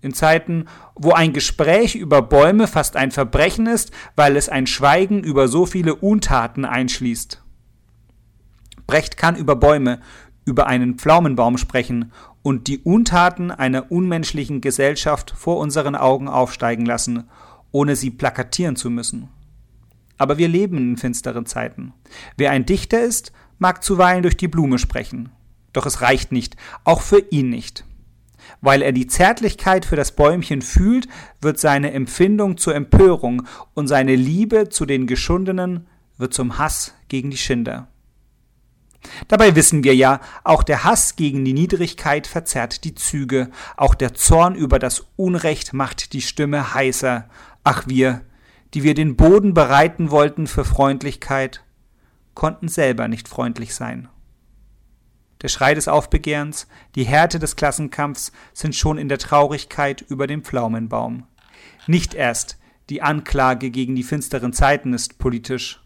In 0.02 0.14
Zeiten, 0.14 0.66
wo 0.95 1.12
ein 1.12 1.34
Gespräch 1.34 1.95
über 1.95 2.22
Bäume 2.22 2.68
fast 2.68 2.95
ein 2.95 3.12
Verbrechen 3.12 3.68
ist, 3.68 3.91
weil 4.16 4.38
es 4.38 4.47
ein 4.47 4.66
Schweigen 4.66 5.24
über 5.24 5.47
so 5.47 5.66
viele 5.66 5.95
Untaten 5.95 6.64
einschließt. 6.66 7.43
Brecht 8.88 9.18
kann 9.18 9.36
über 9.36 9.56
Bäume, 9.56 10.00
über 10.50 10.66
einen 10.68 10.95
Pflaumenbaum 10.95 11.58
sprechen 11.58 12.12
und 12.41 12.68
die 12.68 12.80
Untaten 12.80 13.52
einer 13.52 13.91
unmenschlichen 13.91 14.62
Gesellschaft 14.62 15.32
vor 15.38 15.58
unseren 15.58 15.95
Augen 15.95 16.28
aufsteigen 16.28 16.86
lassen, 16.86 17.30
ohne 17.72 17.95
sie 17.95 18.10
plakatieren 18.10 18.76
zu 18.76 18.89
müssen. 18.89 19.30
Aber 20.18 20.39
wir 20.39 20.47
leben 20.47 20.78
in 20.78 20.97
finsteren 20.97 21.45
Zeiten. 21.45 21.93
Wer 22.36 22.52
ein 22.52 22.66
Dichter 22.66 23.00
ist, 23.00 23.32
mag 23.60 23.84
zuweilen 23.84 24.24
durch 24.24 24.38
die 24.38 24.47
Blume 24.47 24.80
sprechen. 24.80 25.30
Doch 25.72 25.86
es 25.86 26.02
reicht 26.02 26.32
nicht, 26.32 26.56
auch 26.84 27.02
für 27.02 27.24
ihn 27.30 27.50
nicht. 27.50 27.86
Weil 28.60 28.82
er 28.82 28.91
die 28.91 29.06
Zärtlichkeit 29.06 29.86
für 29.86 29.95
das 29.95 30.16
Bäumchen 30.16 30.64
fühlt, 30.64 31.08
wird 31.41 31.60
seine 31.60 31.91
Empfindung 31.91 32.58
zur 32.58 32.74
Empörung 32.74 33.43
und 33.76 33.88
seine 33.88 34.16
Liebe 34.16 34.70
zu 34.70 34.88
den 34.88 35.06
Geschundenen 35.06 35.86
wird 36.18 36.34
zum 36.34 36.58
Hass 36.58 36.95
gegen 37.08 37.30
die 37.30 37.38
Schinder. 37.38 37.88
Dabei 39.28 39.56
wissen 39.56 39.84
wir 39.84 39.95
ja, 39.95 40.20
auch 40.43 40.64
der 40.64 40.84
Hass 40.84 41.16
gegen 41.16 41.45
die 41.45 41.54
Niedrigkeit 41.54 42.28
verzerrt 42.28 42.84
die 42.84 42.95
Züge, 42.95 43.50
auch 43.78 43.95
der 43.95 44.14
Zorn 44.14 44.56
über 44.56 44.80
das 44.80 45.06
Unrecht 45.16 45.74
macht 45.74 46.14
die 46.14 46.22
Stimme 46.22 46.74
heißer. 46.74 47.30
Ach 47.64 47.84
wir, 47.88 48.22
die 48.74 48.84
wir 48.84 48.93
den 48.93 49.16
Boden 49.16 49.54
bereiten 49.54 50.12
wollten 50.12 50.47
für 50.47 50.66
Freundlichkeit, 50.66 51.64
konnten 52.34 52.68
selber 52.68 53.08
nicht 53.08 53.28
freundlich 53.28 53.74
sein. 53.74 54.10
Der 55.41 55.47
Schrei 55.47 55.74
des 55.74 55.88
Aufbegehrens, 55.88 56.68
die 56.95 57.06
Härte 57.06 57.39
des 57.39 57.56
Klassenkampfs 57.56 58.34
sind 58.54 58.76
schon 58.76 58.97
in 58.97 59.08
der 59.08 59.20
Traurigkeit 59.20 60.02
über 60.02 60.28
dem 60.28 60.43
Pflaumenbaum. 60.43 61.24
Nicht 61.88 62.14
erst 62.14 62.58
die 62.89 63.02
Anklage 63.02 63.70
gegen 63.70 63.95
die 63.95 64.04
finsteren 64.04 64.52
Zeiten 64.52 64.93
ist 64.93 65.18
politisch, 65.18 65.82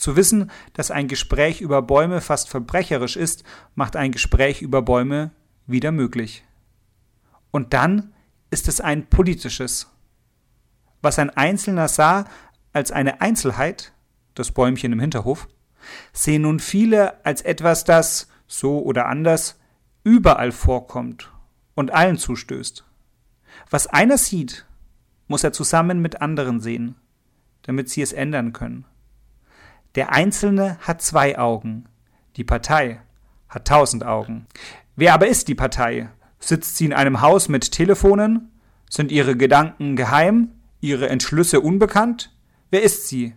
Zu 0.00 0.16
wissen, 0.16 0.50
dass 0.72 0.90
ein 0.90 1.08
Gespräch 1.08 1.60
über 1.60 1.82
Bäume 1.82 2.22
fast 2.22 2.48
verbrecherisch 2.48 3.16
ist, 3.16 3.44
macht 3.74 3.96
ein 3.96 4.12
Gespräch 4.12 4.62
über 4.62 4.80
Bäume 4.80 5.30
wieder 5.66 5.92
möglich. 5.92 6.42
Und 7.50 7.74
dann 7.74 8.14
ist 8.50 8.66
es 8.66 8.80
ein 8.80 9.10
politisches. 9.10 9.90
Was 11.02 11.18
ein 11.18 11.28
Einzelner 11.28 11.86
sah 11.86 12.24
als 12.72 12.92
eine 12.92 13.20
Einzelheit, 13.20 13.92
das 14.34 14.52
Bäumchen 14.52 14.94
im 14.94 15.00
Hinterhof, 15.00 15.48
sehen 16.14 16.42
nun 16.42 16.60
viele 16.60 17.22
als 17.26 17.42
etwas, 17.42 17.84
das, 17.84 18.28
so 18.46 18.82
oder 18.82 19.06
anders, 19.06 19.60
überall 20.02 20.52
vorkommt 20.52 21.30
und 21.74 21.90
allen 21.90 22.16
zustößt. 22.16 22.86
Was 23.68 23.86
einer 23.86 24.16
sieht, 24.16 24.64
muss 25.28 25.44
er 25.44 25.52
zusammen 25.52 26.00
mit 26.00 26.22
anderen 26.22 26.60
sehen, 26.60 26.94
damit 27.62 27.90
sie 27.90 28.00
es 28.00 28.14
ändern 28.14 28.54
können. 28.54 28.86
Der 29.96 30.12
Einzelne 30.12 30.78
hat 30.80 31.02
zwei 31.02 31.38
Augen, 31.38 31.86
die 32.36 32.44
Partei 32.44 33.00
hat 33.48 33.66
tausend 33.66 34.04
Augen. 34.04 34.46
Wer 34.94 35.14
aber 35.14 35.26
ist 35.26 35.48
die 35.48 35.54
Partei? 35.54 36.10
Sitzt 36.38 36.76
sie 36.76 36.86
in 36.86 36.92
einem 36.92 37.20
Haus 37.20 37.48
mit 37.48 37.72
Telefonen? 37.72 38.50
Sind 38.88 39.10
ihre 39.10 39.36
Gedanken 39.36 39.96
geheim? 39.96 40.52
Ihre 40.80 41.08
Entschlüsse 41.08 41.60
unbekannt? 41.60 42.32
Wer 42.70 42.82
ist 42.82 43.08
sie? 43.08 43.34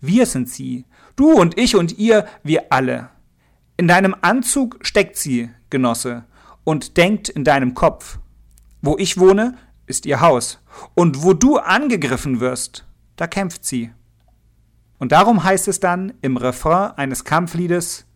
Wir 0.00 0.26
sind 0.26 0.48
sie. 0.48 0.84
Du 1.16 1.32
und 1.32 1.58
ich 1.58 1.74
und 1.74 1.98
ihr, 1.98 2.26
wir 2.44 2.72
alle. 2.72 3.10
In 3.76 3.88
deinem 3.88 4.14
Anzug 4.22 4.78
steckt 4.82 5.16
sie, 5.16 5.50
Genosse, 5.68 6.24
und 6.64 6.96
denkt 6.96 7.28
in 7.28 7.44
deinem 7.44 7.74
Kopf. 7.74 8.18
Wo 8.82 8.96
ich 8.98 9.18
wohne, 9.18 9.56
ist 9.86 10.06
ihr 10.06 10.20
Haus. 10.20 10.60
Und 10.94 11.22
wo 11.22 11.32
du 11.32 11.58
angegriffen 11.58 12.40
wirst, 12.40 12.86
da 13.16 13.26
kämpft 13.26 13.64
sie. 13.64 13.92
Und 14.98 15.12
darum 15.12 15.44
heißt 15.44 15.68
es 15.68 15.80
dann 15.80 16.14
im 16.22 16.36
Refrain 16.36 16.92
eines 16.96 17.24
Kampfliedes 17.24 18.06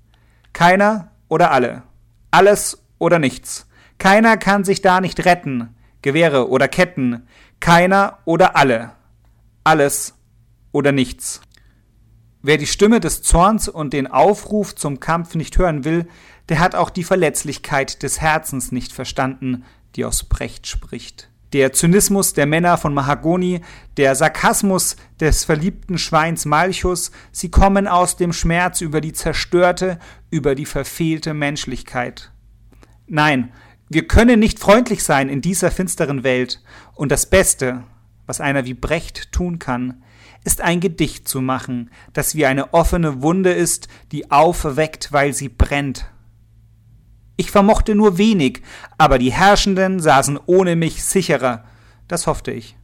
Keiner 0.53 1.12
oder 1.28 1.53
alle, 1.53 1.83
alles 2.31 2.83
oder 2.99 3.18
nichts. 3.18 3.66
Keiner 3.99 4.37
kann 4.37 4.64
sich 4.64 4.83
da 4.83 5.01
nicht 5.01 5.24
retten, 5.24 5.74
Gewehre 6.03 6.49
oder 6.49 6.68
Ketten, 6.68 7.26
keiner 7.61 8.18
oder 8.24 8.57
alle, 8.57 8.93
alles 9.64 10.14
oder 10.72 10.93
nichts. 10.93 11.41
Wer 12.43 12.57
die 12.57 12.66
Stimme 12.66 13.01
des 13.01 13.22
Zorns 13.22 13.68
und 13.68 13.93
den 13.93 14.07
Aufruf 14.07 14.74
zum 14.74 14.99
Kampf 14.99 15.35
nicht 15.35 15.59
hören 15.59 15.85
will, 15.85 16.09
der 16.49 16.59
hat 16.59 16.74
auch 16.74 16.91
die 16.91 17.05
Verletzlichkeit 17.05 18.03
des 18.03 18.20
Herzens 18.20 18.72
nicht 18.72 18.93
verstanden, 18.93 19.64
die 19.95 20.05
aus 20.05 20.24
Brecht 20.24 20.66
spricht. 20.66 21.30
Der 21.53 21.72
Zynismus 21.72 22.32
der 22.32 22.46
Männer 22.46 22.78
von 22.78 22.94
Mahagoni, 22.94 23.61
der 23.96 24.14
Sarkasmus 24.14 24.96
des 25.18 25.44
verliebten 25.44 25.98
Schweins 25.98 26.44
Malchus, 26.44 27.11
sie 27.32 27.51
kommen 27.51 27.88
aus 27.88 28.16
dem 28.16 28.32
Schmerz 28.32 28.80
über 28.80 29.01
die 29.01 29.12
zerstörte, 29.12 29.98
über 30.30 30.55
die 30.55 30.66
verfehlte 30.66 31.34
Menschlichkeit. 31.34 32.30
Nein, 33.09 33.53
wir 33.88 34.07
können 34.07 34.38
nicht 34.38 34.61
freundlich 34.61 35.03
sein 35.03 35.28
in 35.28 35.40
dieser 35.40 35.72
finsteren 35.72 36.22
Welt, 36.22 36.62
und 36.94 37.11
das 37.11 37.26
Beste, 37.26 37.82
was 38.26 38.40
einer 38.40 38.64
wie 38.64 38.74
Brecht 38.74 39.32
tun 39.32 39.59
kann, 39.59 40.05
ist 40.44 40.61
ein 40.61 40.78
Gedicht 40.78 41.26
zu 41.26 41.40
machen, 41.40 41.90
das 42.12 42.36
wie 42.36 42.46
eine 42.46 42.72
offene 42.72 43.22
Wunde 43.22 43.53
ist, 43.53 43.88
die 44.12 44.30
aufweckt, 44.30 45.12
weil 45.12 45.32
sie 45.32 45.48
brennt. 45.48 46.07
Ich 47.41 47.51
vermochte 47.51 47.95
nur 47.95 48.18
wenig, 48.18 48.61
aber 48.99 49.18
die 49.18 49.32
Herrschenden 49.32 49.99
saßen 49.99 50.38
ohne 50.45 50.76
mich 50.76 51.03
sicherer, 51.03 51.64
das 52.07 52.26
hoffte 52.26 52.51
ich. 52.51 52.76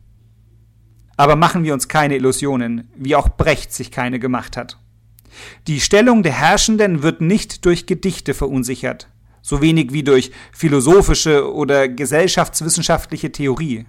Aber 1.18 1.36
machen 1.36 1.62
wir 1.62 1.74
uns 1.74 1.88
keine 1.88 2.16
Illusionen, 2.16 2.88
wie 2.96 3.16
auch 3.16 3.28
Brecht 3.28 3.74
sich 3.74 3.90
keine 3.90 4.18
gemacht 4.18 4.56
hat. 4.56 4.78
Die 5.66 5.78
Stellung 5.78 6.22
der 6.22 6.32
Herrschenden 6.32 7.02
wird 7.02 7.20
nicht 7.20 7.66
durch 7.66 7.84
Gedichte 7.84 8.32
verunsichert, 8.32 9.10
so 9.42 9.60
wenig 9.60 9.92
wie 9.92 10.02
durch 10.02 10.32
philosophische 10.52 11.52
oder 11.52 11.86
gesellschaftswissenschaftliche 11.86 13.32
Theorie. 13.32 13.84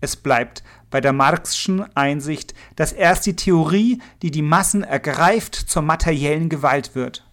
Es 0.00 0.16
bleibt 0.16 0.64
bei 0.90 1.00
der 1.00 1.12
Marxschen 1.12 1.84
Einsicht, 1.94 2.54
dass 2.74 2.90
erst 2.90 3.24
die 3.24 3.36
Theorie, 3.36 4.02
die 4.22 4.32
die 4.32 4.42
Massen 4.42 4.82
ergreift, 4.82 5.54
zur 5.54 5.82
materiellen 5.82 6.48
Gewalt 6.48 6.96
wird. 6.96 7.27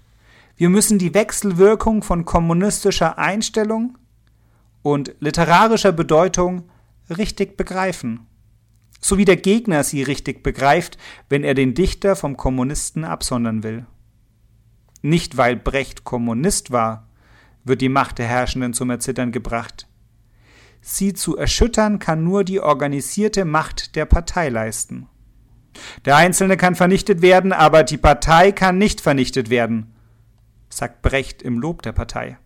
Wir 0.57 0.69
müssen 0.69 0.99
die 0.99 1.13
Wechselwirkung 1.13 2.01
von 2.01 2.23
kommunistischer 2.23 3.17
Einstellung 3.17 3.97
und 4.81 5.15
literarischer 5.19 5.91
Bedeutung 5.91 6.69
richtig 7.09 7.57
begreifen. 7.57 8.27
So 9.01 9.17
wie 9.17 9.25
der 9.25 9.35
Gegner 9.35 9.83
sie 9.83 10.01
richtig 10.01 10.43
begreift, 10.43 10.97
wenn 11.27 11.43
er 11.43 11.55
den 11.55 11.73
Dichter 11.73 12.15
vom 12.15 12.37
Kommunisten 12.37 13.03
absondern 13.03 13.63
will. 13.63 13.85
Nicht 15.01 15.37
weil 15.37 15.57
Brecht 15.57 16.05
Kommunist 16.05 16.71
war, 16.71 17.09
wird 17.65 17.81
die 17.81 17.89
Macht 17.89 18.17
der 18.17 18.27
Herrschenden 18.27 18.73
zum 18.73 18.89
Erzittern 18.89 19.31
gebracht. 19.31 19.87
Sie 20.81 21.13
zu 21.13 21.35
erschüttern 21.35 21.99
kann 21.99 22.23
nur 22.23 22.43
die 22.43 22.61
organisierte 22.61 23.43
Macht 23.43 23.95
der 23.95 24.05
Partei 24.05 24.49
leisten. 24.49 25.07
Der 26.05 26.15
Einzelne 26.15 26.55
kann 26.55 26.75
vernichtet 26.75 27.21
werden, 27.21 27.51
aber 27.51 27.83
die 27.83 27.97
Partei 27.97 28.51
kann 28.51 28.77
nicht 28.77 29.01
vernichtet 29.01 29.49
werden, 29.49 29.94
sagt 30.75 31.01
Brecht 31.01 31.41
im 31.41 31.59
Lob 31.59 31.81
der 31.81 31.91
Partei. 31.91 32.37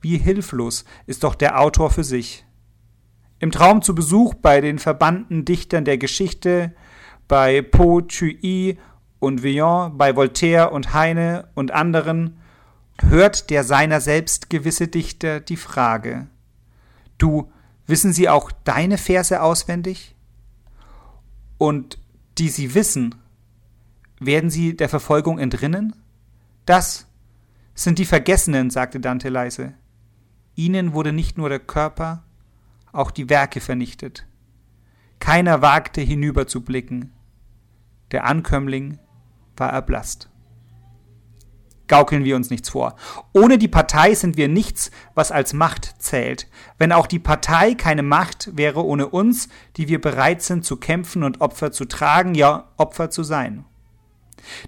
Wie 0.00 0.18
hilflos 0.18 0.84
ist 1.06 1.24
doch 1.24 1.34
der 1.34 1.60
Autor 1.60 1.90
für 1.90 2.04
sich. 2.04 2.44
Im 3.38 3.50
Traum 3.50 3.82
zu 3.82 3.94
Besuch 3.94 4.34
bei 4.34 4.60
den 4.60 4.78
verbannten 4.78 5.44
Dichtern 5.44 5.84
der 5.84 5.98
Geschichte, 5.98 6.74
bei 7.28 7.62
Po 7.62 8.00
Chui 8.02 8.78
und 9.18 9.42
Villon, 9.42 9.96
bei 9.96 10.16
Voltaire 10.16 10.72
und 10.72 10.92
Heine 10.92 11.48
und 11.54 11.70
anderen, 11.70 12.38
hört 13.00 13.50
der 13.50 13.64
seiner 13.64 14.00
selbst 14.00 14.50
gewisse 14.50 14.88
Dichter 14.88 15.40
die 15.40 15.56
Frage, 15.56 16.26
Du, 17.20 17.52
wissen 17.86 18.14
sie 18.14 18.30
auch 18.30 18.50
deine 18.64 18.96
Verse 18.96 19.42
auswendig? 19.42 20.16
Und 21.58 21.98
die 22.38 22.48
sie 22.48 22.74
wissen, 22.74 23.14
werden 24.18 24.48
sie 24.48 24.74
der 24.74 24.88
Verfolgung 24.88 25.38
entrinnen? 25.38 25.94
Das 26.64 27.09
sind 27.74 27.98
die 27.98 28.04
Vergessenen, 28.04 28.70
sagte 28.70 29.00
Dante 29.00 29.28
leise. 29.28 29.74
Ihnen 30.54 30.92
wurde 30.92 31.12
nicht 31.12 31.38
nur 31.38 31.48
der 31.48 31.60
Körper, 31.60 32.24
auch 32.92 33.10
die 33.10 33.30
Werke 33.30 33.60
vernichtet. 33.60 34.26
Keiner 35.18 35.62
wagte 35.62 36.00
hinüberzublicken. 36.00 37.12
Der 38.10 38.24
Ankömmling 38.24 38.98
war 39.56 39.70
erblasst 39.70 40.30
gaukeln 41.90 42.24
wir 42.24 42.36
uns 42.36 42.48
nichts 42.48 42.70
vor. 42.70 42.94
Ohne 43.34 43.58
die 43.58 43.68
Partei 43.68 44.14
sind 44.14 44.38
wir 44.38 44.48
nichts, 44.48 44.90
was 45.14 45.32
als 45.32 45.52
Macht 45.52 45.96
zählt. 45.98 46.48
Wenn 46.78 46.92
auch 46.92 47.06
die 47.06 47.18
Partei 47.18 47.74
keine 47.74 48.04
Macht 48.04 48.56
wäre 48.56 48.86
ohne 48.86 49.08
uns, 49.08 49.48
die 49.76 49.88
wir 49.88 50.00
bereit 50.00 50.40
sind 50.40 50.64
zu 50.64 50.76
kämpfen 50.76 51.24
und 51.24 51.40
Opfer 51.42 51.72
zu 51.72 51.84
tragen, 51.84 52.34
ja 52.34 52.68
Opfer 52.78 53.10
zu 53.10 53.24
sein. 53.24 53.64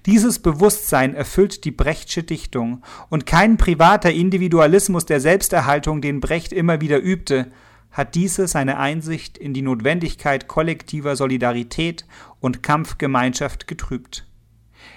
Dieses 0.06 0.38
Bewusstsein 0.38 1.14
erfüllt 1.14 1.64
die 1.64 1.70
Brechtsche 1.70 2.22
Dichtung, 2.22 2.82
und 3.10 3.26
kein 3.26 3.56
privater 3.56 4.12
Individualismus 4.12 5.06
der 5.06 5.20
Selbsterhaltung, 5.20 6.00
den 6.00 6.20
Brecht 6.20 6.52
immer 6.52 6.80
wieder 6.80 7.02
übte, 7.02 7.50
hat 7.90 8.14
diese 8.14 8.48
seine 8.48 8.78
Einsicht 8.78 9.36
in 9.36 9.52
die 9.54 9.62
Notwendigkeit 9.62 10.48
kollektiver 10.48 11.14
Solidarität 11.14 12.06
und 12.40 12.62
Kampfgemeinschaft 12.62 13.66
getrübt. 13.66 14.26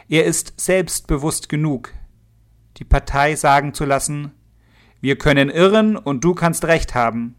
Er 0.08 0.26
ist 0.26 0.54
selbstbewusst 0.58 1.50
genug, 1.50 1.94
die 2.78 2.86
Partei 2.86 3.36
sagen 3.36 3.74
zu 3.74 3.86
lassen, 3.86 4.32
wir 5.02 5.18
können 5.18 5.50
irren 5.50 5.98
und 5.98 6.24
du 6.24 6.34
kannst 6.34 6.66
recht 6.66 6.96
haben. 6.96 7.36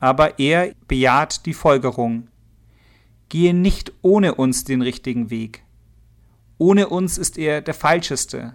Aber 0.00 0.38
er 0.38 0.72
bejaht 0.88 1.44
die 1.44 1.54
Folgerung. 1.54 2.28
Gehe 3.28 3.52
nicht 3.52 3.92
ohne 4.02 4.34
uns 4.36 4.64
den 4.64 4.80
richtigen 4.80 5.28
Weg. 5.28 5.64
Ohne 6.58 6.88
uns 6.88 7.18
ist 7.18 7.38
er 7.38 7.60
der 7.60 7.74
falscheste. 7.74 8.54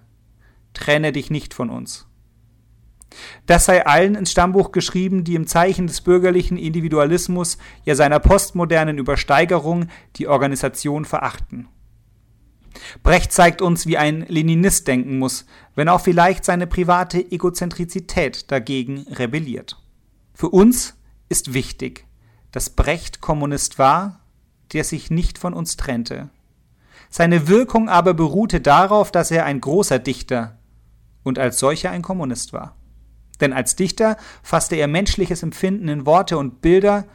Trenne 0.74 1.12
dich 1.12 1.30
nicht 1.30 1.54
von 1.54 1.70
uns. 1.70 2.08
Das 3.46 3.66
sei 3.66 3.86
allen 3.86 4.16
ins 4.16 4.32
Stammbuch 4.32 4.72
geschrieben, 4.72 5.24
die 5.24 5.36
im 5.36 5.48
Zeichen 5.48 5.88
des 5.88 6.02
bürgerlichen 6.02 6.58
Individualismus, 6.58 7.58
ja 7.84 7.96
seiner 7.96 8.20
postmodernen 8.20 8.98
Übersteigerung, 8.98 9.88
die 10.16 10.28
Organisation 10.28 11.06
verachten. 11.06 11.68
Brecht 13.02 13.34
zeigt 13.34 13.62
uns, 13.62 13.88
wie 13.88 13.98
ein 13.98 14.26
Leninist 14.28 14.88
denken 14.88 15.18
muss, 15.18 15.46
wenn 15.76 15.90
auch 15.90 16.02
vielleicht 16.02 16.46
seine 16.46 16.68
private 16.68 17.32
Egozentrizität 17.32 18.52
dagegen 18.52 19.06
rebelliert. 19.10 19.82
Für 20.34 20.50
uns 20.50 20.96
ist 21.30 21.54
wichtig, 21.54 22.06
dass 22.52 22.70
Brecht 22.70 23.22
Kommunist 23.22 23.80
war, 23.80 24.22
der 24.74 24.84
sich 24.84 25.10
nicht 25.10 25.38
von 25.38 25.54
uns 25.54 25.78
trennte. 25.78 26.30
Seine 27.10 27.48
Wirkung 27.48 27.90
aber 27.90 28.14
beruhte 28.14 28.62
darauf, 28.62 29.12
dass 29.12 29.32
er 29.32 29.46
ein 29.46 29.62
großer 29.62 30.00
Dichter 30.00 30.58
und 31.24 31.40
als 31.40 31.60
solcher 31.60 31.92
ein 31.92 32.02
Kommunist 32.02 32.54
war. 32.54 32.76
Denn 33.42 33.54
als 33.54 33.76
Dichter 33.76 34.18
fasste 34.44 34.76
er 34.76 34.88
menschliches 34.88 35.44
Empfinden 35.44 35.88
in 35.88 36.06
Worte 36.06 36.38
und 36.38 36.62
Bilder, 36.62 37.06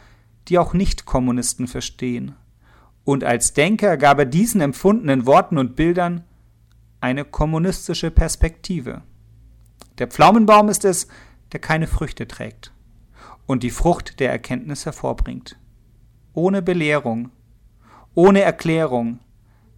die 0.49 0.59
auch 0.59 0.75
Nicht-Kommunisten 0.75 1.69
verstehen 1.69 2.35
und 3.05 3.23
als 3.23 3.53
Denker 3.53 3.97
gab 3.97 4.19
er 4.19 4.25
diesen 4.25 4.61
empfundenen 4.61 5.27
Worten 5.27 5.59
und 5.59 5.77
Bildern 5.77 6.25
eine 7.01 7.25
kommunistische 7.25 8.11
Perspektive. 8.11 9.03
Der 9.99 10.09
Pflaumenbaum 10.09 10.71
ist 10.71 10.85
es, 10.85 11.07
der 11.53 11.61
keine 11.61 11.87
Früchte 11.87 12.27
trägt 12.27 12.73
und 13.47 13.63
die 13.63 13.71
Frucht 13.71 14.21
der 14.21 14.31
Erkenntnis 14.31 14.87
hervorbringt. 14.87 15.59
Ohne 16.33 16.63
Belehrung, 16.63 17.31
ohne 18.15 18.41
Erklärung 18.41 19.21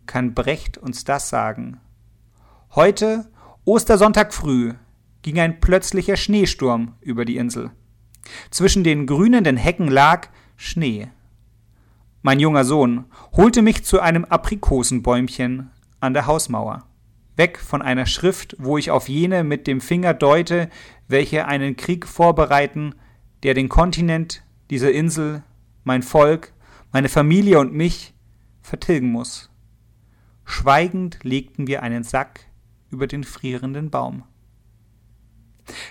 kann 0.07 0.35
Brecht 0.35 0.79
uns 0.79 1.05
das 1.05 1.29
sagen. 1.29 1.81
Heute, 2.75 3.31
Ostersonntag 3.65 4.33
früh, 4.33 4.75
ging 5.23 5.41
ein 5.41 5.61
plötzlicher 5.61 6.17
Schneesturm 6.17 6.95
über 7.01 7.25
die 7.25 7.37
Insel. 7.37 7.71
Zwischen 8.51 8.85
den 8.85 9.07
grünenden 9.07 9.57
Hecken 9.57 9.89
lag 9.89 10.29
Schnee. 10.57 11.09
Mein 12.23 12.41
junger 12.41 12.65
Sohn 12.65 13.05
holte 13.33 13.63
mich 13.63 13.85
zu 13.85 14.01
einem 14.01 14.25
Aprikosenbäumchen 14.25 15.71
an 16.01 16.15
der 16.15 16.27
Hausmauer, 16.27 16.85
weg 17.37 17.59
von 17.59 17.83
einer 17.83 18.07
Schrift, 18.07 18.57
wo 18.59 18.79
ich 18.79 18.91
auf 18.91 19.09
jene 19.09 19.45
mit 19.45 19.67
dem 19.67 19.81
Finger 19.81 20.15
deute, 20.15 20.69
welche 21.09 21.47
einen 21.47 21.77
Krieg 21.77 22.07
vorbereiten, 22.07 22.95
der 23.43 23.55
den 23.55 23.69
Kontinent, 23.69 24.43
diese 24.71 24.91
Insel, 24.91 25.45
mein 25.85 26.03
Volk, 26.03 26.53
meine 26.93 27.09
Familie 27.09 27.61
und 27.61 27.73
mich 27.73 28.15
vertilgen 28.61 29.11
muss. 29.11 29.51
Schweigend 30.67 31.23
legten 31.23 31.69
wir 31.69 31.85
einen 31.85 32.03
Sack 32.03 32.41
über 32.91 33.07
den 33.07 33.23
frierenden 33.23 33.89
Baum. 33.89 34.25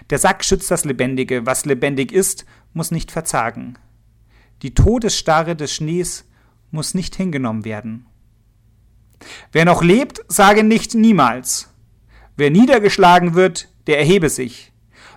Der 0.10 0.18
Sack 0.18 0.44
schützt 0.44 0.70
das 0.70 0.84
Lebendige, 0.84 1.46
was 1.46 1.64
lebendig 1.64 2.12
ist, 2.12 2.46
muss 2.74 2.92
nicht 2.92 3.10
verzagen. 3.10 3.78
Die 4.64 4.74
Todesstarre 4.74 5.56
des 5.56 5.74
Schnees 5.74 6.26
muss 6.72 6.94
nicht 6.94 7.16
hingenommen 7.16 7.64
werden. 7.64 8.08
Wer 9.54 9.64
noch 9.64 9.82
lebt, 9.82 10.20
sage 10.28 10.62
nicht 10.62 10.94
niemals. 10.94 11.74
Wer 12.36 12.52
niedergeschlagen 12.52 13.34
wird, 13.34 13.70
der 13.88 13.98
erhebe 13.98 14.28
sich. 14.28 14.74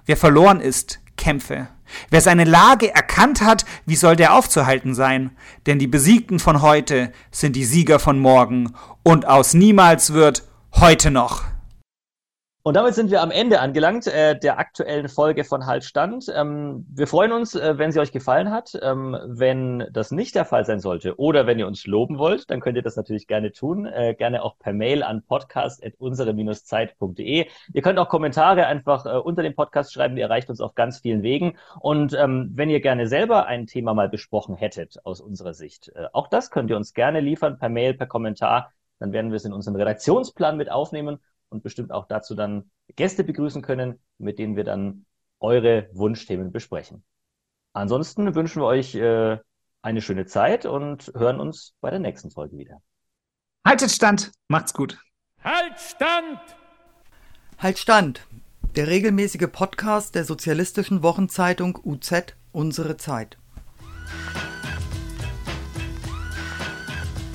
Wer 0.06 0.16
verloren 0.16 0.60
ist, 0.60 1.00
kämpfe. 1.16 1.66
Wer 2.10 2.20
seine 2.20 2.44
Lage 2.44 2.94
erkannt 2.94 3.42
hat, 3.42 3.64
wie 3.86 3.96
soll 3.96 4.16
der 4.16 4.34
aufzuhalten 4.34 4.94
sein? 4.94 5.30
Denn 5.66 5.78
die 5.78 5.86
Besiegten 5.86 6.38
von 6.38 6.62
heute 6.62 7.12
sind 7.30 7.56
die 7.56 7.64
Sieger 7.64 7.98
von 7.98 8.18
morgen, 8.18 8.72
und 9.02 9.26
aus 9.26 9.54
niemals 9.54 10.12
wird 10.12 10.44
heute 10.74 11.10
noch. 11.10 11.44
Und 12.68 12.74
damit 12.74 12.94
sind 12.94 13.10
wir 13.10 13.22
am 13.22 13.30
Ende 13.30 13.60
angelangt 13.60 14.06
äh, 14.08 14.38
der 14.38 14.58
aktuellen 14.58 15.08
Folge 15.08 15.44
von 15.44 15.64
Halt 15.64 15.84
Stand. 15.84 16.30
Ähm, 16.36 16.84
wir 16.90 17.06
freuen 17.06 17.32
uns, 17.32 17.54
äh, 17.54 17.78
wenn 17.78 17.92
sie 17.92 17.98
euch 17.98 18.12
gefallen 18.12 18.50
hat. 18.50 18.78
Ähm, 18.82 19.16
wenn 19.24 19.86
das 19.90 20.10
nicht 20.10 20.34
der 20.34 20.44
Fall 20.44 20.66
sein 20.66 20.78
sollte 20.78 21.18
oder 21.18 21.46
wenn 21.46 21.58
ihr 21.58 21.66
uns 21.66 21.86
loben 21.86 22.18
wollt, 22.18 22.50
dann 22.50 22.60
könnt 22.60 22.76
ihr 22.76 22.82
das 22.82 22.94
natürlich 22.94 23.26
gerne 23.26 23.52
tun. 23.52 23.86
Äh, 23.86 24.14
gerne 24.18 24.42
auch 24.42 24.58
per 24.58 24.74
Mail 24.74 25.02
an 25.02 25.22
podcast.unsere-zeit.de. 25.22 27.46
Ihr 27.72 27.82
könnt 27.82 27.98
auch 27.98 28.10
Kommentare 28.10 28.66
einfach 28.66 29.06
äh, 29.06 29.16
unter 29.16 29.42
dem 29.42 29.54
Podcast 29.54 29.94
schreiben. 29.94 30.18
Ihr 30.18 30.24
erreicht 30.24 30.50
uns 30.50 30.60
auf 30.60 30.74
ganz 30.74 30.98
vielen 30.98 31.22
Wegen. 31.22 31.56
Und 31.80 32.12
ähm, 32.12 32.50
wenn 32.52 32.68
ihr 32.68 32.80
gerne 32.80 33.06
selber 33.06 33.46
ein 33.46 33.66
Thema 33.66 33.94
mal 33.94 34.10
besprochen 34.10 34.56
hättet 34.56 34.98
aus 35.06 35.22
unserer 35.22 35.54
Sicht, 35.54 35.90
äh, 35.94 36.08
auch 36.12 36.28
das 36.28 36.50
könnt 36.50 36.68
ihr 36.68 36.76
uns 36.76 36.92
gerne 36.92 37.20
liefern 37.20 37.58
per 37.58 37.70
Mail, 37.70 37.94
per 37.94 38.06
Kommentar. 38.06 38.72
Dann 38.98 39.14
werden 39.14 39.30
wir 39.30 39.36
es 39.36 39.46
in 39.46 39.54
unseren 39.54 39.76
Redaktionsplan 39.76 40.58
mit 40.58 40.70
aufnehmen 40.70 41.18
und 41.50 41.62
bestimmt 41.62 41.92
auch 41.92 42.06
dazu 42.06 42.34
dann 42.34 42.70
Gäste 42.96 43.24
begrüßen 43.24 43.62
können, 43.62 43.98
mit 44.18 44.38
denen 44.38 44.56
wir 44.56 44.64
dann 44.64 45.06
eure 45.40 45.88
Wunschthemen 45.92 46.52
besprechen. 46.52 47.04
Ansonsten 47.72 48.34
wünschen 48.34 48.62
wir 48.62 48.66
euch 48.66 48.94
äh, 48.94 49.38
eine 49.82 50.02
schöne 50.02 50.26
Zeit 50.26 50.66
und 50.66 51.12
hören 51.14 51.40
uns 51.40 51.74
bei 51.80 51.90
der 51.90 52.00
nächsten 52.00 52.30
Folge 52.30 52.58
wieder. 52.58 52.82
Haltet 53.64 53.90
Stand, 53.90 54.32
macht's 54.48 54.74
gut. 54.74 54.98
Halt 55.44 55.78
Stand! 55.78 56.40
Halt 57.58 57.78
Stand, 57.78 58.26
der 58.76 58.88
regelmäßige 58.88 59.48
Podcast 59.50 60.14
der 60.14 60.24
sozialistischen 60.24 61.02
Wochenzeitung 61.02 61.78
UZ 61.84 62.34
Unsere 62.50 62.96
Zeit. 62.96 63.36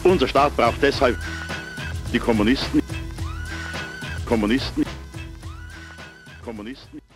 Unser 0.03 0.28
Staat 0.28 0.55
braucht 0.57 0.82
deshalb 0.82 1.18
die 2.11 2.20
Kommunisten. 2.20 2.82
Kommunisten. 4.34 4.84
Kommunisten. 6.43 7.12